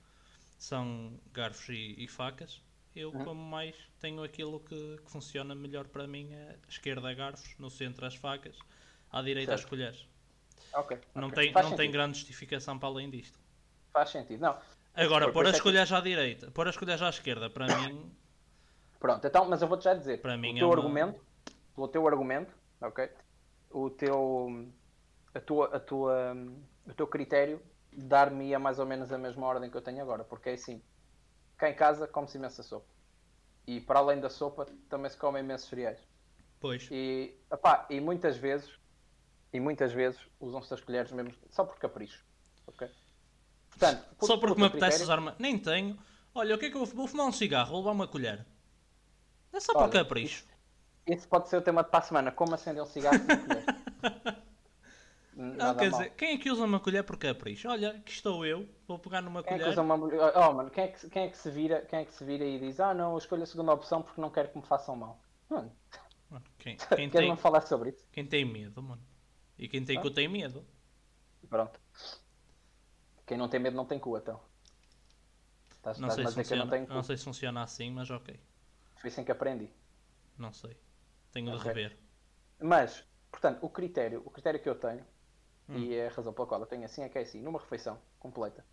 são 0.58 1.20
garfos 1.34 1.70
e, 1.70 1.96
e 2.04 2.08
facas. 2.08 2.62
Eu, 2.96 3.14
Uhum. 3.14 3.24
como 3.24 3.42
mais, 3.44 3.76
tenho 4.00 4.24
aquilo 4.24 4.60
que, 4.62 4.98
que 5.04 5.12
funciona 5.12 5.56
melhor 5.56 5.88
para 5.88 6.08
mim: 6.08 6.34
é 6.34 6.58
esquerda 6.68 7.14
garfos, 7.14 7.56
no 7.60 7.70
centro 7.70 8.06
as 8.06 8.16
facas, 8.16 8.58
à 9.12 9.22
direita 9.22 9.56
as 9.56 9.64
Certo. 9.64 9.66
colheres. 9.66 10.08
Ok, 10.74 10.92
Não, 11.16 11.32
ok. 11.32 11.32
tem, 11.32 11.54
Faz 11.54 11.66
não 11.66 11.74
tem 11.74 11.90
grande 11.90 12.18
justificação 12.18 12.78
para 12.78 12.90
além 12.90 13.10
disto. 13.10 13.40
Faz 13.94 14.10
sentido. 14.10 14.42
Não, 14.42 14.60
Agora, 14.94 15.32
pôr 15.32 15.46
as 15.48 15.56
é 15.56 15.58
que- 15.58 15.64
colheres 15.64 15.92
à 15.92 16.00
direita, 16.02 16.52
pôr 16.52 16.68
as 16.68 16.76
colheres 16.78 17.02
à 17.02 17.10
esquerda, 17.10 17.50
para 17.50 17.66
mim, 17.90 18.12
Pronto, 19.00 19.26
então, 19.26 19.46
mas 19.46 19.62
eu 19.62 19.68
vou-te 19.68 19.84
já 19.84 19.94
dizer. 19.96 20.22
Para 20.22 20.38
mim 20.38 20.54
o 20.54 20.56
é 20.58 20.60
teu 20.60 20.68
uma- 20.68 20.76
argumento, 20.78 21.22
o 21.76 21.88
teu 21.88 22.08
argumento, 22.08 22.54
ok? 22.82 23.10
O 23.72 23.90
teu, 23.90 24.68
a 25.34 25.40
tua, 25.40 25.76
a 25.76 25.80
tua, 25.80 26.36
o 26.86 26.94
teu 26.94 27.08
critério 27.08 27.62
dar-me 27.92 28.56
mais 28.58 28.78
ou 28.80 28.86
menos 28.86 29.12
a 29.12 29.18
mesma 29.18 29.46
ordem 29.48 29.70
que 29.72 29.76
eu 29.78 29.82
tenho 29.82 30.02
agora, 30.02 30.24
porque 30.24 30.50
é 30.50 30.54
assim, 30.54 30.82
cá 31.58 31.70
em 31.70 31.74
casa 31.74 32.08
come-se 32.08 32.38
imensa 32.38 32.62
sopa. 32.62 32.86
E 33.66 33.80
para 33.82 34.00
além 34.00 34.20
da 34.20 34.30
sopa, 34.30 34.66
também 34.90 35.10
se 35.10 35.18
come 35.18 35.40
imensos 35.40 35.68
cereais. 35.70 36.00
pois. 36.60 36.88
E, 36.92 37.36
epá, 37.52 37.88
e 37.90 38.00
muitas 38.00 38.38
vezes, 38.38 38.70
e 39.52 39.60
muitas 39.60 39.92
vezes 39.92 40.20
usam-se 40.40 40.74
as 40.74 40.82
colheres 40.82 41.12
mesmo 41.12 41.34
só 41.50 41.64
por 41.66 41.78
capricho, 41.80 42.24
ok? 42.68 42.88
Portanto, 43.72 44.06
por- 44.18 44.28
Só 44.28 44.38
porque 44.38 44.54
me 44.62 44.68
teu 44.70 44.78
apetece 44.78 44.98
critério- 45.00 45.04
usar 45.04 45.20
uma. 45.20 45.36
Nem 45.40 45.58
tenho. 45.58 45.98
Olha, 46.36 46.56
o 46.56 46.58
que 46.60 46.66
é 46.68 46.70
que 46.70 46.76
eu 46.78 46.86
vou, 46.86 46.96
vou 46.96 47.08
fumar 47.08 47.26
um 47.28 47.32
cigarro? 47.32 47.70
Vou 47.72 47.80
levar 47.80 47.92
uma 47.92 48.08
colher. 48.08 48.46
É 49.52 49.60
só 49.60 49.74
por 49.74 49.90
capricho. 49.90 50.46
Esse 51.06 51.28
pode 51.28 51.50
ser 51.50 51.58
o 51.58 51.62
tema 51.62 51.84
de 51.84 51.90
para 51.90 52.00
a 52.00 52.04
semana, 52.04 52.32
como 52.32 52.54
acender 52.54 52.82
um 52.82 52.86
cigarro 52.86 53.20
com 53.20 53.38
colher. 53.48 53.66
Não, 55.34 55.56
Nada 55.56 55.80
quer 55.80 55.90
mal. 55.90 56.00
dizer, 56.02 56.14
quem 56.16 56.34
é 56.34 56.38
que 56.38 56.52
usa 56.52 56.64
uma 56.66 56.80
colher 56.80 57.04
por 57.04 57.18
capricho? 57.18 57.68
Olha, 57.70 57.92
aqui 57.92 58.12
estou 58.12 58.46
eu, 58.46 58.68
vou 58.88 59.00
pegar 59.00 59.22
numa 59.22 59.42
Quem 59.42 59.54
é 59.54 59.58
que 59.58 59.64
colher. 59.64 59.72
usa 59.74 59.82
uma 59.82 59.98
mulher? 59.98 60.20
Oh, 60.38 60.52
mano, 60.54 60.70
quem 60.70 60.84
é, 60.84 60.88
que, 60.90 61.10
quem, 61.10 61.24
é 61.24 61.30
que 61.30 61.38
se 61.38 61.50
vira, 61.50 61.82
quem 61.90 62.00
é 62.00 62.06
que 62.06 62.14
se 62.14 62.24
vira 62.24 62.44
e 62.46 62.60
diz 62.60 62.80
Ah, 62.80 62.94
não, 62.94 63.14
eu 63.14 63.18
escolho 63.18 63.42
a 63.44 63.46
segunda 63.46 63.74
opção 63.74 64.02
porque 64.04 64.20
não 64.22 64.30
quero 64.30 64.50
que 64.50 64.58
me 64.58 64.64
façam 64.66 64.96
mal? 64.96 65.20
Mano, 65.50 65.72
Quem, 66.60 66.76
quem 66.96 67.10
tem, 67.10 67.30
não 67.30 67.38
falar 67.38 67.62
sobre 67.62 67.90
isso? 67.90 68.06
quem 68.12 68.26
tem 68.26 68.46
medo, 68.46 68.84
mano? 68.84 69.02
E 69.58 69.68
quem 69.68 69.84
tem 69.84 69.98
Ah. 69.98 70.02
cu 70.02 70.12
tem 70.12 70.28
medo. 70.28 70.66
Pronto. 71.50 71.80
Quem 73.32 73.38
não 73.38 73.48
tem 73.48 73.62
medo 73.62 73.78
não 73.78 73.86
tem 73.86 73.98
cu, 73.98 74.18
então. 74.18 74.42
Estás, 75.78 75.98
Não 76.00 76.10
sei, 76.10 76.28
se 76.28 76.36
não 76.36 76.44
funciona, 76.44 76.86
cu. 76.86 76.94
não 76.94 77.02
sei 77.04 77.16
se 77.16 77.24
funciona 77.24 77.64
assim, 77.64 77.90
mas 77.90 78.12
ok. 78.12 78.38
Foi 79.00 79.10
assim 79.10 79.24
que 79.24 79.32
aprendi. 79.32 79.70
Não 80.38 80.52
sei. 80.52 80.76
Tenho 81.32 81.50
de 81.50 81.56
Ok. 81.56 81.72
rever. 81.72 81.98
Mas, 82.60 83.06
portanto, 83.32 83.60
o 83.66 83.70
critério, 83.70 84.22
o 84.26 84.30
critério 84.30 84.62
que 84.62 84.68
eu 84.68 84.76
tenho, 84.76 85.06
Hum. 85.70 85.78
e 85.78 85.96
é 85.96 86.08
a 86.08 86.12
razão 86.12 86.34
pela 86.34 86.46
qual 86.46 86.60
eu 86.60 86.68
tenho 86.68 86.84
assim, 86.84 87.04
é 87.04 87.08
que 87.08 87.18
é 87.18 87.22
assim, 87.22 87.42
numa 87.42 87.58
refeição 87.58 87.98
completa, 88.20 88.66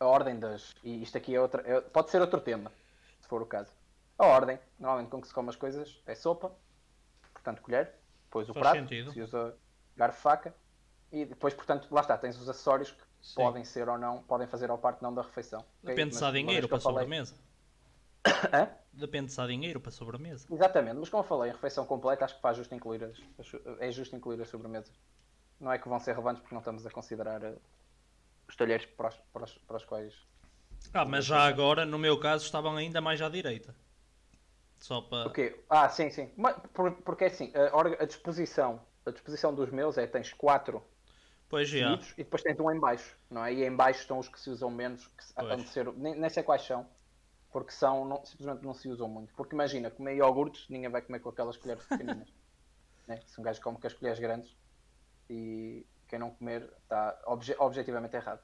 a 0.00 0.06
ordem 0.06 0.38
das. 0.38 0.74
E 0.82 1.02
isto 1.02 1.16
aqui 1.16 1.34
é 1.34 1.40
outra. 1.40 1.62
é- 1.66 1.80
pode 1.80 2.10
ser 2.10 2.20
outro 2.20 2.40
tema, 2.40 2.72
se 3.20 3.28
for 3.28 3.40
o 3.42 3.46
caso. 3.46 3.72
A 4.18 4.26
ordem, 4.26 4.58
normalmente 4.78 5.10
com 5.10 5.20
que 5.20 5.28
se 5.28 5.34
come 5.34 5.48
as 5.50 5.56
coisas, 5.56 6.02
é 6.06 6.14
sopa, 6.14 6.52
portanto, 7.32 7.62
colher, 7.62 7.94
depois 8.24 8.48
o 8.48 8.54
Faz 8.54 8.66
prato, 8.66 8.88
sentido. 8.88 9.12
se 9.12 9.20
usa 9.22 9.56
garfo, 9.96 10.20
faca, 10.20 10.54
e 11.12 11.24
depois, 11.24 11.52
portanto, 11.54 11.86
lá 11.90 12.00
está, 12.00 12.16
tens 12.16 12.36
os 12.40 12.48
acessórios 12.48 12.90
que 12.90 13.02
Sim. 13.20 13.34
podem 13.36 13.64
ser 13.64 13.88
ou 13.88 13.98
não, 13.98 14.22
podem 14.22 14.46
fazer 14.46 14.70
ao 14.70 14.78
parte 14.78 15.02
não 15.02 15.14
da 15.14 15.22
refeição. 15.22 15.60
ok? 15.60 15.94
Depende 15.94 16.14
se 16.14 16.20
Mas 16.22 16.28
há 16.28 16.32
dinheiro 16.32 16.68
para 16.68 16.80
falei- 16.80 17.04
sobremesa. 17.04 17.34
Hã? 18.52 18.68
Depende 18.92 19.30
se 19.32 19.40
há 19.40 19.46
dinheiro 19.46 19.80
para 19.80 19.90
sobremesa. 19.90 20.46
Exatamente, 20.50 20.96
mas 20.98 21.08
como 21.08 21.22
eu 21.22 21.26
falei, 21.28 21.50
em 21.50 21.52
refeição 21.54 21.84
completa 21.86 22.24
acho 22.24 22.36
que 22.36 22.40
faz 22.40 22.56
justo 22.56 22.74
incluir 22.74 23.04
as, 23.04 23.18
é 23.80 23.90
justo 23.90 24.16
incluir 24.16 24.40
as 24.40 24.48
sobremesas 24.48 24.92
não 25.62 25.72
é 25.72 25.78
que 25.78 25.88
vão 25.88 25.98
ser 26.00 26.12
relevantes 26.12 26.42
porque 26.42 26.54
não 26.54 26.60
estamos 26.60 26.84
a 26.84 26.90
considerar 26.90 27.42
uh, 27.42 27.60
os 28.48 28.56
talheres 28.56 28.84
para 28.84 29.08
os, 29.08 29.16
para, 29.32 29.44
os, 29.44 29.58
para 29.58 29.76
os 29.76 29.84
quais. 29.84 30.14
Ah, 30.92 31.04
mas 31.04 31.24
já 31.24 31.46
agora, 31.46 31.86
no 31.86 31.98
meu 31.98 32.18
caso, 32.18 32.44
estavam 32.44 32.76
ainda 32.76 33.00
mais 33.00 33.22
à 33.22 33.28
direita. 33.28 33.74
Só 34.78 35.00
para. 35.00 35.28
Ok. 35.28 35.64
Ah, 35.70 35.88
sim, 35.88 36.10
sim. 36.10 36.32
Mas, 36.36 36.56
por, 36.74 36.90
porque 37.02 37.24
é 37.24 37.26
assim, 37.28 37.52
a, 37.54 38.02
a, 38.02 38.06
disposição, 38.06 38.84
a 39.06 39.10
disposição 39.12 39.54
dos 39.54 39.70
meus 39.70 39.96
é 39.96 40.06
tens 40.06 40.32
quatro 40.32 40.84
pois, 41.52 41.68
já. 41.68 41.98
e 42.16 42.24
depois 42.24 42.42
tens 42.42 42.58
um 42.58 42.70
em 42.70 42.80
baixo, 42.80 43.14
não 43.30 43.44
é? 43.44 43.52
E 43.52 43.62
em 43.62 43.76
baixo 43.76 44.00
estão 44.00 44.18
os 44.18 44.26
que 44.26 44.40
se 44.40 44.48
usam 44.48 44.70
menos, 44.70 45.06
que 45.06 45.34
pois. 45.34 45.68
ser, 45.68 45.92
nem, 45.92 46.18
nem 46.18 46.30
sei 46.30 46.42
quais 46.42 46.62
são, 46.62 46.88
porque 47.50 47.72
são, 47.72 48.06
não, 48.06 48.24
simplesmente 48.24 48.64
não 48.64 48.72
se 48.72 48.88
usam 48.88 49.06
muito. 49.06 49.34
Porque 49.34 49.54
imagina, 49.54 49.90
comer 49.90 50.16
iogurtes, 50.16 50.66
ninguém 50.70 50.88
vai 50.88 51.02
comer 51.02 51.20
com 51.20 51.28
aquelas 51.28 51.58
colheres 51.58 51.84
pequeninas. 51.84 52.32
né? 53.06 53.20
Se 53.26 53.38
um 53.38 53.44
gajo 53.44 53.60
come 53.60 53.78
com 53.78 53.86
as 53.86 53.92
colheres 53.92 54.18
grandes 54.18 54.56
e 55.28 55.86
quem 56.08 56.18
não 56.18 56.30
comer 56.30 56.72
está 56.84 57.20
obje, 57.26 57.54
objetivamente 57.58 58.16
errado. 58.16 58.40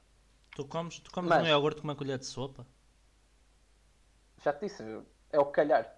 Tu 0.55 0.63
comes, 0.65 0.99
tu 0.99 1.11
comes 1.11 1.29
Mas, 1.29 1.41
um 1.41 1.47
iogurte 1.47 1.81
com 1.81 1.87
uma 1.87 1.95
colher 1.95 2.19
de 2.19 2.27
sopa? 2.27 2.63
Já 4.43 4.53
te 4.53 4.67
disse, 4.67 4.83
é 5.31 5.39
o 5.39 5.45
que 5.47 5.53
calhar. 5.53 5.97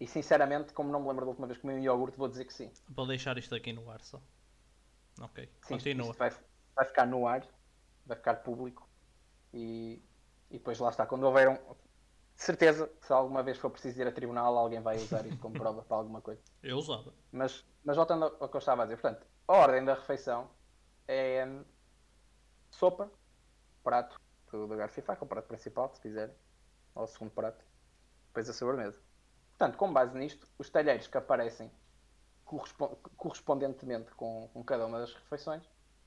E 0.00 0.06
sinceramente, 0.08 0.72
como 0.72 0.90
não 0.90 0.98
me 0.98 1.06
lembro 1.06 1.26
da 1.26 1.30
última 1.30 1.46
vez 1.46 1.58
que 1.58 1.62
comi 1.62 1.74
um 1.74 1.78
iogurte, 1.84 2.18
vou 2.18 2.26
dizer 2.26 2.44
que 2.44 2.52
sim. 2.52 2.72
Vou 2.88 3.06
deixar 3.06 3.38
isto 3.38 3.54
aqui 3.54 3.72
no 3.72 3.88
ar 3.88 4.02
só. 4.02 4.20
Ok, 5.20 5.46
sim, 5.62 5.74
continua. 5.74 6.12
Vai, 6.14 6.30
vai, 6.74 6.86
ficar 6.86 7.06
no 7.06 7.26
ar, 7.26 7.46
vai 8.06 8.16
ficar 8.16 8.36
público 8.36 8.88
e, 9.52 10.02
e 10.50 10.58
depois 10.58 10.78
lá 10.78 10.90
está. 10.90 11.06
Quando 11.06 11.24
houver 11.24 11.48
um. 11.48 11.54
De 11.54 12.44
certeza, 12.46 12.90
se 13.02 13.12
alguma 13.12 13.42
vez 13.42 13.58
for 13.58 13.70
preciso 13.70 14.00
ir 14.00 14.06
a 14.06 14.12
tribunal, 14.12 14.56
alguém 14.56 14.80
vai 14.80 14.96
usar 14.96 15.26
isso 15.26 15.38
como 15.38 15.54
prova 15.54 15.82
para 15.82 15.96
alguma 15.98 16.22
coisa. 16.22 16.40
Eu 16.62 16.78
usava. 16.78 17.12
Mas, 17.30 17.66
mas 17.84 17.96
voltando 17.96 18.24
ao 18.40 18.48
que 18.48 18.56
eu 18.56 18.58
estava 18.58 18.82
a 18.82 18.86
dizer, 18.86 18.96
portanto, 18.96 19.26
a 19.46 19.52
ordem 19.52 19.84
da 19.84 19.92
refeição 19.92 20.50
é 21.06 21.44
hum, 21.44 21.64
sopa, 22.70 23.12
prato 23.84 24.18
do, 24.50 24.66
do 24.66 24.76
garfo 24.76 24.98
e 24.98 25.02
faca, 25.02 25.22
o 25.22 25.28
prato 25.28 25.48
principal, 25.48 25.92
se 25.94 26.00
quiser, 26.00 26.34
ou 26.94 27.04
o 27.04 27.06
segundo 27.06 27.30
prato, 27.30 27.62
depois 28.28 28.48
a 28.48 28.54
sobremesa. 28.54 28.98
Portanto, 29.50 29.76
com 29.76 29.92
base 29.92 30.16
nisto, 30.16 30.48
os 30.58 30.70
talheres 30.70 31.06
que 31.06 31.18
aparecem 31.18 31.70
correspondentemente 33.16 34.10
com, 34.12 34.48
com 34.52 34.64
cada 34.64 34.86
uma 34.86 34.98
das 34.98 35.14
refeições 35.14 35.62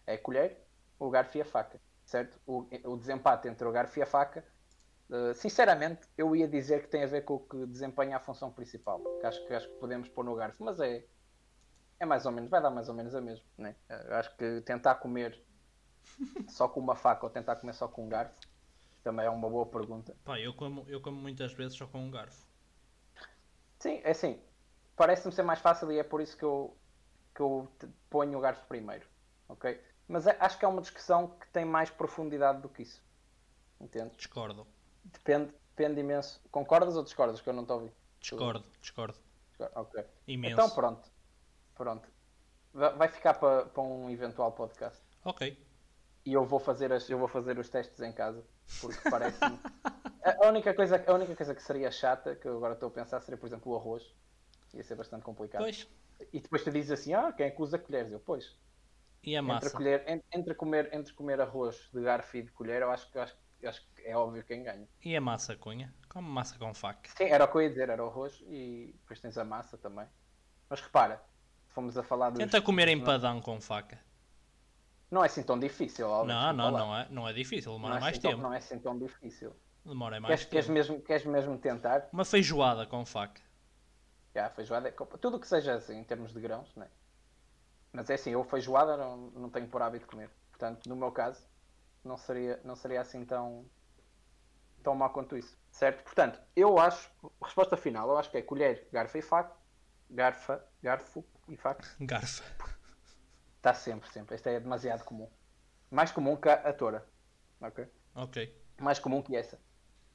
é 0.06 0.16
a 0.16 0.18
colher, 0.18 0.66
o 1.00 1.10
garfo 1.10 1.38
e 1.38 1.42
a 1.42 1.46
faca, 1.46 1.80
certo? 2.06 2.40
O, 2.46 2.68
o 2.86 2.98
desempate 2.98 3.48
entre 3.48 3.68
o 3.68 3.72
garfo 3.72 3.98
e 4.00 4.02
a 4.02 4.06
faca, 4.06 4.46
uh, 5.10 5.34
sinceramente, 5.34 6.08
eu 6.18 6.36
ia 6.36 6.48
dizer 6.48 6.82
que 6.82 6.88
tem 6.90 7.04
a 7.04 7.08
ver 7.08 7.24
com 7.24 7.36
o 7.36 7.40
que 7.40 7.66
desempenha 7.68 8.18
a 8.18 8.20
função 8.20 8.52
principal, 8.52 9.00
que 9.20 9.26
acho 9.26 9.46
que, 9.48 9.54
acho 9.54 9.68
que 9.70 9.76
podemos 9.76 10.10
pôr 10.10 10.26
no 10.26 10.36
garfo, 10.36 10.64
mas 10.64 10.80
é, 10.80 11.06
é 12.00 12.06
mais 12.06 12.26
ou 12.26 12.32
menos, 12.32 12.50
vai 12.50 12.62
dar 12.62 12.70
mais 12.70 12.90
ou 12.90 12.96
menos 12.96 13.16
a 13.16 13.22
mesmo, 13.22 13.46
né? 13.58 13.76
Uh, 13.90 14.14
acho 14.16 14.36
que 14.36 14.62
tentar 14.62 14.96
comer 14.96 15.42
só 16.50 16.68
com 16.68 16.80
uma 16.80 16.96
faca 16.96 17.26
ou 17.26 17.30
tentar 17.30 17.56
comer 17.56 17.74
só 17.74 17.88
com 17.88 18.06
um 18.06 18.10
garfo 18.10 18.40
também 19.04 19.26
é 19.26 19.30
uma 19.30 19.50
boa 19.50 19.66
pergunta. 19.66 20.16
Pá, 20.24 20.40
eu 20.40 20.54
como, 20.54 20.86
eu 20.88 21.02
como 21.02 21.18
muitas 21.18 21.54
vezes 21.54 21.78
só 21.78 21.86
com 21.86 22.00
um 22.00 22.10
garfo. 22.10 22.48
Sim, 23.80 24.00
é 24.04 24.12
assim. 24.12 24.40
Parece-me 24.96 25.34
ser 25.34 25.44
mais 25.44 25.60
fácil 25.60 25.92
e 25.92 26.00
é 26.00 26.04
por 26.04 26.22
isso 26.22 26.38
que 26.38 26.44
eu, 26.44 26.78
que 27.34 27.42
eu 27.42 27.68
ponho 28.10 28.38
o 28.38 28.42
garfo 28.42 28.66
primeiro. 28.68 29.08
Ok? 29.50 29.82
Mas 30.08 30.28
acho 30.28 30.58
que 30.58 30.66
é 30.66 30.68
uma 30.68 30.82
discussão 30.82 31.30
que 31.40 31.48
tem 31.48 31.66
mais 31.66 31.90
profundidade 31.90 32.62
do 32.62 32.70
que 32.70 32.84
isso. 32.84 33.04
Entende? 33.80 34.16
Discordo. 34.16 34.68
Depende, 35.04 35.54
depende 35.76 36.00
imenso. 36.00 36.42
Concordas 36.52 36.96
ou 36.96 37.04
discordas? 37.04 37.42
Que 37.42 37.50
eu 37.50 37.54
não 37.54 37.64
estou 37.64 37.76
a 37.76 37.80
ouvir. 37.80 37.94
Discordo, 38.20 38.66
discordo. 38.80 39.18
Ok. 39.76 40.06
Imenso. 40.28 40.54
Então 40.54 40.70
pronto. 40.70 41.10
Pronto. 41.76 42.08
Vai 42.74 43.08
ficar 43.08 43.36
para, 43.36 43.66
para 43.66 43.84
um 43.84 44.10
eventual 44.10 44.52
podcast. 44.52 45.02
Ok. 45.24 45.58
E 46.26 46.34
eu 46.34 46.46
vou 46.46 46.60
fazer, 46.60 46.92
as, 46.92 47.10
eu 47.10 47.20
vou 47.20 47.28
fazer 47.28 47.60
os 47.60 47.70
testes 47.70 48.00
em 48.02 48.12
casa. 48.12 48.44
Porque 48.80 49.10
parece-me. 49.10 49.60
A 50.42 50.48
única, 50.48 50.74
coisa, 50.74 51.04
a 51.06 51.14
única 51.14 51.36
coisa 51.36 51.54
que 51.54 51.62
seria 51.62 51.92
chata, 51.92 52.34
que 52.34 52.48
eu 52.48 52.56
agora 52.56 52.76
estou 52.76 52.88
a 52.88 52.92
pensar, 52.92 53.20
seria, 53.20 53.38
por 53.38 53.46
exemplo, 53.46 53.74
o 53.74 53.76
arroz. 53.76 54.16
Ia 54.74 54.84
ser 54.84 54.96
bastante 54.96 55.24
complicado. 55.24 55.62
Pois. 55.62 55.88
E 56.32 56.40
depois 56.40 56.64
tu 56.64 56.72
dizes 56.72 56.92
assim, 56.92 57.14
ah, 57.14 57.32
quem 57.32 57.48
é 57.48 57.52
que 57.52 57.62
usa 57.62 57.78
colheres? 57.78 58.12
Eu, 58.12 58.20
pois. 58.20 58.58
E 59.24 59.36
a 59.36 59.42
massa? 59.42 59.68
Entre, 59.68 59.78
colher, 59.78 60.04
entre, 60.34 60.56
comer, 60.56 60.90
entre 60.94 61.14
comer 61.14 61.42
arroz 61.42 61.90
de 61.94 62.02
garfo 62.02 62.38
e 62.38 62.42
de 62.44 62.52
colher, 62.52 62.82
eu 62.82 62.92
acho, 62.92 63.10
eu 63.14 63.22
acho, 63.22 63.38
eu 63.62 63.70
acho 63.70 63.88
que 63.96 64.02
é 64.04 64.16
óbvio 64.18 64.44
quem 64.44 64.64
ganha. 64.64 64.88
E 65.04 65.16
a 65.16 65.22
massa, 65.22 65.56
Cunha? 65.56 65.94
Como 66.10 66.30
massa 66.30 66.58
com 66.58 66.74
faca? 66.74 67.10
Sim, 67.16 67.26
era 67.26 67.46
o 67.46 67.48
que 67.48 67.58
eu 67.58 67.62
ia 67.62 67.70
dizer, 67.70 67.90
era 67.90 68.04
o 68.04 68.08
arroz 68.08 68.44
e 68.48 68.94
depois 69.02 69.20
tens 69.20 69.38
a 69.38 69.44
massa 69.44 69.78
também. 69.78 70.08
Mas 70.70 70.82
repara, 70.82 71.24
fomos 71.70 71.98
a 71.98 72.04
falar 72.04 72.32
dos... 72.32 72.40
Tenta 72.40 72.62
comer 72.62 72.88
empadão 72.90 73.40
com 73.40 73.62
faca. 73.62 74.00
Não 75.10 75.24
é 75.24 75.28
assim 75.28 75.44
tão 75.44 75.60
difícil, 75.60 76.08
óbvio. 76.10 76.34
Não, 76.34 76.54
não, 76.54 76.72
não 76.72 76.98
é, 76.98 77.08
não 77.10 77.28
é 77.28 77.34
difícil, 77.34 77.74
demora 77.74 77.92
não 77.92 77.98
é 77.98 78.02
mais 78.02 78.14
assim 78.14 78.22
tempo. 78.22 78.36
Tão, 78.36 78.44
não 78.44 78.54
é 78.54 78.58
assim 78.58 78.80
tão 78.80 78.98
difícil. 78.98 79.56
Demora 79.86 80.20
mais 80.20 80.30
queres, 80.30 80.44
tempo. 80.46 80.52
Queres 80.52 80.70
mesmo, 80.70 81.02
queres 81.02 81.26
mesmo 81.26 81.58
tentar? 81.60 82.10
Uma 82.12 82.26
feijoada 82.26 82.88
com 82.88 83.06
faca. 83.06 83.40
Já, 84.34 84.50
feijoada 84.50 84.90
é... 84.90 84.92
Tudo 84.92 85.40
que 85.40 85.48
seja 85.48 85.76
assim, 85.76 85.98
em 85.98 86.04
termos 86.04 86.34
de 86.34 86.40
grãos, 86.40 86.76
né? 86.76 86.90
Mas 87.92 88.10
é 88.10 88.16
assim, 88.16 88.32
eu 88.32 88.44
feijoada 88.44 88.98
não, 88.98 89.18
não 89.32 89.50
tenho 89.50 89.68
por 89.68 89.82
hábito 89.82 90.08
comer. 90.08 90.30
Portanto, 90.50 90.88
no 90.90 90.96
meu 90.96 91.12
caso, 91.12 91.48
não 92.04 92.18
seria, 92.18 92.60
não 92.64 92.76
seria 92.76 93.02
assim 93.02 93.24
tão, 93.24 93.70
tão 94.82 94.96
mal 94.96 95.12
quanto 95.12 95.38
isso. 95.38 95.56
Certo? 95.72 96.04
Portanto, 96.04 96.42
eu 96.56 96.80
acho, 96.80 97.12
resposta 97.42 97.78
final, 97.78 98.10
eu 98.10 98.18
acho 98.18 98.32
que 98.32 98.38
é 98.38 98.42
colher, 98.42 98.88
garfo 98.92 99.18
e 99.18 99.22
faca. 99.22 99.56
Garfa, 100.10 100.64
garfo 100.82 101.24
e 101.48 101.56
faca. 101.56 101.88
Garfa. 102.00 102.44
Está 103.58 103.74
sempre, 103.74 104.10
sempre. 104.10 104.36
Esta 104.36 104.50
é 104.50 104.60
demasiado 104.60 105.04
comum. 105.04 105.30
Mais 105.90 106.12
comum 106.12 106.36
que 106.36 106.50
a, 106.50 106.56
a 106.56 106.74
tora. 106.74 107.08
Ok? 107.62 107.88
Ok. 108.16 108.64
Mais 108.82 109.00
comum 109.00 109.22
que 109.22 109.36
essa. 109.36 109.60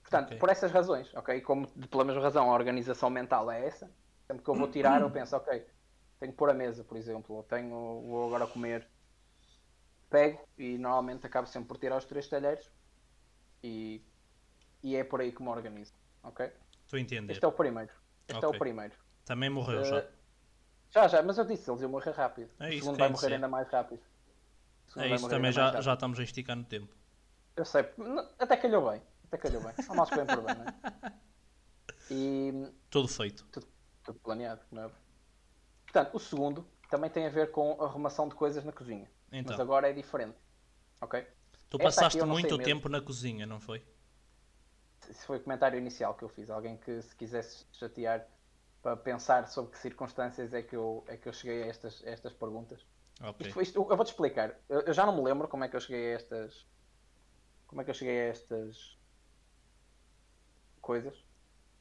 Portanto, 0.03 0.27
okay. 0.27 0.39
por 0.39 0.49
essas 0.49 0.71
razões, 0.71 1.13
ok? 1.15 1.41
Como 1.43 1.69
pela 1.89 2.05
mesma 2.05 2.23
razão 2.23 2.51
a 2.51 2.55
organização 2.55 3.11
mental 3.11 3.51
é 3.51 3.67
essa, 3.67 3.91
sempre 4.29 4.45
que 4.45 4.51
eu 4.51 4.55
vou 4.55 4.71
tirar, 4.71 5.01
eu 5.01 5.11
penso, 5.11 5.35
ok, 5.35 5.67
tenho 6.21 6.33
que 6.33 6.39
pôr 6.39 6.51
a 6.51 6.55
mesa, 6.55 6.85
por 6.85 6.97
exemplo, 6.97 7.37
ou 7.37 7.43
tenho, 7.43 7.71
vou 7.71 8.27
agora 8.27 8.47
comer, 8.47 8.87
pego 10.11 10.47
e 10.57 10.77
normalmente 10.77 11.27
acabo 11.27 11.49
sempre 11.49 11.69
por 11.69 11.79
tirar 11.79 11.97
os 11.97 12.05
três 12.05 12.29
talheres 12.29 12.71
e, 13.63 14.05
e 14.83 14.97
é 14.97 15.03
por 15.03 15.23
aí 15.23 15.33
que 15.33 15.43
me 15.43 15.49
organizo, 15.49 15.95
ok? 16.23 16.53
Estou 16.85 16.99
a 16.99 17.01
entender. 17.01 17.33
Este 17.33 17.45
é 17.45 17.49
o 17.49 17.53
primeiro. 17.53 17.91
Este 18.29 18.37
okay. 18.37 18.49
é 18.49 18.57
o 18.57 18.59
primeiro. 18.59 18.95
Também 19.25 19.49
morreu 19.49 19.81
uh, 19.81 19.85
já. 19.85 20.07
Já, 20.91 21.09
já, 21.09 21.23
mas 21.23 21.39
eu 21.39 21.45
disse, 21.45 21.71
eles 21.71 21.81
iam 21.81 21.91
morrer 21.91 22.13
rápido. 22.13 22.51
É 22.61 22.69
o 22.69 22.73
segundo 22.73 22.99
vai 22.99 23.09
morrer 23.09 23.35
ainda 23.35 23.49
mais 23.49 23.69
rápido. 23.69 24.03
É 24.97 25.15
isso, 25.15 25.29
também 25.29 25.53
já, 25.53 25.81
já 25.81 25.95
estamos 25.95 26.19
a 26.19 26.23
esticar 26.23 26.57
no 26.57 26.65
tempo. 26.65 26.95
Eu 27.57 27.65
sei, 27.65 27.85
até 28.39 28.57
calhou 28.57 28.91
bem. 28.91 29.03
Até 29.25 29.37
calhou 29.37 29.63
bem. 29.63 29.75
Há 29.87 29.95
mais 29.95 30.09
que 30.09 30.17
bem 30.17 30.27
por 30.27 30.43
bem, 30.43 30.55
não 30.55 30.65
é? 30.65 31.13
E... 32.11 32.73
Tudo 32.89 33.07
feito. 33.07 33.45
Tudo, 33.53 33.67
tudo 34.09 34.21
planeado, 34.21 34.63
não 34.71 34.85
é? 34.85 34.91
Portanto, 35.85 36.15
o 36.15 36.19
segundo 36.19 36.67
também 36.91 37.11
tem 37.11 37.27
a 37.27 37.31
ver 37.31 37.51
com 37.51 37.83
arrumação 37.83 38.29
de 38.29 38.35
coisas 38.35 38.65
na 38.65 38.73
cozinha. 38.73 39.11
Então. 39.31 39.53
Mas 39.53 39.61
agora 39.61 39.89
é 39.89 39.93
diferente. 39.93 40.39
Ok? 41.01 41.27
Tu 41.69 41.79
passaste 41.79 42.23
muito 42.23 42.57
tempo 42.59 42.89
na 42.89 43.01
cozinha, 43.01 43.47
não 43.47 43.61
foi? 43.61 43.85
Esse 45.09 45.25
foi 45.27 45.37
o 45.37 45.41
comentário 45.41 45.79
inicial 45.79 46.15
que 46.15 46.25
eu 46.25 46.29
fiz. 46.29 46.51
Alguém 46.51 46.77
que 46.79 47.03
se 47.03 47.15
quisesse 47.15 47.67
chatear 47.73 48.27
para 48.83 48.97
pensar 48.97 49.47
sobre 49.49 49.73
que 49.73 49.79
circunstâncias 49.79 50.53
é 50.55 50.63
que 50.63 50.75
eu, 50.75 51.05
é 51.09 51.17
que 51.17 51.29
eu 51.29 51.33
cheguei 51.33 51.65
a 51.65 51.67
estas, 51.67 52.03
a 52.07 52.11
estas 52.11 52.33
perguntas. 52.33 52.85
Okay. 53.21 53.49
Isto, 53.49 53.63
isto, 53.63 53.87
eu 53.91 53.97
vou-te 53.97 54.09
explicar. 54.09 54.59
Eu, 54.69 54.81
eu, 54.81 54.95
já 54.95 55.05
não 55.05 55.15
me 55.15 55.23
lembro 55.23 55.49
como 55.49 55.65
é 55.65 55.69
que 55.69 55.77
eu 55.77 55.81
cheguei 55.81 56.13
a 56.13 56.17
estas. 56.17 56.67
Como 57.67 57.83
é 57.83 57.85
que 57.85 57.91
eu 57.91 57.95
cheguei 57.95 58.19
a 58.19 58.25
estas 58.31 58.99
coisas. 60.81 61.23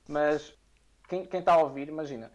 Mas 0.10 0.58
quem, 1.08 1.28
está 1.40 1.54
a 1.54 1.62
ouvir, 1.62 1.88
imagina, 1.88 2.32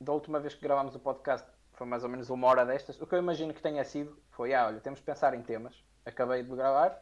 da 0.00 0.12
última 0.12 0.40
vez 0.40 0.54
que 0.54 0.62
gravámos 0.62 0.94
o 0.94 0.98
podcast 0.98 1.48
foi 1.72 1.86
mais 1.86 2.02
ou 2.02 2.10
menos 2.10 2.28
uma 2.30 2.46
hora 2.46 2.66
destas. 2.66 3.00
O 3.00 3.06
que 3.06 3.14
eu 3.14 3.18
imagino 3.18 3.54
que 3.54 3.62
tenha 3.62 3.84
sido 3.84 4.20
foi: 4.30 4.52
ah, 4.54 4.66
olha, 4.66 4.80
temos 4.80 4.98
de 4.98 5.04
pensar 5.04 5.34
em 5.34 5.42
temas. 5.42 5.84
Acabei 6.04 6.42
de 6.42 6.50
gravar, 6.50 7.00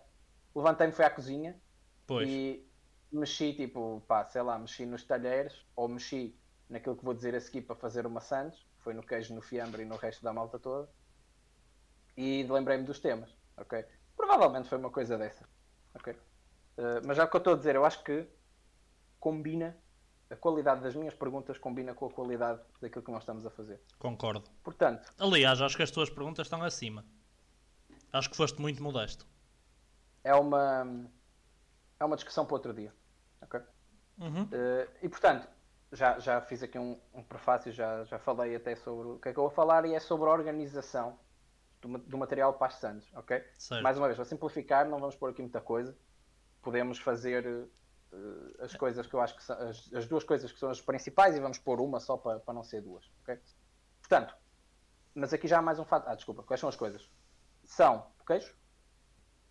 levantei-me, 0.55 0.93
fui 0.93 1.05
à 1.05 1.11
cozinha 1.11 1.59
pois. 2.07 2.29
e 2.29 2.69
mexi, 3.13 3.55
tipo, 3.55 4.03
pá, 4.07 4.27
sei 4.27 4.43
lá, 4.43 4.59
mexi 4.59 4.85
nos 4.85 5.05
talheres 5.05 5.65
ou 5.75 5.89
mexi 5.89 6.37
naquilo 6.69 6.97
que 6.97 7.05
vou 7.05 7.15
dizer 7.15 7.35
a 7.35 7.41
seguir 7.41 7.63
para 7.63 7.77
fazer 7.77 8.07
uma 8.07 8.21
Santos, 8.21 8.67
foi 8.81 8.93
no 8.93 9.03
queijo, 9.03 9.35
no 9.35 9.41
fiambre 9.41 9.83
e 9.83 9.85
no 9.85 9.97
resto 9.97 10.23
da 10.23 10.33
malta 10.33 10.59
toda. 10.59 10.89
E 12.17 12.45
lembrei-me 12.45 12.85
dos 12.85 12.99
temas, 12.99 13.31
ok? 13.57 13.85
Provavelmente 14.17 14.69
foi 14.69 14.79
uma 14.79 14.91
coisa 14.91 15.17
dessa, 15.17 15.49
ok? 15.95 16.13
Uh, 16.13 17.07
mas 17.07 17.17
já 17.17 17.25
o 17.25 17.29
que 17.29 17.37
eu 17.37 17.39
estou 17.39 17.55
a 17.55 17.57
dizer, 17.57 17.77
eu 17.77 17.85
acho 17.85 18.03
que 18.03 18.27
combina, 19.21 19.77
a 20.31 20.37
qualidade 20.37 20.83
das 20.83 20.95
minhas 20.95 21.15
perguntas 21.15 21.59
combina 21.59 21.95
com 21.95 22.07
a 22.07 22.11
qualidade 22.11 22.61
daquilo 22.81 23.05
que 23.05 23.11
nós 23.11 23.23
estamos 23.23 23.47
a 23.47 23.51
fazer. 23.51 23.81
Concordo. 23.99 24.49
Portanto... 24.63 25.13
Aliás, 25.19 25.61
acho 25.61 25.77
que 25.77 25.83
as 25.83 25.91
tuas 25.91 26.11
perguntas 26.11 26.47
estão 26.47 26.63
acima. 26.63 27.05
Acho 28.13 28.31
que 28.31 28.37
foste 28.37 28.61
muito 28.61 28.83
modesto. 28.83 29.27
É 30.25 30.35
uma... 30.35 31.09
É 31.99 32.05
uma 32.05 32.17
discussão 32.17 32.45
para 32.45 32.55
outro 32.55 32.75
dia, 32.75 32.93
ok? 33.41 33.61
Uhum. 34.19 34.43
Uh, 34.43 34.89
e 35.03 35.09
portanto, 35.09 35.49
já, 35.93 36.19
já 36.19 36.41
fiz 36.41 36.63
aqui 36.63 36.79
um, 36.79 37.01
um, 37.15 37.23
prefácio, 37.23 37.73
já, 37.73 38.05
já 38.05 38.19
falei 38.19 38.55
até 38.55 38.75
sobre 38.77 39.09
o 39.09 39.19
que 39.19 39.29
é 39.29 39.33
que 39.33 39.39
eu 39.39 39.45
vou 39.45 39.51
falar 39.51 39.87
e 39.87 39.95
é 39.95 40.01
sobre 40.01 40.29
a 40.29 40.33
organização 40.33 41.19
do, 41.81 41.97
do 41.99 42.19
material 42.19 42.53
para 42.55 42.67
as 42.67 42.75
sandes, 42.75 43.09
ok? 43.15 43.43
Certo. 43.57 43.83
Mais 43.83 43.97
uma 43.97 44.07
vez, 44.07 44.17
para 44.17 44.25
simplificar, 44.27 44.87
não 44.87 44.99
vamos 44.99 45.17
pôr 45.17 45.31
aqui 45.31 45.41
muita 45.41 45.61
coisa. 45.61 45.97
Podemos 46.61 46.99
fazer 46.99 47.47
uh, 47.47 47.71
as 48.61 48.75
coisas 48.75 49.07
que 49.07 49.15
eu 49.15 49.21
acho 49.21 49.37
que 49.37 49.43
são 49.43 49.57
as, 49.57 49.93
as, 49.93 50.07
duas 50.07 50.25
coisas 50.25 50.51
que 50.53 50.59
são 50.59 50.71
as 50.71 50.81
principais 50.81 51.37
e 51.37 51.41
vamos 51.41 51.59
pôr 51.59 51.81
uma 51.81 52.01
só 52.01 52.17
para, 52.17 52.41
para 52.41 52.55
não 52.55 52.63
ser 52.63 52.81
duas, 52.81 53.05
ok? 53.23 53.39
Portanto, 54.01 54.35
mas 55.15 55.33
aqui 55.33 55.49
já 55.49 55.59
há 55.59 55.63
mais 55.63 55.79
um 55.79 55.85
fato. 55.85 56.09
Ah, 56.09 56.15
desculpa, 56.15 56.43
quais 56.43 56.61
são 56.61 56.69
as 56.69 56.77
coisas? 56.77 57.11
São 57.65 58.11
o 58.21 58.25
queijo, 58.25 58.55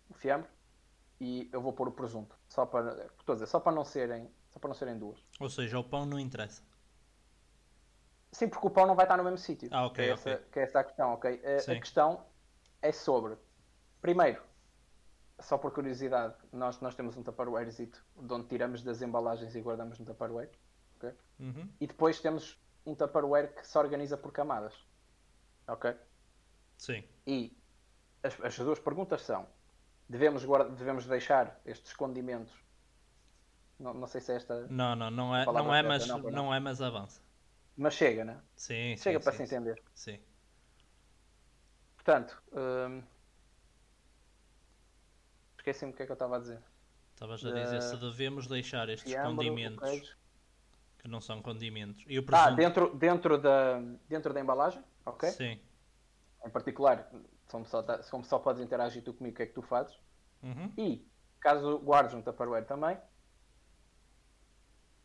o 0.08 0.14
fiambre 0.14 0.48
e 1.20 1.48
eu 1.52 1.60
vou 1.60 1.72
pôr 1.72 1.88
o 1.88 1.92
presunto. 1.92 2.36
Só 2.48 2.66
para, 2.66 3.06
estou 3.18 3.32
a 3.32 3.36
dizer, 3.36 3.46
só 3.46 3.60
para 3.60 3.72
não 3.72 3.84
serem, 3.84 4.30
só 4.50 4.58
para 4.58 4.68
não 4.68 4.74
serem 4.74 4.98
duas. 4.98 5.18
Ou 5.40 5.48
seja, 5.48 5.78
o 5.78 5.84
pão 5.84 6.06
não 6.06 6.18
interessa. 6.18 6.62
Sim, 8.32 8.48
porque 8.48 8.66
o 8.66 8.70
pão 8.70 8.86
não 8.86 8.94
vai 8.94 9.06
estar 9.06 9.16
no 9.16 9.24
mesmo 9.24 9.38
sítio. 9.38 9.68
Ah, 9.72 9.86
ok, 9.86 10.04
que, 10.04 10.10
é 10.10 10.14
ok. 10.14 10.32
essa, 10.32 10.42
que 10.50 10.58
é 10.58 10.62
essa 10.62 10.80
a 10.80 10.84
questão, 10.84 11.12
ok? 11.14 11.42
A, 11.44 11.58
Sim. 11.60 11.72
a 11.72 11.80
questão 11.80 12.26
é 12.82 12.92
sobre. 12.92 13.36
Primeiro, 14.00 14.42
só 15.38 15.58
por 15.58 15.72
curiosidade, 15.72 16.34
nós, 16.52 16.80
nós 16.80 16.94
temos 16.94 17.16
um 17.16 17.22
Tupperwarezito 17.22 18.04
de 18.16 18.32
onde 18.32 18.46
tiramos 18.46 18.82
das 18.82 19.02
embalagens 19.02 19.54
e 19.54 19.60
guardamos 19.60 19.98
no 19.98 20.04
Tupperware. 20.06 20.50
ok? 20.96 21.12
Uhum. 21.38 21.68
E 21.80 21.86
depois 21.86 22.20
temos 22.20 22.58
um 22.84 22.94
Tupperware 22.94 23.54
que 23.54 23.66
se 23.66 23.76
organiza 23.78 24.16
por 24.16 24.32
camadas. 24.32 24.74
Ok? 25.68 25.94
Sim. 26.78 27.04
E 27.26 27.56
as, 28.22 28.40
as 28.40 28.58
duas 28.58 28.78
perguntas 28.78 29.22
são: 29.22 29.46
devemos, 30.08 30.44
guarda, 30.44 30.70
devemos 30.70 31.06
deixar 31.06 31.60
estes 31.64 31.92
condimentos? 31.92 32.52
Não, 33.78 33.92
não 33.92 34.06
sei 34.06 34.20
se 34.20 34.32
é 34.32 34.36
esta. 34.36 34.66
Não, 34.68 34.96
não, 34.96 35.10
não 35.10 35.36
é, 35.36 35.44
não 35.44 35.74
é, 35.74 35.82
mas 35.82 36.06
não, 36.06 36.18
não. 36.18 36.54
é, 36.54 36.58
mas 36.58 36.80
avança. 36.80 37.20
Mas 37.76 37.92
chega, 37.92 38.24
né? 38.24 38.40
Sim, 38.54 38.96
Chega 38.96 39.18
sim, 39.18 39.24
para 39.24 39.32
sim, 39.32 39.38
se 39.38 39.54
entender. 39.54 39.82
Sim. 39.94 40.18
Portanto, 41.96 42.42
hum, 42.52 43.02
esqueci-me 45.66 45.92
o 45.92 45.94
que 45.94 46.02
é 46.04 46.06
que 46.06 46.12
eu 46.12 46.14
estava 46.14 46.36
a 46.36 46.38
dizer. 46.38 46.62
Estavas 47.14 47.44
a 47.44 47.50
dizer 47.50 47.82
se 47.82 47.96
devemos 47.96 48.46
deixar 48.46 48.88
estes 48.88 49.10
Fiambre, 49.12 49.32
o 49.32 49.36
condimentos 49.36 50.16
que 50.98 51.08
não 51.08 51.20
são 51.20 51.42
condimentos. 51.42 52.04
E 52.06 52.18
o 52.18 52.22
Ah, 52.22 52.24
presunto? 52.24 52.56
dentro, 52.56 52.94
dentro, 52.96 53.38
da, 53.38 53.80
dentro 54.08 54.32
da 54.32 54.40
embalagem, 54.40 54.82
ok? 55.04 55.28
Sim. 55.30 55.60
Em 56.44 56.50
particular, 56.50 57.10
como 57.48 57.64
só, 57.66 57.82
como 58.10 58.24
só 58.24 58.38
podes 58.38 58.62
interagir 58.62 59.02
tu 59.02 59.12
comigo, 59.12 59.34
o 59.34 59.36
que 59.36 59.42
é 59.42 59.46
que 59.46 59.54
tu 59.54 59.62
fazes? 59.62 59.98
Uhum. 60.42 60.72
E, 60.78 61.08
caso 61.40 61.78
guardes 61.78 62.14
um 62.14 62.22
Tupperware 62.22 62.66
também. 62.66 62.96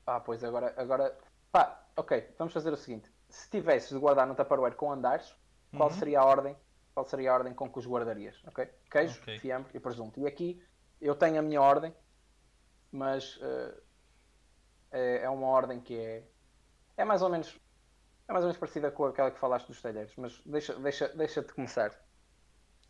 Ah, 0.05 0.19
pois 0.19 0.43
agora, 0.43 0.73
agora. 0.77 1.17
Pá, 1.51 1.87
ok, 1.95 2.35
vamos 2.37 2.53
fazer 2.53 2.71
o 2.71 2.77
seguinte. 2.77 3.11
Se 3.29 3.49
tivesses 3.49 3.89
de 3.89 3.97
guardar 3.97 4.27
no 4.27 4.35
Tupperware 4.35 4.75
com 4.75 4.91
andares, 4.91 5.35
qual 5.75 5.89
Uhum. 5.89 5.95
seria 5.95 6.19
a 6.19 6.25
ordem? 6.25 6.55
Qual 6.93 7.05
seria 7.05 7.31
a 7.31 7.35
ordem 7.35 7.53
com 7.53 7.69
que 7.71 7.79
os 7.79 7.87
guardarias? 7.87 8.41
Ok? 8.47 8.65
Queijo, 8.89 9.19
Ok. 9.21 9.39
fiambre 9.39 9.71
e 9.75 9.79
presunto. 9.79 10.19
E 10.19 10.27
aqui 10.27 10.61
eu 10.99 11.15
tenho 11.15 11.39
a 11.39 11.41
minha 11.41 11.61
ordem, 11.61 11.93
mas 12.91 13.39
eh, 13.41 13.81
é, 14.91 15.23
é 15.23 15.29
uma 15.29 15.47
ordem 15.47 15.79
que 15.81 15.97
é. 15.97 16.27
É 16.97 17.05
mais 17.05 17.21
ou 17.21 17.29
menos. 17.29 17.59
É 18.27 18.33
mais 18.33 18.43
ou 18.43 18.49
menos 18.49 18.57
parecida 18.59 18.91
com 18.91 19.05
aquela 19.05 19.31
que 19.31 19.39
falaste 19.39 19.67
dos 19.67 19.81
talheres, 19.81 20.13
mas 20.17 20.39
deixa, 20.45 20.75
deixa, 20.79 21.07
deixa-te 21.09 21.53
começar. 21.53 21.91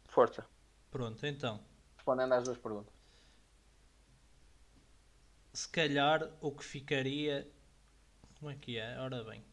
Força, 0.10 0.46
Pronto, 0.92 1.26
então. 1.26 1.60
respondendo 1.98 2.34
às 2.34 2.44
duas 2.44 2.58
perguntas. 2.58 2.94
Se 5.54 5.68
calhar 5.70 6.30
o 6.42 6.52
que 6.52 6.64
ficaria. 6.64 7.48
Como 8.40 8.52
é 8.52 8.56
que 8.56 8.78
é? 8.78 9.00
Ora 9.00 9.24
bem. 9.24 9.44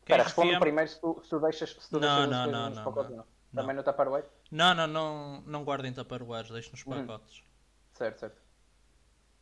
Espera, 0.00 0.22
responde 0.24 0.58
primeiro 0.58 0.90
se 0.90 1.00
tu, 1.00 1.20
se 1.22 1.30
tu 1.30 1.38
deixas, 1.40 1.70
se 1.70 1.90
tu 1.90 2.00
Não, 2.00 2.00
deixas 2.00 2.24
as 2.24 2.30
não, 2.30 2.46
não, 2.46 2.70
não, 2.70 3.10
não. 3.10 3.26
Não. 3.52 3.62
Também 3.62 3.76
no 3.76 3.82
Tupperware? 3.82 4.24
Não, 4.50 4.74
não, 4.74 4.86
não, 4.86 5.40
não 5.42 5.64
guardem 5.64 5.92
tupperwares, 5.92 6.50
deixem 6.50 6.72
nos 6.72 6.84
Uhum. 6.84 7.06
pacotes. 7.06 7.42
Certo, 7.94 8.18
certo. 8.20 8.42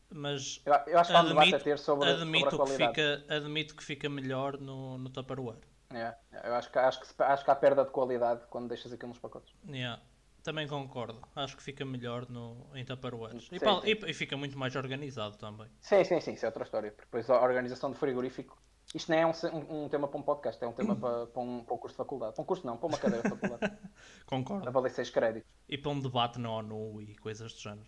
Mas 0.08 0.62
Eu, 0.64 0.72
eu 0.86 0.98
acho 1.00 1.10
que 1.10 1.16
há 1.16 1.22
debate 1.22 1.38
a 1.54 1.56
admito, 1.56 1.64
ter 1.64 1.78
sobre, 1.78 2.06
sobre 2.08 2.12
a 2.12 2.22
admito, 2.22 2.58
que 2.64 2.72
fica, 2.76 3.24
admito 3.28 3.76
que 3.76 3.84
fica 3.84 4.08
melhor 4.08 4.58
no, 4.60 4.98
no 4.98 5.10
Tupperware. 5.10 5.58
É, 5.90 6.14
eu 6.44 6.54
acho 6.54 6.70
que, 6.70 6.78
acho, 6.78 7.00
que, 7.00 7.22
acho 7.22 7.44
que 7.44 7.50
há 7.50 7.54
perda 7.56 7.84
de 7.84 7.90
qualidade 7.90 8.46
quando 8.48 8.68
deixas 8.68 8.92
aquilo 8.92 9.08
nos 9.10 9.18
pacotes. 9.18 9.54
Yeah, 9.68 10.00
Também 10.42 10.66
concordo. 10.68 11.20
Acho 11.34 11.56
que 11.56 11.62
fica 11.62 11.84
melhor 11.84 12.28
no, 12.28 12.66
em 12.74 12.84
Tupperwares. 12.84 13.48
E, 13.52 13.56
e- 13.90 14.10
e 14.10 14.14
fica 14.14 14.36
muito 14.36 14.56
mais 14.58 14.74
organizado 14.76 15.36
também. 15.36 15.68
Sim, 15.80 16.04
sim, 16.04 16.20
sim, 16.20 16.32
isso 16.32 16.44
é 16.44 16.48
outra 16.48 16.64
história. 16.64 16.90
porque 16.90 17.04
Depois 17.06 17.28
a 17.30 17.40
organização 17.40 17.90
de 17.90 17.98
frigorífico. 17.98 18.56
Isto 18.94 19.10
nem 19.10 19.20
é 19.22 19.26
um, 19.26 19.30
um, 19.52 19.84
um 19.84 19.88
tema 19.88 20.06
para 20.08 20.18
um 20.18 20.22
podcast, 20.22 20.62
é 20.62 20.66
um 20.66 20.72
tema 20.72 20.94
para, 20.96 21.26
para, 21.26 21.42
um, 21.42 21.62
para 21.64 21.74
um 21.74 21.78
curso 21.78 21.94
de 21.94 21.98
faculdade. 21.98 22.34
Para 22.34 22.42
um 22.42 22.46
curso 22.46 22.66
não, 22.66 22.76
para 22.76 22.86
uma 22.86 22.98
cadeira 22.98 23.22
de 23.28 23.36
faculdade. 23.36 23.76
Concordo. 24.26 24.68
a 24.68 24.70
valer 24.70 24.90
6 24.90 25.10
créditos. 25.10 25.50
E 25.68 25.76
para 25.76 25.90
um 25.90 26.00
debate 26.00 26.38
na 26.38 26.50
ONU 26.50 27.02
e 27.02 27.16
coisas 27.16 27.52
do 27.52 27.58
género. 27.60 27.86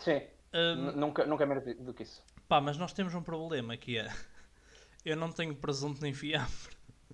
Sim, 0.00 0.20
n- 0.52 0.92
nunca, 0.96 1.24
nunca 1.24 1.46
menos 1.46 1.64
do 1.76 1.94
que 1.94 2.02
isso. 2.02 2.22
pá, 2.48 2.60
mas 2.60 2.76
nós 2.76 2.92
temos 2.92 3.14
um 3.14 3.22
problema 3.22 3.76
que 3.76 3.96
é. 3.98 4.08
Eu 5.04 5.16
não 5.16 5.30
tenho 5.32 5.54
presunto 5.56 6.00
nem 6.02 6.12
fiambre. 6.14 6.52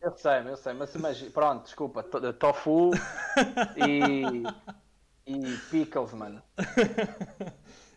Eu 0.00 0.12
sei, 0.16 0.40
eu 0.46 0.56
sei, 0.56 0.72
mas 0.74 0.94
imagina. 0.94 1.30
Pronto, 1.30 1.64
desculpa, 1.64 2.02
to- 2.02 2.32
tofu 2.34 2.90
e. 3.76 4.42
e 5.26 5.56
pickles, 5.70 6.12
mano. 6.12 6.42
Não, 6.56 6.64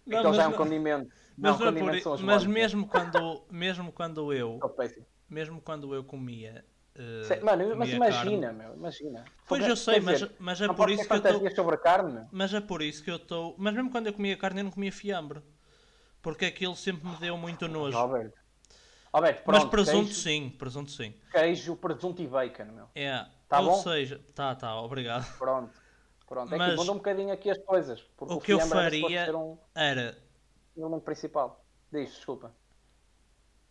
Pickles 0.05 0.23
mas 0.23 0.39
é 0.39 0.47
um 0.47 0.51
não- 0.51 0.57
condimento. 0.57 1.11
Mas, 1.37 1.59
não, 1.59 1.71
não 1.71 1.89
é 1.89 1.91
por 1.93 2.01
são 2.01 2.13
os 2.13 2.21
mas 2.21 2.45
mesmo 2.45 2.87
quando 2.87 3.43
mesmo 3.49 3.91
quando 3.91 4.33
eu. 4.33 4.59
Mesmo 5.31 5.61
quando 5.61 5.95
eu 5.95 6.03
comia 6.03 6.63
eh, 6.93 7.23
Sei- 7.23 7.39
Mano, 7.39 7.63
mas 7.77 7.89
comia 7.89 7.95
imagina, 7.95 8.47
carne- 8.47 8.63
meu, 8.63 8.75
imagina. 8.75 9.25
Pois 9.47 9.65
eu 9.65 9.75
sei, 9.77 9.99
mas, 10.01 10.19
dizer, 10.19 10.35
mas 10.37 10.59
é 10.61 10.67
por 10.67 10.89
isso 10.89 11.07
que 11.07 11.13
eu 11.13 11.17
estou 11.17 11.51
sobre 11.55 11.77
carne, 11.77 12.27
mas 12.31 12.53
é 12.53 12.59
por 12.59 12.81
isso 12.81 13.01
que 13.03 13.09
eu 13.09 13.15
estou 13.15 13.55
mas 13.57 13.73
mesmo 13.73 13.89
quando 13.89 14.07
eu 14.07 14.13
comia 14.13 14.35
carne 14.37 14.59
eu 14.59 14.65
não 14.65 14.71
comia 14.71 14.91
fiambre 14.91 15.41
porque 16.21 16.45
aquilo 16.45 16.75
sempre 16.75 17.07
me 17.07 17.15
deu 17.15 17.37
muito 17.37 17.67
nojo 17.67 17.97
Alberto. 17.97 18.39
Alberto, 19.13 19.41
mas 19.45 19.59
pronto, 19.59 19.71
presunto 19.71 20.05
queijo, 20.07 20.19
sim 20.19 20.49
presunto 20.49 20.91
sim 20.91 21.13
queijo, 21.31 21.75
presunto 21.77 22.21
e 22.21 22.27
bacon, 22.27 22.65
meu. 22.65 22.87
é 22.93 23.25
Tá 23.47 23.59
ou 23.61 23.67
bom? 23.67 23.75
seja 23.81 24.21
tá 24.35 24.53
tá 24.55 24.79
obrigado 24.81 25.25
Pronto. 25.37 25.71
Pronto, 26.27 26.53
é 26.53 26.57
Mas- 26.57 26.69
que 26.71 26.75
muda 26.77 26.91
um 26.93 26.95
bocadinho 26.95 27.33
aqui 27.33 27.49
as 27.49 27.57
coisas. 27.57 28.01
Porque 28.15 28.33
O 28.33 28.37
o, 28.37 28.39
que 28.41 28.53
eu 28.53 28.59
era 28.59 28.67
faria- 28.69 29.25
ser 29.25 29.35
um 29.35 29.57
era 29.75 30.17
elemento 30.77 31.01
principal. 31.03 31.61
Diz, 31.91 32.09
desculpa. 32.13 32.55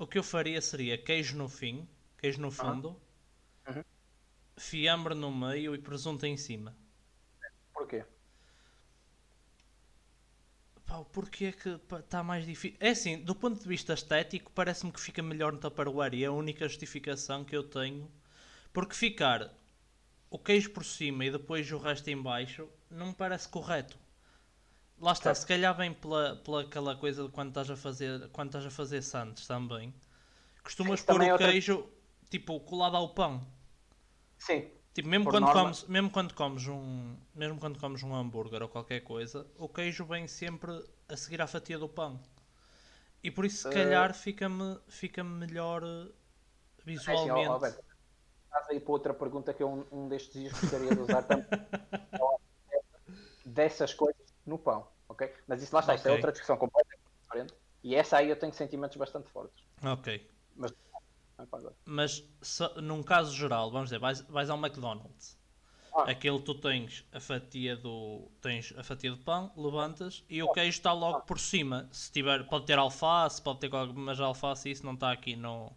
O 0.01 0.07
que 0.07 0.19
eu 0.19 0.23
faria 0.25 0.61
seria 0.61 0.99
queijo 0.99 1.37
no 1.37 1.49
fim 1.49 1.89
queijo 2.19 2.41
no 2.41 2.51
fundo 2.51 3.01
Uhum. 3.69 3.85
fiambre 4.57 5.15
no 5.15 5.35
meio 5.35 5.75
e 5.75 5.79
presunto 5.79 6.25
em 6.27 6.37
cima 6.37 6.77
Porquê? 7.73 8.05
Pá, 10.85 10.99
o 10.99 11.05
porquê 11.05 11.47
é 11.47 11.53
que 11.53 11.69
está 11.99 12.23
mais 12.23 12.45
difícil? 12.45 12.77
É 12.81 12.91
assim, 12.91 13.19
do 13.19 13.35
ponto 13.35 13.61
de 13.63 13.67
vista 13.69 13.95
estético, 13.95 14.51
parece-me 14.53 14.93
que 14.93 15.01
fica 15.01 15.23
melhor 15.23 15.53
no 15.53 15.59
Tupperware 15.59 16.15
e 16.15 16.25
é 16.25 16.27
a 16.27 16.33
única 16.33 16.69
justificação 16.69 17.45
que 17.45 17.57
eu 17.57 17.63
tenho. 17.63 18.11
Porque 18.73 18.95
ficar 18.95 19.55
o 20.31 20.39
queijo 20.39 20.71
por 20.71 20.85
cima 20.85 21.25
e 21.25 21.31
depois 21.31 21.71
o 21.73 21.79
resto 21.79 22.09
em 22.11 22.21
baixo 22.21 22.69
não 22.91 23.09
me 23.09 23.15
parece 23.15 23.49
correto. 23.49 23.99
Lá 25.01 25.13
está, 25.13 25.35
Certo. 25.35 25.39
se 25.39 25.47
calhar 25.47 25.75
vem 25.75 25.95
pela, 25.95 26.37
pela 26.37 26.61
aquela 26.61 26.95
coisa 26.95 27.25
de 27.25 27.31
quando 27.31 27.49
estás 27.49 27.71
a 27.71 27.77
fazer, 27.77 28.29
quando 28.29 28.49
estás 28.49 28.67
a 28.67 28.71
fazer 28.71 29.01
sandes 29.03 29.47
também. 29.47 29.95
Costumas 30.63 31.01
pôr 31.01 31.15
também 31.15 31.29
o 31.29 31.31
é 31.31 31.33
outra- 31.33 31.49
queijo 31.49 31.89
tipo 32.29 32.61
colado 32.61 32.97
ao 32.97 33.09
pão. 33.15 33.41
Sim. 34.39 34.71
Tipo, 34.93 35.09
mesmo 35.09 35.25
Por 35.25 35.33
quando, 35.35 35.45
norma- 35.45 35.63
comes, 35.63 35.85
mesmo 35.85 36.11
quando 36.11 36.35
comes 36.35 36.67
um, 36.67 37.17
mesmo 37.35 37.59
quando 37.59 37.79
comes 37.79 38.03
um 38.03 38.15
hambúrguer 38.15 38.63
ou 38.63 38.69
qualquer 38.69 39.01
coisa, 39.01 39.47
o 39.57 39.69
queijo 39.69 40.05
vem 40.05 40.27
sempre 40.29 40.85
a 41.09 41.17
seguir 41.17 41.41
à 41.41 41.47
fatia 41.47 41.79
do 41.79 41.89
pão. 41.89 42.21
E 43.23 43.31
por 43.31 43.47
isso, 43.47 43.63
se 43.63 43.69
Eh, 43.69 43.73
calhar, 43.73 44.13
fica-me 44.13 44.79
fica 44.89 45.25
melhor 45.25 45.83
eh, 45.83 46.09
É 46.11 46.83
visualmente. 46.85 47.49
Alberto, 47.49 47.83
estás 48.45 48.69
aí 48.69 48.81
para 48.81 48.93
outra 48.93 49.15
pergunta 49.15 49.55
que 49.55 49.63
eu 49.63 49.71
um, 49.91 50.05
um 50.05 50.09
destes 50.09 50.33
dias 50.35 50.53
gostaria 50.53 50.91
de 50.95 51.01
usar 51.01 51.23
também. 51.23 51.47
Dessas 53.45 53.95
coisas 53.95 54.30
no 54.51 54.59
pão, 54.59 54.87
ok? 55.09 55.33
Mas 55.47 55.63
isso 55.63 55.75
lá 55.75 55.81
está, 55.81 55.95
isso 55.95 56.07
é 56.09 56.13
outra 56.13 56.33
discussão 56.33 56.57
completamente 56.57 57.01
diferente. 57.23 57.55
E 57.83 57.95
essa 57.95 58.19
aí 58.19 58.29
eu 58.29 58.37
tenho 58.37 58.53
sentimentos 58.53 58.97
bastante 58.97 59.31
fortes. 59.31 59.65
ok. 59.83 60.29
Mas 60.57 60.73
não 61.39 61.45
é. 61.45 61.73
Mas 61.87 62.25
se- 62.43 62.69
num 62.83 63.03
caso 63.03 63.35
geral, 63.35 63.71
vamos 63.71 63.89
dizer, 63.89 63.99
vais, 63.99 64.21
vais 64.23 64.51
ao 64.51 64.59
McDonald's. 64.59 65.39
Ah. 65.93 66.11
Aquele 66.11 66.41
tu 66.43 66.55
tens 66.55 67.05
a 67.13 67.19
fatia 67.19 67.77
do 67.77 68.29
tens 68.41 68.73
a 68.77 68.83
fatia 68.85 69.11
de 69.11 69.17
pão, 69.19 69.51
levantas 69.57 70.23
e 70.29 70.41
o 70.43 70.53
queijo 70.53 70.69
está 70.79 70.93
logo 70.93 71.23
por 71.23 71.39
cima. 71.41 71.89
Se 71.91 72.13
tiver, 72.13 72.47
pode 72.47 72.67
ter 72.67 72.79
alface, 72.79 73.41
pode 73.43 73.59
ter 73.61 73.69
qualquer, 73.71 73.93
mas 73.95 74.21
alface 74.21 74.71
isso 74.71 74.85
não 74.87 74.95
está 74.95 75.11
aqui 75.11 75.35
no 75.35 75.73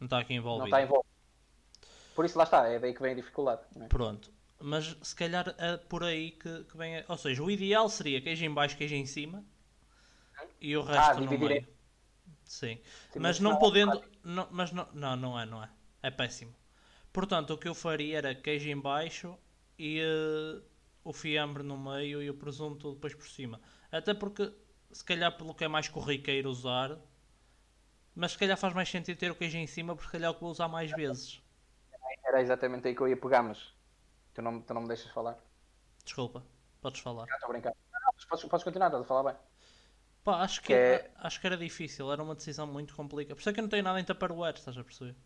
não 0.00 0.06
está 0.06 0.18
aqui 0.18 0.32
Não 0.34 0.40
envolvido. 0.40 0.64
está 0.66 0.82
envolvido. 0.82 1.06
Por 2.16 2.24
isso 2.24 2.36
lá 2.36 2.44
está, 2.44 2.66
é 2.66 2.78
daí 2.80 2.92
que 2.94 3.00
vem 3.02 3.12
a 3.12 3.14
dificuldade. 3.14 3.62
não 3.76 3.84
é? 3.84 3.88
Pronto. 3.88 4.30
Mas 4.62 4.96
se 5.02 5.14
calhar 5.16 5.54
é 5.58 5.76
por 5.76 6.04
aí 6.04 6.30
que, 6.32 6.64
que 6.64 6.76
vem. 6.76 6.98
a- 6.98 7.04
Ou 7.08 7.18
seja, 7.18 7.42
o 7.42 7.50
ideal 7.50 7.88
seria 7.88 8.20
queijo 8.20 8.44
em 8.44 8.52
baixo, 8.54 8.76
queijo 8.76 8.94
em 8.94 9.06
cima 9.06 9.44
e 10.60 10.76
o 10.76 10.82
resto 10.82 11.20
no 11.20 11.36
dividir 11.36 11.38
meio. 11.38 11.68
Sim. 12.44 12.80
Sim, 13.12 13.20
mas 13.20 13.40
não 13.40 13.52
não 13.52 13.56
é 13.56 13.60
podendo. 13.60 14.02
Não, 14.24 14.48
mas 14.50 14.72
não, 14.72 14.88
não, 14.94 15.16
não 15.16 15.40
é, 15.40 15.46
não 15.46 15.62
é. 15.64 15.70
É 16.02 16.10
péssimo. 16.10 16.54
Portanto, 17.12 17.54
o 17.54 17.58
que 17.58 17.68
eu 17.68 17.74
faria 17.74 18.18
era 18.18 18.34
queijo 18.34 18.68
em 18.70 18.78
baixo 18.80 19.38
e, 19.78 20.00
eh, 20.00 20.62
o 21.04 21.12
fiambre 21.12 21.62
no 21.62 21.78
meio 21.78 22.22
e 22.22 22.30
o 22.30 22.34
presunto 22.34 22.94
depois 22.94 23.14
por 23.14 23.28
cima. 23.28 23.60
Até 23.92 24.14
porque, 24.14 24.52
se 24.92 25.04
calhar 25.04 25.36
pelo 25.36 25.54
que 25.54 25.64
é 25.64 25.68
mais 25.68 25.88
corriqueiro 25.88 26.50
usar, 26.50 26.98
mas 28.14 28.32
se 28.32 28.38
calhar 28.38 28.56
faz 28.56 28.72
mais 28.74 28.88
sentido 28.88 29.18
ter 29.18 29.30
o 29.30 29.34
queijo 29.34 29.58
em 29.58 29.66
cima, 29.66 29.94
porque 29.94 30.06
se 30.06 30.12
calhar 30.12 30.28
é 30.28 30.30
o 30.30 30.34
que 30.34 30.40
vou 30.40 30.50
usar 30.50 30.68
mais 30.68 30.90
vezes. 30.90 31.42
Era 32.24 32.40
exatamente 32.40 32.88
aí 32.88 32.94
que 32.94 33.00
eu 33.02 33.08
ia 33.08 33.16
pegar, 33.16 33.42
mas 33.42 33.58
tu 34.34 34.42
não, 34.42 34.60
tu 34.62 34.74
não 34.74 34.82
me 34.82 34.88
deixas 34.88 35.10
falar. 35.12 35.38
Desculpa, 36.04 36.42
podes 36.80 37.00
falar. 37.00 37.26
Ah, 37.30 37.34
estou 37.34 37.48
a 37.48 37.52
brincar. 37.52 37.72
Não, 37.92 38.00
não, 38.06 38.12
podes, 38.28 38.44
podes 38.44 38.64
continuar, 38.64 38.86
estás 38.88 39.04
a 39.04 39.06
falar 39.06 39.32
bem. 39.32 39.40
Pá, 40.24 40.42
acho 40.42 40.60
que, 40.60 40.68
Que 40.68 40.74
é- 40.74 41.10
acho 41.16 41.40
que 41.40 41.46
era 41.46 41.56
difícil, 41.56 42.10
era 42.12 42.22
uma 42.22 42.34
decisão 42.34 42.66
muito 42.66 42.94
complicada. 42.94 43.34
Por 43.34 43.40
isso 43.40 43.50
é 43.50 43.52
que 43.52 43.60
eu 43.60 43.62
não 43.62 43.68
tenho 43.70 43.82
nada 43.82 44.00
em 44.00 44.04
Tupperware, 44.04 44.54
estás 44.56 44.76
a 44.78 44.84
perceber? 44.84 45.16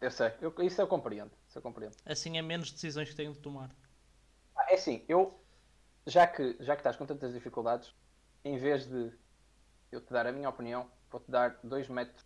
Eu 0.00 0.10
sei, 0.10 0.32
eu- 0.40 0.54
isso 0.60 0.80
eu 0.80 0.86
compreendo. 0.88 1.30
Isso 1.48 1.58
eu 1.58 1.62
compreendo. 1.62 1.96
Assim 2.04 2.36
é 2.36 2.42
menos 2.42 2.72
decisões 2.72 3.08
que 3.08 3.14
tenho 3.14 3.32
de 3.32 3.38
tomar. 3.38 3.70
Ah, 4.56 4.66
É 4.70 4.74
assim, 4.74 5.04
eu 5.08 5.40
já 6.06 6.26
que, 6.26 6.56
já 6.60 6.74
que 6.74 6.80
estás 6.80 6.96
com 6.96 7.06
tantas 7.06 7.32
dificuldades, 7.32 7.94
em 8.44 8.58
vez 8.58 8.86
de 8.86 9.12
eu 9.92 10.00
te 10.00 10.12
dar 10.12 10.26
a 10.26 10.32
minha 10.32 10.48
opinião, 10.48 10.90
vou-te 11.10 11.30
dar 11.30 11.60
dois 11.62 11.88
métodos 11.88 12.24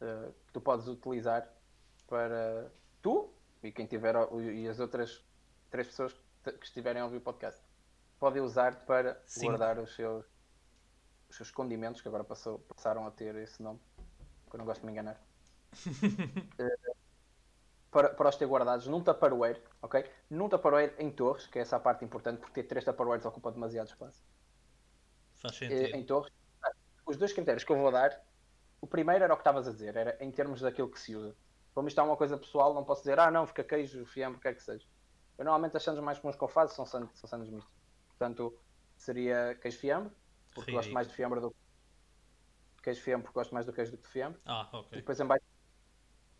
eh, 0.00 0.32
que 0.46 0.52
tu 0.52 0.60
podes 0.60 0.88
utilizar 0.88 1.48
para 2.08 2.72
tu 3.02 3.34
e 3.62 3.70
quem 3.72 3.86
tiver 3.86 4.14
e 4.54 4.68
as 4.68 4.80
outras 4.80 5.24
três 5.70 5.86
pessoas 5.88 6.14
que, 6.42 6.50
estiverem 6.64 7.00
a 7.00 7.04
ouvir 7.04 7.18
o 7.18 7.20
podcast 7.20 7.62
podem 8.18 8.42
usar 8.42 8.84
para 8.84 9.20
Sim. 9.26 9.46
guardar 9.46 9.78
os 9.78 9.94
seus, 9.94 10.24
os 11.28 11.36
seus 11.36 11.50
condimentos, 11.50 12.00
que 12.00 12.08
agora 12.08 12.24
passou- 12.24 12.58
passaram 12.60 13.06
a 13.06 13.10
ter 13.10 13.34
esse 13.36 13.62
nome, 13.62 13.80
que 14.48 14.54
eu 14.54 14.58
não 14.58 14.64
gosto 14.64 14.80
de 14.80 14.86
me 14.86 14.92
enganar. 14.92 15.20
para, 17.90 18.10
para 18.10 18.28
os 18.28 18.36
ter 18.36 18.46
guardados 18.46 18.86
num 18.86 19.02
Tupperware, 19.02 19.62
ok? 19.82 20.04
Num 20.30 20.48
Tupperware 20.48 20.94
em 20.98 21.10
torres, 21.10 21.46
que 21.46 21.58
é 21.58 21.62
essa 21.62 21.76
a 21.76 21.80
parte 21.80 22.04
importante, 22.04 22.38
porque 22.40 22.62
ter 22.62 22.68
três 22.68 22.84
Tupperwares 22.84 23.24
ocupa 23.26 23.50
demasiado 23.52 23.88
espaço. 23.88 24.22
Faz 25.36 25.54
Eh, 25.62 25.68
sentido. 25.68 25.96
em 25.96 26.04
torres, 26.04 26.32
os 27.06 27.16
dois 27.16 27.32
critérios 27.32 27.64
que 27.64 27.72
eu 27.72 27.76
vou 27.76 27.90
dar, 27.92 28.18
o 28.80 28.86
primeiro 28.86 29.24
era 29.24 29.32
o 29.34 29.36
que 29.36 29.40
estavas 29.42 29.66
a 29.68 29.72
dizer, 29.72 29.96
era 29.96 30.16
em 30.24 30.30
termos 30.30 30.60
daquilo 30.60 30.90
que 30.90 30.98
se 31.00 31.14
usa. 31.14 31.36
Como 31.74 31.88
isto 31.88 32.00
é 32.00 32.04
uma 32.04 32.16
coisa 32.16 32.36
pessoal, 32.36 32.74
não 32.74 32.84
posso 32.84 33.02
dizer, 33.02 33.18
ah 33.18 33.30
não, 33.30 33.46
fica 33.46 33.64
queijo, 33.64 34.04
fiambre, 34.06 34.38
o 34.38 34.40
que 34.40 34.48
é 34.48 34.54
que 34.54 34.62
seja. 34.62 34.86
Eu 35.38 35.44
normalmente 35.44 35.76
as 35.76 35.82
sandes 35.82 36.02
mais 36.02 36.18
comuns 36.18 36.36
que 36.36 36.44
eu 36.44 36.48
faço 36.48 36.74
são 36.74 36.84
sandes, 36.84 37.18
são 37.18 37.28
sandes 37.28 37.48
mistos. 37.48 37.72
Portanto, 38.08 38.56
seria 38.96 39.54
queijo 39.60 39.78
fiambre, 39.78 40.12
porque 40.54 40.70
gosto 40.70 40.88
Ridículo. 40.88 40.94
mais 40.94 41.08
de 41.08 41.14
fiambre 41.14 41.40
do 41.40 41.50
que 41.50 42.82
queijo 42.82 43.00
fiambre, 43.02 43.24
porque 43.24 43.38
gosto 43.38 43.54
mais 43.54 43.64
do 43.66 43.72
queijo 43.72 43.90
do 43.92 43.96
que 43.96 44.04
de 44.04 44.08
fiambre. 44.10 44.40
Ah, 44.44 44.68
E 44.72 44.76
ok. 44.76 44.98
depois 44.98 45.18
em 45.18 45.26
baixo. 45.26 45.44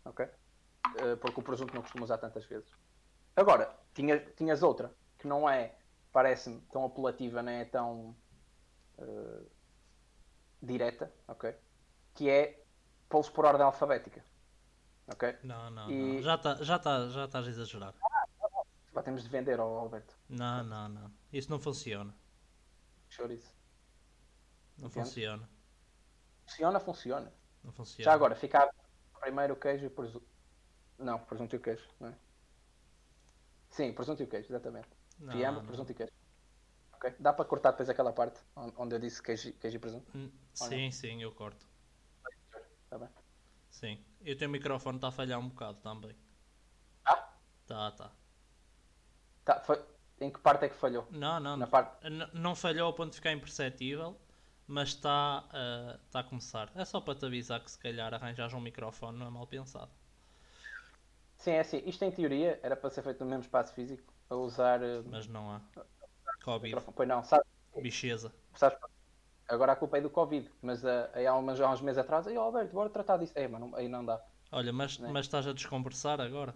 Ok? 0.05 0.25
Eh, 0.25 1.15
porque 1.15 1.39
o 1.39 1.43
presunto 1.43 1.73
não 1.73 1.81
costumo 1.81 2.03
usar 2.03 2.17
tantas 2.19 2.45
vezes. 2.45 2.69
Agora, 3.35 3.75
tinha, 3.93 4.19
tinhas 4.33 4.61
outra, 4.61 4.95
que 5.17 5.27
não 5.27 5.49
é, 5.49 5.79
parece-me, 6.11 6.61
tão 6.71 6.85
apelativa, 6.85 7.41
nem 7.41 7.61
é 7.61 7.65
tão 7.65 8.15
eh, 8.99 9.41
direta, 10.61 11.11
ok? 11.27 11.55
Que 12.13 12.29
é 12.29 12.63
pô-los 13.09 13.29
por 13.29 13.45
ordem 13.45 13.65
alfabética. 13.65 14.23
Ok? 15.07 15.37
Não, 15.43 15.69
não, 15.69 15.91
E- 15.91 16.15
não. 16.15 16.21
Já, 16.21 16.37
tá, 16.37 16.55
já, 16.63 16.79
tá, 16.79 17.09
já 17.09 17.25
estás 17.25 17.45
a 17.45 17.49
exagerar. 17.49 17.93
Pá, 18.93 19.01
temos 19.03 19.23
de 19.23 19.29
vender 19.29 19.59
ao 19.59 19.75
Alberto. 19.77 20.15
Não, 20.29 20.63
não, 20.63 20.87
não. 20.87 21.11
Isso 21.31 21.49
não 21.49 21.59
funciona. 21.59 22.15
Chouriço. 23.09 23.53
Não 24.77 24.87
Entende? 24.87 25.05
funciona. 25.07 25.49
Funciona, 26.47 26.79
funciona. 26.79 27.33
Não 27.63 27.71
funciona. 27.71 28.03
Já 28.03 28.13
agora, 28.13 28.35
fica 28.35 28.71
primeiro 29.19 29.53
o 29.53 29.57
queijo 29.57 29.85
e 29.85 29.89
presunto. 29.89 30.27
Não, 30.97 31.19
presunto 31.19 31.55
e 31.55 31.57
o 31.57 31.61
queijo, 31.61 31.87
não 31.99 32.09
é? 32.09 32.15
Sim, 33.69 33.93
presunto 33.93 34.21
e 34.21 34.25
o 34.25 34.29
queijo, 34.29 34.47
exatamente. 34.49 34.89
Não, 35.19 35.33
Fiambre, 35.33 35.61
não. 35.61 35.67
presunto 35.67 35.91
e 35.91 35.95
queijo. 35.95 36.11
Ok? 36.93 37.15
Dá 37.19 37.33
para 37.33 37.45
cortar 37.45 37.71
depois 37.71 37.89
aquela 37.89 38.13
parte 38.13 38.39
on- 38.55 38.73
onde 38.77 38.95
eu 38.95 38.99
disse 38.99 39.21
queijo, 39.21 39.51
queijo 39.53 39.77
e 39.77 39.79
presunto? 39.79 40.11
Hum, 40.15 40.31
Sim, 40.53 40.91
sim, 40.91 41.21
eu 41.21 41.31
corto. 41.33 41.67
Está 42.85 42.99
bem? 42.99 43.09
Sim. 43.79 43.95
E 44.21 44.31
o 44.31 44.37
teu 44.37 44.47
microfone 44.49 44.97
está 44.97 45.09
a 45.09 45.11
falhar 45.11 45.37
um 45.39 45.49
bocado 45.49 45.79
também. 45.81 46.15
Ah, 47.05 47.39
Tá, 47.65 47.91
tá. 47.91 48.11
tá, 49.43 49.59
foi... 49.61 49.83
Em 50.19 50.31
que 50.31 50.39
parte 50.39 50.65
é 50.65 50.69
que 50.69 50.75
falhou? 50.75 51.05
Não, 51.09 51.39
não. 51.39 51.57
Na 51.57 51.67
parte. 51.67 51.97
N- 52.03 52.29
Não 52.33 52.55
falhou 52.55 52.87
ao 52.87 52.93
ponto 52.93 53.11
de 53.11 53.15
ficar 53.17 53.31
imperceptível, 53.31 54.19
mas 54.67 54.89
está 54.89 55.45
ah, 55.51 55.99
está 56.05 56.19
a 56.19 56.23
começar. 56.23 56.71
É 56.75 56.83
só 56.85 56.99
para 57.01 57.15
te 57.17 57.25
avisar 57.25 57.61
que 57.63 57.71
se 57.71 57.79
calhar 57.79 58.13
arranjas 58.13 58.53
um 58.53 58.59
microfone, 58.61 59.17
não 59.17 59.27
é 59.27 59.29
mal 59.29 59.47
pensado. 59.47 59.91
Sim, 61.37 61.51
é 61.51 61.59
assim. 61.59 61.77
Isto 61.85 62.03
em 62.05 62.11
teoria 62.11 62.59
era 62.63 62.75
para 62.75 62.89
ser 62.89 63.03
feito 63.03 63.19
no 63.23 63.29
mesmo 63.29 63.43
espaço 63.43 63.73
físico, 63.73 64.13
a 64.29 64.35
usar. 64.35 64.81
eh, 64.81 65.03
Mas 65.03 65.27
não 65.27 65.51
há. 65.51 65.61
Covid. 66.43 66.75
Pois 66.95 67.07
não, 67.07 67.23
sabe, 67.23 67.43
Bicheza. 67.81 68.31
sabes? 68.55 68.77
Agora 69.47 69.73
a 69.73 69.75
culpa 69.75 69.97
é 69.97 70.01
do 70.01 70.09
Covid, 70.09 70.49
mas 70.61 70.83
eh, 70.83 71.09
aí 71.13 71.27
há, 71.27 71.35
umas, 71.35 71.59
há 71.59 71.69
uns 71.69 71.81
meses 71.81 71.97
atrás, 71.99 72.27
aí 72.27 72.35
Alberto, 72.35 72.73
bora 72.73 72.89
tratar 72.89 73.17
disso. 73.17 73.33
É, 73.35 73.47
mano, 73.47 73.75
aí 73.75 73.87
não 73.87 74.03
dá. 74.05 74.23
Olha, 74.51 74.71
mas, 74.71 74.97
Né? 74.99 75.09
mas 75.11 75.25
estás 75.25 75.45
a 75.47 75.53
desconversar 75.53 76.21
agora? 76.21 76.55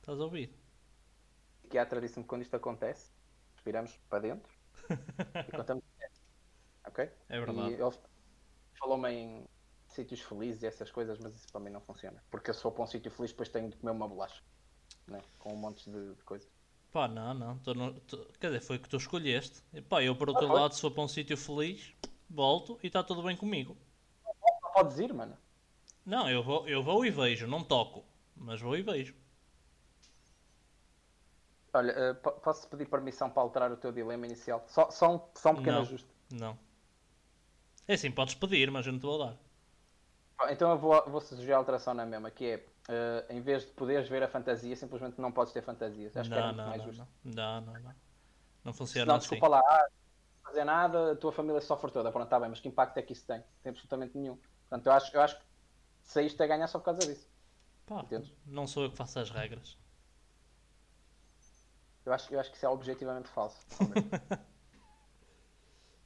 Estás 0.00 0.20
a 0.20 0.24
ouvir? 0.24 0.48
O 1.58 1.62
psiquiatra 1.62 2.00
disse-me 2.00 2.24
que 2.24 2.28
quando 2.28 2.42
isto 2.42 2.54
acontece, 2.56 3.12
respiramos 3.54 3.96
para 4.08 4.20
dentro 4.20 4.50
e 5.48 5.50
contamos. 5.52 5.84
ok? 6.86 7.10
É 7.28 7.38
verdade. 7.38 7.70
E 7.70 7.74
ele 7.74 7.98
falou-me 8.78 9.10
em 9.10 9.48
sítios 9.88 10.20
felizes 10.20 10.62
e 10.62 10.66
essas 10.66 10.90
coisas, 10.90 11.18
mas 11.18 11.34
isso 11.36 11.50
para 11.52 11.60
mim 11.60 11.70
não 11.70 11.80
funciona. 11.80 12.22
Porque 12.30 12.50
eu 12.50 12.54
sou 12.54 12.72
para 12.72 12.84
um 12.84 12.86
sítio 12.86 13.10
feliz, 13.10 13.30
depois 13.32 13.48
tenho 13.48 13.68
de 13.68 13.76
comer 13.76 13.92
uma 13.92 14.08
bolacha. 14.08 14.42
Né? 15.06 15.20
Com 15.38 15.52
um 15.52 15.56
monte 15.56 15.90
de, 15.90 16.14
de 16.14 16.22
coisas. 16.24 16.48
Pá, 16.92 17.06
não, 17.08 17.34
não. 17.34 17.58
tu 17.58 17.74
não- 17.74 17.94
tu- 17.94 18.26
quer 18.40 18.48
dizer, 18.48 18.60
foi 18.60 18.76
o 18.76 18.80
que 18.80 18.88
tu 18.88 18.96
escolheste. 18.96 19.62
E, 19.72 19.80
pá, 19.80 20.02
eu 20.02 20.14
por 20.16 20.28
outro 20.28 20.46
Ah, 20.46 20.52
lado, 20.52 20.74
se 20.74 20.80
for 20.80 20.90
para 20.90 21.02
um 21.02 21.08
sítio 21.08 21.36
feliz, 21.36 21.92
volto 22.28 22.78
e 22.82 22.86
está 22.88 23.02
tudo 23.02 23.22
bem 23.22 23.36
comigo. 23.36 23.76
Não 24.62 24.72
podes 24.72 24.98
ir, 24.98 25.12
mano. 25.12 25.36
Não, 26.04 26.28
eu 26.30 26.42
vou, 26.42 26.68
eu 26.68 26.82
vou 26.82 27.06
e 27.06 27.10
vejo, 27.10 27.46
não 27.46 27.64
toco. 27.64 28.04
Mas 28.36 28.60
vou 28.60 28.76
e 28.76 28.82
vejo. 28.82 29.14
Olha, 31.72 32.14
po- 32.22 32.32
posso 32.32 32.68
pedir 32.68 32.86
permissão 32.86 33.28
para 33.30 33.42
alterar 33.42 33.72
o 33.72 33.76
teu 33.76 33.92
dilema 33.92 34.26
inicial? 34.26 34.64
Só, 34.68 34.90
só, 34.90 35.14
um, 35.16 35.20
só 35.34 35.50
um 35.50 35.56
pequeno 35.56 35.78
Não. 35.78 35.82
ajuste. 35.82 36.08
Não. 36.30 36.58
É 37.86 37.92
assim, 37.92 38.10
podes 38.10 38.34
pedir, 38.34 38.70
mas 38.70 38.86
eu 38.86 38.92
não 38.92 38.98
te 38.98 39.02
vou 39.02 39.18
dar. 39.18 39.36
Então 40.50 40.70
eu 40.70 40.78
vou, 40.78 41.02
vou 41.10 41.20
sugerir 41.20 41.52
a 41.52 41.58
alteração 41.58 41.92
na 41.94 42.06
mesma, 42.06 42.30
que 42.30 42.44
é, 42.46 42.66
eh, 42.90 43.26
em 43.30 43.40
vez 43.40 43.64
de 43.66 43.72
poderes 43.72 44.08
ver 44.08 44.22
a 44.22 44.28
fantasia, 44.28 44.74
simplesmente 44.76 45.20
não 45.20 45.30
podes 45.32 45.52
ter 45.52 45.62
fantasias. 45.62 46.16
Acho 46.16 46.32
que 46.32 46.38
era 46.38 46.48
Não, 46.48 46.48
muito 46.48 46.64
não, 46.64 46.68
mais 46.68 46.82
não, 46.82 46.84
justo. 46.84 47.06
não. 47.24 47.32
Não, 47.34 47.60
não, 47.60 47.80
não. 47.80 47.94
Não 48.64 48.72
funciona 48.72 49.06
não, 49.06 49.14
assim. 49.16 49.22
desculpa 49.22 49.48
lá, 49.48 49.60
ah, 49.60 49.88
não 50.44 50.50
fazer 50.50 50.64
nada, 50.64 51.12
a 51.12 51.16
tua 51.16 51.32
família 51.32 51.60
sofre 51.60 51.90
toda. 51.92 52.10
Pronto, 52.10 52.24
está 52.26 52.40
bem, 52.40 52.48
mas 52.50 52.60
que 52.60 52.68
impacto 52.68 52.98
é 52.98 53.02
que 53.02 53.12
isso 53.12 53.26
tem? 53.26 53.42
Tem 53.62 53.70
absolutamente 53.70 54.16
nenhum. 54.18 54.36
Portanto, 54.68 54.86
eu 54.86 54.92
acho, 54.92 55.16
eu 55.16 55.20
acho 55.22 55.38
que 55.38 55.44
saíste 56.02 56.42
a 56.42 56.46
ganhar 56.48 56.66
só 56.68 56.78
por 56.80 56.86
causa 56.86 57.06
disso. 57.06 57.28
Pá, 57.86 58.04
Entendes? 58.04 58.32
não 58.44 58.66
sou 58.66 58.84
eu 58.84 58.90
que 58.90 58.96
faço 58.96 59.18
as 59.20 59.30
regras. 59.30 59.78
Eu 62.04 62.12
acho, 62.12 62.32
eu 62.34 62.40
acho 62.40 62.50
que 62.50 62.56
isso 62.56 62.66
é 62.66 62.68
objetivamente 62.68 63.28
falso. 63.28 63.64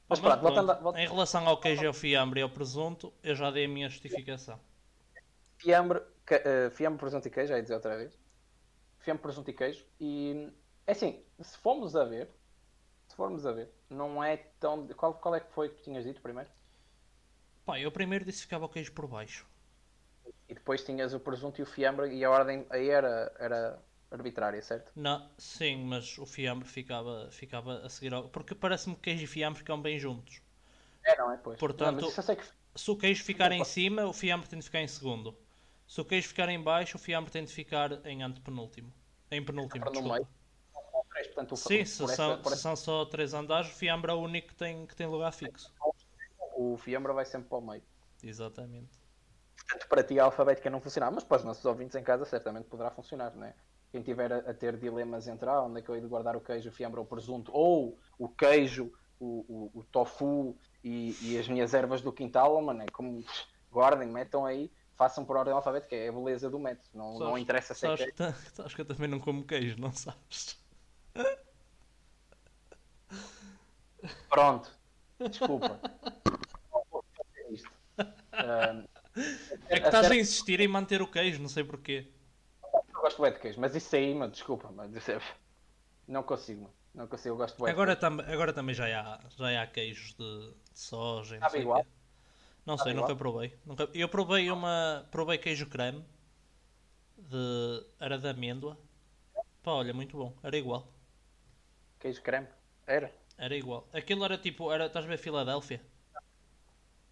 Mas 0.07 0.19
Mas 0.19 0.19
pronto, 0.19 0.41
voltando, 0.41 0.67
pronto, 0.67 0.81
voltando 0.83 1.01
Em 1.01 1.07
relação 1.07 1.47
ao 1.47 1.59
queijo, 1.59 1.87
ao 1.87 1.93
fiambre 1.93 2.39
e 2.39 2.43
ao 2.43 2.49
presunto, 2.49 3.13
eu 3.23 3.35
já 3.35 3.49
dei 3.51 3.65
a 3.65 3.67
minha 3.67 3.89
justificação. 3.89 4.59
Fiambre, 5.65 6.01
eh, 6.29 6.69
fiambre, 6.69 6.99
presunto 6.99 7.27
e 7.27 7.31
queijo, 7.31 7.49
já 7.49 7.55
ia 7.57 7.61
dizer 7.63 7.73
outra 7.73 7.97
vez. 7.97 8.15
Fiambre, 8.99 9.23
presunto 9.23 9.49
e 9.49 9.53
queijo. 9.53 9.83
E 9.99 10.51
é 10.85 10.91
assim, 10.91 11.23
se 11.41 11.57
formos 11.57 11.95
a 11.95 12.03
ver, 12.05 12.29
se 13.07 13.15
formos 13.15 13.45
a 13.47 13.51
ver, 13.51 13.71
não 13.89 14.23
é 14.23 14.37
tão. 14.59 14.87
Qual, 14.89 15.15
qual 15.15 15.33
é 15.35 15.39
que 15.39 15.51
foi 15.51 15.69
que 15.69 15.75
tu 15.77 15.83
tinhas 15.83 16.03
dito 16.03 16.21
primeiro? 16.21 16.49
Pá, 17.65 17.79
eu 17.79 17.91
primeiro 17.91 18.23
disse 18.23 18.39
que 18.39 18.43
ficava 18.43 18.65
o 18.65 18.69
queijo 18.69 18.91
por 18.93 19.07
baixo. 19.07 19.47
E 20.47 20.53
depois 20.53 20.83
tinhas 20.83 21.13
o 21.15 21.19
presunto 21.19 21.59
e 21.59 21.63
o 21.63 21.65
fiambre 21.65 22.13
e 22.13 22.23
a 22.23 22.29
ordem 22.29 22.67
aí 22.69 22.89
era, 22.89 23.33
era 23.39 23.79
arbitrária, 24.11 24.61
certo? 24.61 24.91
Não, 24.95 25.27
sim, 25.35 25.83
mas 25.83 26.15
o 26.19 26.25
fiambre 26.27 26.67
ficava, 26.67 27.29
ficava 27.31 27.79
a 27.79 27.89
seguir 27.89 28.13
ao... 28.13 28.29
Porque 28.29 28.53
parece-me 28.53 28.95
que 28.95 29.01
queijo 29.01 29.23
e 29.23 29.27
fiambre 29.27 29.57
ficam 29.59 29.81
bem 29.81 29.97
juntos. 29.97 30.41
É, 31.03 31.17
não 31.17 31.31
é? 31.31 31.37
Pois. 31.37 31.59
Portanto- 31.59 32.01
Não, 32.01 32.35
que 32.35 32.45
Se 32.75 32.91
o 32.91 32.95
queijo 32.95 33.23
ficar 33.23 33.51
em 33.51 33.63
cima, 33.63 34.05
o 34.05 34.13
fiambre 34.13 34.47
tem 34.47 34.59
de 34.59 34.65
ficar 34.65 34.81
em 34.81 34.87
segundo. 34.87 35.35
Se 35.87 36.01
o 36.01 36.05
queijo 36.05 36.27
ficar 36.27 36.49
em 36.49 36.61
baixo, 36.61 36.97
o 36.97 36.99
fiambre 36.99 37.31
tem 37.31 37.43
de 37.43 37.53
ficar 37.53 38.05
em 38.05 38.23
antepenúltimo. 38.23 38.91
Em 39.31 39.43
penúltimo, 39.43 39.85
desculpa. 39.91 40.27
portanto, 41.25 41.55
Sim, 41.55 41.85
se 41.85 42.03
essa- 42.03 42.15
são, 42.15 42.41
por 42.41 42.51
se 42.51 42.57
são 42.57 42.75
só 42.75 43.05
três 43.05 43.33
andares, 43.33 43.69
o 43.69 43.73
fiambre 43.73 44.11
é 44.11 44.13
o 44.13 44.19
único 44.19 44.49
que 44.49 44.55
tem, 44.55 44.85
que 44.85 44.95
tem 44.95 45.07
lugar 45.07 45.31
fixo. 45.31 45.73
o 46.57 46.77
fiambre 46.77 47.13
vai 47.13 47.25
sempre 47.25 47.49
para 47.49 47.57
o 47.57 47.61
meio. 47.61 47.83
Exatamente. 48.23 48.97
Portanto, 49.57 49.87
para 49.89 50.03
ti 50.03 50.19
a 50.19 50.25
alfabética 50.25 50.69
não 50.69 50.79
funcionava, 50.81 51.13
mas 51.15 51.23
para 51.23 51.37
os 51.37 51.43
nossos 51.43 51.65
ouvintes 51.65 51.95
em 51.95 52.03
casa 52.03 52.25
certamente 52.25 52.65
poderá 52.65 52.91
funcionar, 52.91 53.35
não 53.35 53.45
é? 53.45 53.55
Quem 53.91 54.01
tiver 54.01 54.31
a, 54.31 54.37
a 54.37 54.53
ter 54.53 54.77
dilemas 54.77 55.27
entre 55.27 55.49
ah, 55.49 55.61
onde 55.61 55.79
é 55.79 55.81
que 55.81 55.89
eu 55.89 55.95
hei 55.95 56.01
de 56.01 56.07
guardar 56.07 56.35
o 56.35 56.41
queijo, 56.41 56.69
o 56.69 56.71
fiambre 56.71 56.99
ou 56.99 57.05
o 57.05 57.09
presunto, 57.09 57.51
ou 57.53 57.97
o 58.17 58.27
queijo, 58.29 58.91
o, 59.19 59.71
o, 59.73 59.79
o 59.79 59.83
tofu 59.85 60.57
e, 60.83 61.15
e 61.21 61.37
as 61.37 61.47
minhas 61.47 61.73
ervas 61.73 62.01
do 62.01 62.11
quintal, 62.11 62.61
mano, 62.61 62.83
é 62.83 62.85
como 62.87 63.23
guardem, 63.71 64.07
metam 64.09 64.45
aí 64.45 64.71
façam 64.95 65.25
por 65.25 65.37
ordem 65.37 65.53
alfabética, 65.53 65.95
é 65.95 66.09
a 66.09 66.11
beleza 66.11 66.49
do 66.49 66.59
método. 66.59 66.87
Não, 66.93 67.13
não 67.13 67.19
Sabes- 67.27 67.41
interessa 67.41 67.73
se 67.73 67.85
é 67.87 67.89
sabes, 67.97 68.13
queijo. 68.15 68.33
que 68.33 68.55
sabes 68.55 68.73
que 68.73 68.81
eu 68.81 68.85
também 68.85 69.07
não 69.07 69.19
como 69.19 69.45
queijo, 69.45 69.79
não 69.79 69.91
sabes? 69.91 70.59
Pronto, 74.29 74.69
desculpa. 75.29 75.79
Não 76.71 77.53
isto. 77.53 77.69
É 79.69 79.79
que 79.79 79.85
estás 79.85 80.11
a 80.11 80.15
insistir 80.15 80.59
em 80.59 80.67
manter 80.67 81.01
o 81.01 81.07
queijo, 81.07 81.41
não 81.41 81.49
sei 81.49 81.63
porquê. 81.63 82.11
Eu 82.93 83.01
gosto 83.01 83.21
bem 83.21 83.31
de 83.31 83.39
queijo, 83.39 83.59
mas 83.61 83.75
isso 83.75 83.95
aí, 83.95 84.13
mano, 84.13 84.31
desculpa, 84.31 84.71
mas 84.71 85.07
é- 85.09 85.19
não 86.07 86.23
consigo, 86.23 86.63
mano. 86.63 86.73
não 86.93 87.07
consigo, 87.07 87.33
eu 87.33 87.37
gosto 87.37 87.61
bem 87.61 87.71
Agora, 87.71 87.95
tam 87.95 88.19
agora 88.19 88.51
também 88.53 88.75
já 88.75 88.85
há, 89.01 89.19
já 89.29 89.61
há 89.61 89.67
queijos 89.67 90.13
de, 90.15 90.53
de 90.73 90.79
soja 90.79 91.39
não 91.39 91.47
Sabe 91.49 91.61
igual? 91.61 91.83
quê. 91.83 91.89
Não 92.65 92.77
sei, 92.77 92.93
nunca 92.93 93.13
igual? 93.13 93.15
provei. 93.15 93.57
Nunca... 93.65 93.89
Eu 93.93 94.09
provei 94.09 94.49
uma. 94.51 95.07
Provei 95.11 95.37
queijo 95.37 95.67
creme. 95.67 96.03
De... 97.17 97.85
Era 97.99 98.17
de 98.17 98.27
amêndoa. 98.29 98.77
Pá, 99.63 99.71
olha, 99.71 99.93
muito 99.93 100.17
bom. 100.17 100.37
Era 100.43 100.57
igual. 100.57 100.93
Queijo 101.99 102.21
creme, 102.23 102.47
era? 102.87 103.11
Era 103.37 103.55
igual. 103.55 103.87
Aquilo 103.93 104.25
era 104.25 104.37
tipo. 104.37 104.71
Era, 104.73 104.87
estás 104.87 105.05
a 105.05 105.07
ver 105.07 105.17
Filadélfia? 105.17 105.81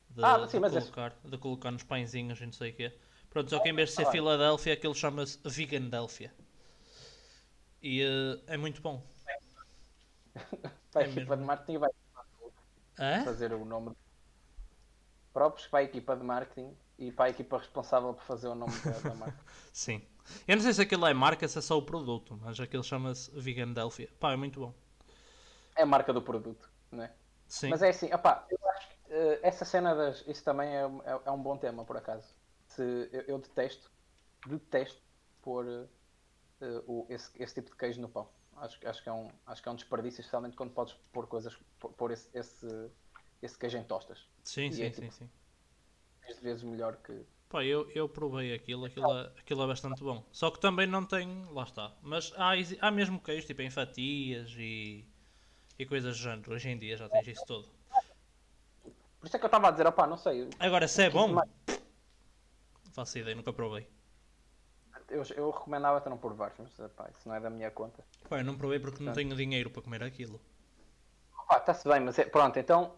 De, 0.10 0.24
Ah, 0.24 0.48
sim, 0.48 0.60
de 0.60 0.60
mas 0.60 0.76
esse- 0.76 0.92
colocar, 0.92 1.16
de 1.26 1.38
colocar 1.38 1.72
nos 1.72 1.84
pãezinhos 1.84 2.40
e 2.42 2.46
não 2.46 2.54
sei 2.54 2.72
o 2.72 2.76
quê. 2.76 2.98
Pronto, 3.30 3.50
só 3.50 3.60
que 3.60 3.70
em 3.70 3.74
vez 3.76 3.90
de 3.90 3.96
ser 3.96 4.06
Ah. 4.06 4.12
Filadélfia, 4.12 4.74
aquilo 4.74 4.96
chama-se 4.96 5.40
Vegandelfia. 5.44 6.34
E 7.82 8.02
eh, 8.02 8.42
é 8.48 8.58
muito 8.58 8.82
bom. 8.82 9.04
Vai 10.94 11.04
É 11.04 11.08
equipa 11.08 11.36
mesmo. 11.36 11.38
de 11.38 11.44
marketing 11.44 11.78
vai 11.80 11.90
fazer 13.24 13.54
o 13.54 13.66
nome 13.66 13.96
próprios 15.34 15.68
para 15.68 15.80
a 15.80 15.84
equipa 15.84 16.16
de 16.16 16.24
marketing 16.24 16.76
e 16.98 17.12
para 17.12 17.26
a 17.26 17.30
equipa 17.30 17.58
responsável 17.58 18.14
por 18.14 18.24
fazer 18.24 18.48
o 18.48 18.56
nome 18.56 18.74
da, 18.82 19.00
da 19.00 19.16
marca. 19.16 19.38
Sim. 19.74 20.02
Eu 20.48 20.56
não 20.56 20.64
sei 20.64 20.74
se 20.74 20.82
aquilo 20.82 21.06
é 21.06 21.14
marca, 21.14 21.48
se 21.48 21.58
é 21.58 21.62
só 21.62 21.78
o 21.78 21.82
produto, 21.82 22.40
mas 22.42 22.60
aquilo 22.60 22.84
chama-se 22.84 23.30
Vegandelphia. 23.32 24.10
Pá, 24.20 24.32
é 24.32 24.36
muito 24.36 24.60
bom. 24.60 24.74
É 25.76 25.82
a 25.84 25.86
marca 25.86 26.14
do 26.14 26.22
produto, 26.22 26.70
não 26.92 27.04
é? 27.04 27.12
Sim. 27.48 27.70
Mas 27.70 27.82
é 27.82 27.90
assim, 27.90 28.14
opá, 28.14 28.46
eu 28.50 28.58
acho 28.70 28.88
que 28.90 28.96
eh, 29.10 29.40
essa 29.44 29.66
cena 29.66 29.94
das. 29.94 30.24
Isso 30.28 30.44
também 30.44 30.70
é, 30.70 30.84
é, 30.84 31.20
é 31.26 31.32
um 31.32 31.42
bom 31.42 31.58
tema, 31.58 31.84
por 31.84 31.98
acaso. 31.98 32.34
Se, 32.68 33.10
eu, 33.12 33.22
eu 33.28 33.38
detesto, 33.40 33.92
detesto 34.48 35.02
pôr 35.42 35.66
eh, 36.62 36.82
o, 36.88 37.06
esse, 37.10 37.32
esse 37.42 37.56
tipo 37.56 37.72
de 37.72 37.76
queijo 37.76 38.00
no 38.00 38.08
pão. 38.08 38.30
Acho, 38.58 38.80
que- 38.80 38.88
acho, 38.88 39.04
que 39.04 39.10
é 39.10 39.14
um, 39.14 39.30
acho 39.48 39.62
que 39.62 39.68
é 39.68 39.72
um 39.72 39.76
desperdício, 39.76 40.22
especialmente 40.22 40.56
quando 40.56 40.72
podes 40.72 40.94
pôr 41.12 41.28
coisas, 41.28 41.58
pôr 41.80 42.12
esse, 42.12 42.30
esse, 42.34 42.92
esse 43.44 43.58
queijo 43.58 43.78
em 43.78 43.84
tostas. 43.84 44.20
Sim, 44.44 44.68
E 44.68 44.74
sim, 44.74 44.84
é 44.84 44.92
sim, 44.92 45.02
tipo- 45.02 45.14
sim. 45.14 45.30
10 46.28 46.40
vezes 46.40 46.64
melhor 46.64 46.96
que. 46.98 47.26
Pá, 47.50 47.64
eu, 47.64 47.90
eu 47.92 48.10
provei 48.10 48.54
aquilo, 48.54 48.86
aquilo 48.86 49.12
é, 49.16 49.32
aquilo 49.38 49.64
é 49.64 49.68
bastante 49.68 50.02
bom. 50.02 50.24
Só 50.32 50.50
que 50.50 50.60
também 50.60 50.88
não 50.88 51.06
tem. 51.06 51.46
Lá 51.52 51.64
está. 51.64 51.94
Mas 52.02 52.34
há, 52.38 52.54
há 52.82 52.90
mesmo 52.92 53.20
queijo, 53.22 53.46
tipo 53.46 53.62
em 53.62 53.70
fatias 53.70 54.50
e, 54.58 55.06
e 55.78 55.86
coisas 55.86 56.18
do 56.18 56.24
género. 56.24 56.54
Hoje 56.54 56.70
em 56.70 56.78
dia 56.80 56.98
já 56.98 57.08
tens 57.10 57.28
isso 57.28 57.46
tudo. 57.46 57.70
Por 59.20 59.28
isso 59.28 59.36
é 59.36 59.40
que 59.40 59.46
eu 59.46 59.48
estava 59.48 59.68
a 59.68 59.72
dizer, 59.72 59.86
opá, 59.88 60.08
não 60.08 60.18
sei. 60.18 60.50
Agora, 60.60 60.88
se 60.88 61.04
é 61.04 61.10
bom, 61.10 61.28
Mas- 61.28 61.50
não 62.86 62.92
faço 62.94 63.18
ideia, 63.20 63.36
nunca 63.36 63.54
provei. 63.54 63.88
Eu, 65.10 65.24
eu 65.36 65.52
recomendava-te 65.52 66.10
não 66.10 66.18
provar, 66.18 66.54
mas 66.58 66.78
opá, 66.80 67.10
isso 67.12 67.28
não 67.28 67.36
é 67.36 67.40
da 67.40 67.50
minha 67.50 67.70
conta. 67.70 68.04
Pá, 68.28 68.40
eu 68.40 68.44
não 68.46 68.58
provei 68.58 68.80
porque 68.80 69.00
não 69.00 69.14
Portanto- 69.14 69.16
tenho 69.28 69.36
dinheiro 69.36 69.70
para 69.70 69.82
comer 69.82 70.02
aquilo. 70.04 70.42
Opá, 71.44 71.58
está-se 71.58 71.88
bem, 71.88 72.00
mas 72.00 72.18
é, 72.18 72.26
pronto, 72.26 72.58
então. 72.58 72.96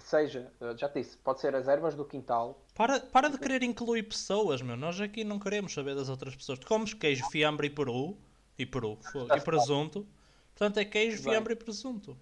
Seja, 0.00 0.52
eh, 0.60 0.76
já 0.76 0.88
te 0.88 1.00
disse, 1.00 1.16
pode 1.18 1.40
ser 1.40 1.54
as 1.54 1.68
ervas 1.68 1.94
do 1.94 2.04
quintal, 2.04 2.64
Para, 2.74 3.00
para 3.00 3.28
de 3.28 3.38
querer 3.38 3.62
incluir 3.62 4.02
pessoas, 4.04 4.60
meu. 4.62 4.76
Nós 4.76 5.00
aqui 5.00 5.22
não 5.24 5.38
queremos 5.38 5.72
saber 5.72 5.94
das 5.94 6.08
outras 6.08 6.34
pessoas. 6.34 6.58
Tu 6.58 6.66
comes 6.66 6.92
queijo, 6.94 7.24
fiambre 7.30 7.66
e 7.68 7.70
peru. 7.70 8.16
E 8.58 8.64
peru, 8.64 8.98
e 9.36 9.40
presunto. 9.40 10.06
Portanto, 10.54 10.78
é 10.78 10.84
queijo, 10.84 11.22
fiambre 11.22 11.54
e 11.54 11.56
presunto. 11.56 12.16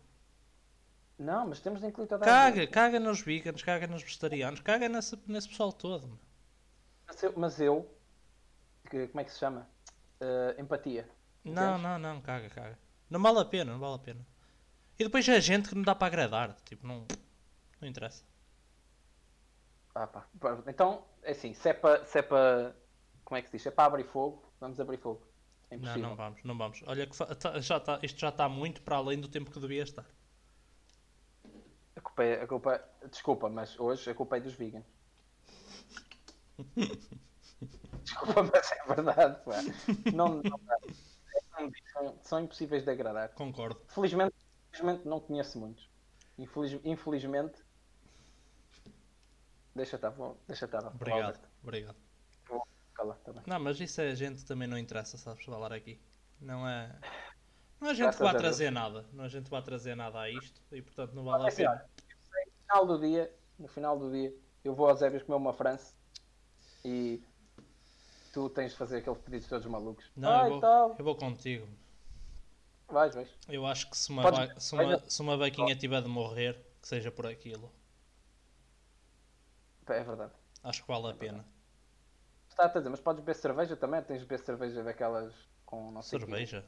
Não, 1.19 1.47
mas 1.49 1.61
temos 1.61 1.81
de 1.81 1.87
incluir 1.87 2.07
toda 2.09 2.25
a 2.25 2.27
Caga, 2.29 2.61
gente. 2.63 2.71
caga 2.71 2.99
nos 2.99 3.21
veganos, 3.21 3.63
caga 3.63 3.87
nos 3.87 4.03
vegetarianos, 4.03 4.61
caga 4.61 4.89
nesse, 4.89 5.19
nesse 5.27 5.49
pessoal 5.49 5.73
todo. 5.73 6.07
meu. 6.09 6.19
Mas 7.07 7.23
eu, 7.23 7.33
mas 7.37 7.61
eu 7.61 7.95
que- 8.91 9.09
como 9.09 9.21
é 9.21 9.25
que 9.25 9.31
se 9.33 9.39
chama? 9.39 9.69
Eh, 10.21 10.57
empatia. 10.59 11.09
Não, 11.45 11.53
Entendes? 11.77 11.83
não, 11.83 11.99
não, 11.99 12.21
caga, 12.21 12.49
caga. 12.49 12.79
Não 13.11 13.21
vale 13.23 13.39
a 13.41 13.45
pena, 13.45 13.73
não 13.73 13.79
vale 13.79 13.95
a 13.97 13.99
pena. 13.99 14.27
E 14.99 15.05
depois 15.05 15.29
é 15.29 15.41
gente 15.41 15.69
que 15.69 15.75
não 15.75 15.83
dá 15.83 15.95
para 15.95 16.07
agradar. 16.07 16.57
Tipo, 16.65 16.87
não, 16.87 17.07
não 17.83 17.89
interessa. 17.89 18.25
Ah, 19.95 20.07
pá. 20.07 20.27
Então, 20.67 21.05
é 21.23 21.33
assim, 21.33 21.53
se 21.53 21.69
é 21.69 21.75
para. 21.75 22.05
Se 22.07 22.19
é 22.19 22.23
para 22.23 22.75
como 23.25 23.39
é 23.39 23.43
que 23.43 23.49
se 23.49 23.53
diz? 23.53 23.63
Se 23.63 23.69
é 23.69 23.71
para 23.71 23.85
abrir 23.87 24.05
fogo, 24.05 24.51
vamos 24.61 24.81
abrir 24.81 24.97
fogo. 24.99 25.23
É 25.71 25.77
Não, 25.77 25.97
não 25.99 26.17
vamos, 26.17 26.43
não 26.45 26.57
vamos. 26.57 26.83
Olha 26.87 27.07
que 27.07 27.17
tá- 27.37 27.61
já 27.61 27.81
tá, 27.81 27.99
isto 28.03 28.19
já 28.21 28.29
está 28.29 28.49
muito 28.49 28.83
para 28.83 28.97
além 28.97 29.21
do 29.21 29.29
tempo 29.29 29.51
que 29.51 29.59
devia 29.61 29.83
estar. 29.83 30.07
A 31.97 32.01
culpa 32.01 32.25
é, 32.25 32.43
a 32.43 32.47
culpa, 32.47 32.85
desculpa, 33.11 33.49
mas 33.49 33.79
hoje 33.79 34.11
a 34.11 34.15
culpa 34.15 34.37
é 34.37 34.41
dos 34.41 34.55
vegans. 34.55 34.85
desculpa, 38.03 38.43
mas 38.43 38.73
é 38.73 38.95
verdade, 38.95 39.45
pá. 39.45 39.63
Não, 40.13 40.43
não. 40.43 40.61
São, 41.93 42.19
são 42.23 42.41
impossíveis 42.41 42.85
de 42.85 42.91
agradar. 42.91 43.31
Concordo. 43.31 43.81
Felizmente, 43.89 44.35
felizmente 44.71 45.07
não 45.07 45.21
conheço 45.21 45.59
muitos. 45.59 45.89
Infeliz- 46.39 46.81
infelizmente. 46.85 47.63
Deixa 49.75 49.97
estar, 49.97 50.11
vou- 50.11 50.37
deixa 50.47 50.65
estar. 50.67 50.87
Obrigado, 50.87 51.41
obrigado. 51.63 51.97
Vou 52.49 52.67
calar 52.95 53.17
também. 53.19 53.43
Não, 53.47 53.59
mas 53.59 53.81
isso 53.81 54.01
é 54.01 54.15
gente 54.15 54.45
também 54.45 54.69
não 54.69 54.77
interessa, 54.79 55.17
sabes, 55.17 55.45
falar 55.45 55.73
aqui. 55.73 56.01
Não 56.41 56.69
é. 56.69 56.99
Não 57.81 57.91
é 57.91 57.95
gente 57.95 58.17
que 58.17 58.23
vai 58.23 58.37
trazer 58.37 58.71
nada. 58.71 59.05
Não 59.13 59.25
é 59.25 59.29
gente 59.29 59.45
que 59.45 59.51
vai 59.51 59.63
trazer 59.63 59.95
nada 59.97 60.21
a 60.21 60.31
isto 60.31 60.61
e 60.71 60.81
portanto 60.83 61.13
não 61.15 61.25
vale 61.25 61.49
a 61.49 61.55
pena. 61.55 61.85
no 62.09 62.65
final 62.67 62.87
do 62.87 63.01
dia, 63.01 63.35
no 63.59 63.69
final 63.69 63.99
do 63.99 64.11
dia, 64.13 64.35
eu 64.65 64.75
vou 64.75 64.89
aos 64.89 65.03
Ébios 65.03 65.23
comer 65.25 65.37
uma 65.37 65.53
França 65.53 65.95
e 66.85 67.21
tu 68.33 68.49
tens 68.51 68.73
de 68.73 68.79
fazer 68.79 68.99
aqueles 68.99 69.19
pedidos 69.21 69.49
todos 69.49 69.67
malucos. 69.67 70.11
Não, 70.17 70.45
eu, 70.45 70.51
vou, 70.51 70.61
tal. 70.61 70.97
eu 70.99 71.05
vou 71.05 71.17
contigo. 71.17 71.67
Vais, 72.89 73.15
vais. 73.15 73.29
Eu 73.49 73.67
acho 73.67 73.89
que 73.91 73.97
se 73.97 74.11
uma, 74.11 74.23
Podes- 74.23 74.39
va- 74.55 74.61
se 74.61 74.75
uma, 74.75 74.99
se 75.11 75.21
uma 75.23 75.37
vaquinha 75.37 75.75
tiver 75.75 76.03
de 76.03 76.09
morrer, 76.09 76.55
que 76.81 76.87
seja 76.89 77.11
por 77.11 77.27
aquilo. 77.27 77.73
É 79.89 80.05
verdade. 80.05 80.33
Acho 80.63 80.83
que 80.83 80.89
vale 80.89 81.11
a 81.11 81.15
pena. 81.15 81.45
Está 82.49 82.65
a 82.65 82.69
dizer, 82.69 82.89
mas 82.91 83.01
podes 83.01 83.21
beber 83.25 83.35
cerveja 83.35 83.77
também? 83.77 84.03
Tens 84.03 84.21
de 84.21 84.27
beber 84.27 84.45
cerveja 84.45 84.83
daquelas 84.83 85.35
com 85.65 85.91
não 85.91 86.03
sei. 86.03 86.21
Cerveja? 86.21 86.65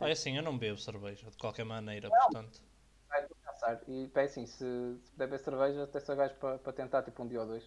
Ah, 0.00 0.08
é 0.08 0.12
assim, 0.12 0.36
eu 0.36 0.42
não 0.42 0.58
bebo 0.58 0.78
cerveja, 0.78 1.30
de 1.30 1.36
qualquer 1.36 1.64
maneira, 1.64 2.08
portanto. 2.10 2.60
Vai. 3.08 3.28
E 3.86 4.10
é 4.14 4.20
assim, 4.22 4.46
se, 4.46 4.56
se 4.56 5.10
puder 5.12 5.26
beber 5.26 5.38
cerveja, 5.38 5.84
até 5.84 6.00
só 6.00 6.14
gajo 6.16 6.34
para 6.36 6.58
para 6.58 6.72
tentar 6.72 7.02
tipo 7.02 7.22
um 7.22 7.28
dia 7.28 7.40
ou 7.40 7.46
dois. 7.46 7.62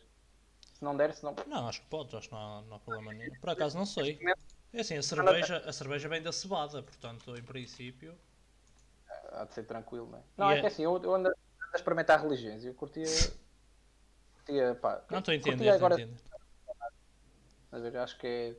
Se 0.73 0.83
não 0.83 0.95
der, 0.97 1.13
se 1.13 1.23
não. 1.23 1.33
Não, 1.47 1.67
acho 1.69 1.81
que 1.81 1.87
podes, 1.87 2.13
acho 2.15 2.27
que 2.27 2.33
não 2.35 2.41
há, 2.41 2.61
não 2.63 2.75
há 2.75 2.79
problema 2.79 3.13
nenhum. 3.13 3.35
Por 3.35 3.49
acaso 3.49 3.77
não 3.77 3.85
sei. 3.85 4.19
É 4.73 4.81
assim, 4.81 4.97
a 4.97 5.03
cerveja, 5.03 5.57
a 5.65 5.71
cerveja 5.71 6.09
vem 6.09 6.21
da 6.21 6.33
cevada, 6.33 6.83
portanto, 6.83 7.35
em 7.37 7.43
princípio. 7.43 8.17
Há 9.31 9.45
de 9.45 9.53
ser 9.53 9.63
tranquilo, 9.63 10.07
não 10.11 10.17
é? 10.19 10.23
Não, 10.37 10.51
E 10.51 10.55
é 10.55 10.57
é- 10.57 10.61
que 10.61 10.67
assim, 10.67 10.83
eu, 10.83 11.01
eu 11.01 11.15
ando 11.15 11.29
a 11.75 11.79
experimentar 11.79 12.21
religiões 12.21 12.63
e 12.63 12.67
eu 12.67 12.73
curtia. 12.73 13.03
curtia 14.35 14.75
pá, 14.75 15.03
Não 15.09 15.19
estou 15.19 15.31
a 15.31 15.35
entender, 15.35 15.69
agora. 15.69 15.95
Mas 17.71 17.83
eu 17.83 18.01
acho 18.01 18.17
que 18.17 18.27
é. 18.27 18.55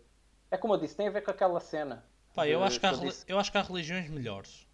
É 0.50 0.56
como 0.56 0.74
eu 0.74 0.78
disse, 0.78 0.96
tem 0.96 1.08
a 1.08 1.10
ver 1.10 1.22
com 1.22 1.30
aquela 1.30 1.58
cena. 1.60 2.04
Pá, 2.34 2.46
eu 2.46 2.60
de- 2.60 2.64
acho, 2.66 2.78
que 2.78 2.86
há, 2.86 2.92
eu 2.92 3.00
disse. 3.00 3.24
eu 3.26 3.38
acho 3.38 3.50
que 3.50 3.58
há 3.58 3.62
religiões 3.62 4.08
melhores. 4.10 4.68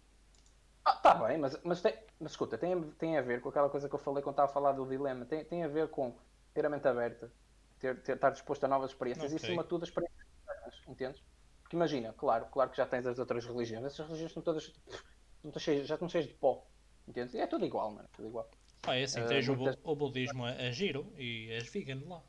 Ah, 0.85 0.95
tá 0.97 1.15
bem, 1.15 1.37
mas, 1.37 1.57
mas, 1.63 1.81
tem, 1.81 1.97
mas 2.19 2.33
escuta, 2.33 2.57
tem, 2.57 2.73
a- 2.73 2.91
tem 2.99 3.17
a 3.17 3.21
ver 3.21 3.41
com 3.41 3.49
aquela 3.49 3.69
coisa 3.69 3.87
que 3.87 3.95
eu 3.95 3.99
falei 3.99 4.21
quando 4.21 4.33
estava 4.33 4.51
a 4.51 4.53
falar 4.53 4.73
do 4.73 4.85
dilema. 4.85 5.25
Tem, 5.25 5.45
tem 5.45 5.63
a 5.63 5.67
ver 5.67 5.87
com 5.89 6.13
ter 6.53 6.65
a 6.65 6.69
mente 6.69 6.87
aberta, 6.87 7.31
ter, 7.79 8.01
ter- 8.03 8.15
estar 8.15 8.31
disposto 8.31 8.63
a 8.65 8.67
novas 8.67 8.91
experiências 8.91 9.31
e, 9.31 9.35
Ok. 9.35 9.45
acima 9.47 9.63
de 9.63 9.69
tudo, 9.69 9.83
as 9.83 9.89
experiências 9.89 10.19
externas, 10.39 10.81
entendes? 10.87 11.23
Porque 11.61 11.75
imagina, 11.77 12.13
claro, 12.13 12.45
claro 12.47 12.69
que 12.69 12.77
já 12.77 12.85
tens 12.85 13.07
as 13.07 13.17
outras 13.17 13.45
religiões, 13.45 13.85
essas 13.85 14.05
religiões 14.05 14.31
estão 14.31 14.43
todas. 14.43 14.73
estão 15.43 15.59
cheias- 15.59 15.87
já 15.87 15.95
estão 15.95 16.09
cheias 16.09 16.27
de 16.27 16.33
pó, 16.33 16.67
entendes? 17.07 17.35
É 17.35 17.47
tudo 17.47 17.65
igual, 17.65 17.91
mano, 17.91 18.07
tudo 18.13 18.27
igual. 18.27 18.49
Pá, 18.81 18.95
é 18.95 19.03
assim, 19.03 19.21
Eh, 19.21 19.27
tens 19.27 19.47
muitas- 19.47 19.77
o 19.83 19.95
budismo 19.95 20.45
é, 20.45 20.67
é 20.67 20.71
giro 20.71 21.13
e 21.17 21.49
és 21.51 21.67
vegan 21.69 22.01
lá. 22.07 22.21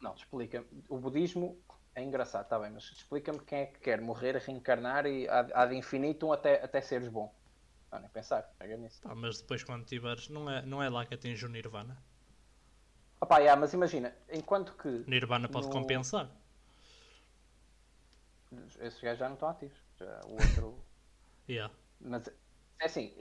Não, 0.00 0.14
explica. 0.14 0.64
O 0.88 0.98
budismo 0.98 1.62
é 1.94 2.02
engraçado, 2.02 2.44
está 2.44 2.58
bem, 2.58 2.70
mas 2.70 2.84
explica-me 2.84 3.38
quem 3.40 3.60
é 3.60 3.66
que 3.66 3.78
quer 3.78 4.00
morrer, 4.00 4.36
reencarnar 4.36 5.06
e 5.06 5.28
há, 5.28 5.66
de 5.66 5.76
infinito 5.76 6.32
até, 6.32 6.62
até 6.62 6.80
seres 6.80 7.08
bom. 7.08 7.32
Não, 7.92 8.00
nem 8.00 8.10
pensar, 8.10 8.42
pega 8.58 8.76
nisso. 8.76 9.00
Pá, 9.02 9.14
mas 9.14 9.40
depois 9.40 9.62
quando 9.62 9.84
tiveres, 9.84 10.28
não 10.28 10.50
é, 10.50 10.62
não 10.62 10.82
é 10.82 10.88
lá 10.88 11.04
que 11.06 11.14
atinges 11.14 11.42
o 11.44 11.48
Nirvana. 11.48 12.02
Opa, 13.20 13.38
yeah, 13.38 13.60
mas 13.60 13.72
imagina, 13.72 14.16
enquanto 14.32 14.74
que 14.76 14.88
Nirvana 15.06 15.48
pode 15.48 15.66
No- 15.66 15.72
compensar. 15.72 16.28
esses 18.80 19.00
gajos 19.00 19.18
já 19.18 19.28
não 19.28 19.34
estão 19.34 19.48
ativos, 19.48 19.78
já, 19.98 20.20
o 20.26 20.40
outro. 20.40 20.84
Yeah. 21.48 21.74
Mas 22.00 22.28
É 22.80 22.86
assim, 22.86 23.12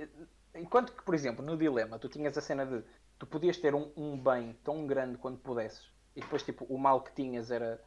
enquanto 0.55 0.93
que, 0.93 1.03
por 1.03 1.15
exemplo, 1.15 1.43
no 1.43 1.57
dilema 1.57 1.99
tu 1.99 2.09
tinhas 2.09 2.37
a 2.37 2.41
cena 2.41 2.65
de 2.65 2.83
tu 3.17 3.25
podias 3.25 3.57
ter 3.57 3.75
um, 3.75 3.91
um 3.95 4.17
bem 4.17 4.53
tão 4.63 4.85
grande 4.87 5.17
quanto 5.17 5.39
pudesses 5.39 5.91
e 6.15 6.21
depois 6.21 6.43
tipo 6.43 6.65
o 6.65 6.77
mal 6.77 7.01
que 7.01 7.13
tinhas 7.13 7.51
era 7.51 7.81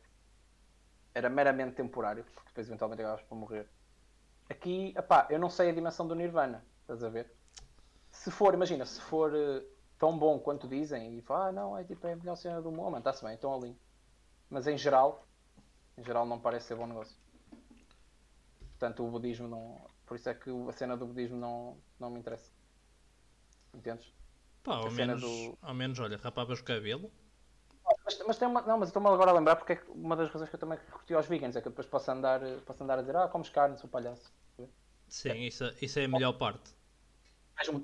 era 1.14 1.30
meramente 1.30 1.76
temporário, 1.76 2.24
porque 2.34 2.48
depois 2.48 2.66
eventualmente 2.66 3.02
acabavas 3.02 3.24
por 3.26 3.36
morrer. 3.36 3.68
Aqui, 4.50 4.92
epá, 4.96 5.28
eu 5.30 5.38
não 5.38 5.48
sei 5.48 5.70
a 5.70 5.72
dimensão 5.72 6.06
do 6.06 6.14
Nirvana, 6.14 6.64
estás 6.80 7.04
a 7.04 7.08
ver? 7.08 7.32
Se 8.10 8.30
for, 8.30 8.52
imagina, 8.52 8.84
se 8.84 9.00
for 9.00 9.32
uh, 9.32 9.64
tão 9.96 10.18
bom 10.18 10.38
quanto 10.40 10.66
dizem 10.66 11.16
e 11.16 11.22
fala, 11.22 11.48
ah 11.48 11.52
não, 11.52 11.78
é 11.78 11.84
tipo 11.84 12.04
é 12.06 12.12
a 12.12 12.16
melhor 12.16 12.36
cena 12.36 12.60
do 12.60 12.72
mundo, 12.72 12.98
está-se 12.98 13.24
bem, 13.24 13.34
estão 13.34 13.54
ali. 13.54 13.78
Mas 14.50 14.66
em 14.66 14.76
geral, 14.76 15.26
em 15.96 16.02
geral 16.02 16.26
não 16.26 16.38
parece 16.38 16.66
ser 16.66 16.74
bom 16.74 16.86
negócio. 16.86 17.16
Portanto, 18.70 19.06
o 19.06 19.10
budismo 19.10 19.48
não. 19.48 19.86
Por 20.04 20.16
isso 20.16 20.28
é 20.28 20.34
que 20.34 20.50
a 20.68 20.72
cena 20.72 20.96
do 20.96 21.06
budismo 21.06 21.38
não, 21.38 21.78
não 21.98 22.10
me 22.10 22.18
interessa. 22.18 22.52
Entendes? 23.74 24.12
Pá, 24.62 24.76
ao 24.76 24.90
menos, 24.90 25.20
do... 25.20 25.58
ao 25.60 25.74
menos, 25.74 25.98
olha, 25.98 26.16
rapavas 26.16 26.60
o 26.60 26.64
cabelo. 26.64 27.10
Mas, 28.04 28.22
mas 28.26 28.38
tem 28.38 28.48
uma. 28.48 28.62
Não, 28.62 28.78
mas 28.78 28.88
estou-me 28.88 29.08
agora 29.08 29.30
a 29.30 29.34
lembrar 29.34 29.56
porque 29.56 29.74
é 29.74 29.82
uma 29.88 30.16
das 30.16 30.30
razões 30.30 30.48
que 30.48 30.56
eu 30.56 30.60
também 30.60 30.78
curti 30.90 31.12
aos 31.12 31.26
vegans 31.26 31.54
é 31.54 31.60
que 31.60 31.68
eu 31.68 31.70
depois 31.70 31.86
posso 31.86 32.10
andar, 32.10 32.40
posso 32.64 32.82
andar 32.82 32.98
a 32.98 33.02
dizer, 33.02 33.16
ah, 33.16 33.28
comes 33.28 33.50
carne, 33.50 33.78
sou 33.78 33.88
palhaço. 33.90 34.32
Sim, 35.08 35.30
é. 35.30 35.36
Isso, 35.46 35.64
isso 35.80 35.98
é 35.98 36.04
a 36.04 36.08
melhor 36.08 36.32
parte. 36.32 36.74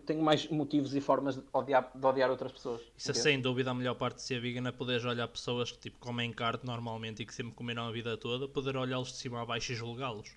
Tenho 0.05 0.21
mais 0.21 0.49
motivos 0.49 0.95
e 0.97 1.01
formas 1.01 1.37
de 1.37 1.45
odiar, 1.53 1.93
de 1.95 2.05
odiar 2.05 2.29
outras 2.29 2.51
pessoas. 2.51 2.83
Isso 2.97 3.11
é 3.13 3.15
sem 3.15 3.41
dúvida 3.41 3.71
a 3.71 3.75
melhor 3.75 3.95
parte 3.95 4.17
de 4.17 4.23
ser 4.23 4.41
vegan 4.41 4.69
é 4.69 4.73
poderes 4.73 5.05
olhar 5.05 5.29
pessoas 5.29 5.71
que 5.71 5.79
tipo, 5.79 5.99
comem 6.01 6.33
carne 6.33 6.63
normalmente 6.65 7.23
e 7.23 7.27
que 7.27 7.33
sempre 7.33 7.55
comeram 7.55 7.87
a 7.87 7.93
vida 7.93 8.17
toda, 8.17 8.49
poder 8.49 8.77
olhá-los 8.77 9.13
de 9.13 9.19
cima 9.19 9.41
a 9.41 9.47
baixo 9.47 9.73
e 9.73 9.77
julgá-los. 9.77 10.35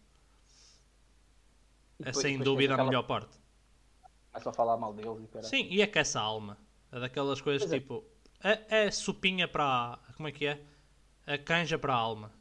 É 1.99 2.13
sem 2.13 2.37
dúvida 2.37 2.73
aquela... 2.73 2.87
a 2.87 2.91
melhor 2.91 3.03
parte. 3.03 3.42
É 4.33 4.39
só 4.39 4.51
falar 4.51 4.77
mal 4.77 4.93
deles 4.93 5.23
e 5.23 5.27
cara. 5.27 5.45
Sim, 5.45 5.67
e 5.69 5.81
é 5.81 5.87
que 5.87 5.99
essa 5.99 6.19
alma. 6.19 6.57
É 6.91 6.99
daquelas 6.99 7.41
coisas 7.41 7.71
é. 7.71 7.79
tipo. 7.79 8.03
É, 8.43 8.85
é 8.85 8.91
sopinha 8.91 9.47
para. 9.47 9.99
Como 10.15 10.27
é 10.27 10.31
que 10.31 10.47
é? 10.47 10.63
A 11.25 11.37
canja 11.37 11.77
para 11.77 11.93
a 11.93 11.97
alma. 11.97 12.31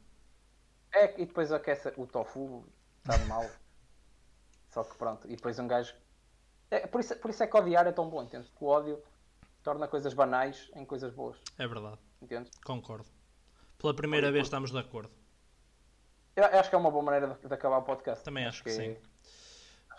É, 0.93 1.21
e 1.21 1.27
depois 1.27 1.53
aquece 1.53 1.93
o 1.97 2.07
tofu, 2.07 2.67
sabe 3.05 3.25
mal. 3.25 3.45
Só 4.69 4.83
que 4.85 4.97
pronto, 4.97 5.27
e 5.27 5.37
depois 5.37 5.59
um 5.59 5.67
gajo. 5.67 5.95
É, 6.71 6.87
por, 6.87 7.01
isso, 7.01 7.15
por 7.17 7.31
isso 7.31 7.43
é 7.43 7.47
que 7.47 7.57
odiar 7.57 7.87
é 7.87 7.93
tão 7.93 8.09
bom, 8.09 8.23
entende? 8.23 8.51
O 8.59 8.67
ódio 8.67 9.03
torna 9.63 9.87
coisas 9.87 10.15
banais 10.15 10.71
em 10.75 10.85
coisas 10.85 11.13
boas. 11.13 11.39
É 11.59 11.67
verdade. 11.67 11.99
Entendes? 12.21 12.51
Concordo. 12.65 13.07
Pela 13.79 13.95
primeira 13.95 14.33
vez 14.33 14.47
estamos 14.47 14.71
de 14.71 14.79
acordo. 14.79 15.11
Eu 16.35 16.45
acho 16.45 16.71
que 16.71 16.75
é 16.75 16.79
uma 16.79 16.91
boa 16.91 17.05
maneira 17.05 17.29
de, 17.29 17.47
de 17.47 17.55
acabar 17.55 17.79
o 17.79 17.83
podcast. 17.83 18.25
Também 18.25 18.47
acho, 18.47 18.57
acho 18.57 18.65
que, 18.65 18.71
que, 18.71 18.77
sim. 18.77 19.12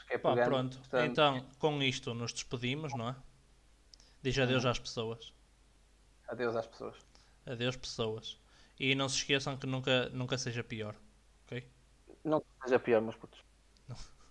Acho 0.04 0.08
que 0.08 0.14
é 0.16 0.18
Pá, 0.18 0.36
pronto. 0.36 0.78
Portanto... 0.78 1.10
Então, 1.10 1.48
com 1.58 1.82
isto 1.82 2.14
nos 2.14 2.34
despedimos, 2.34 2.94
não 2.94 3.10
é? 3.10 3.16
Diz 4.22 4.38
adeus 4.38 4.66
uhum. 4.66 4.72
às 4.72 4.80
pessoas. 4.80 5.34
Adeus 6.28 6.56
às 6.56 6.68
pessoas. 6.68 6.96
Adeus, 7.46 7.76
pessoas. 7.76 8.40
E 8.80 8.96
não 8.96 9.08
se 9.08 9.18
esqueçam 9.18 9.58
que 9.58 9.68
nunca, 9.68 10.10
nunca 10.10 10.38
seja 10.38 10.64
pior. 10.64 10.96
Ok? 11.46 11.68
Não 12.24 12.44
seja 12.64 12.80
pior, 12.80 13.02
meus 13.02 13.16
putos. 13.16 13.40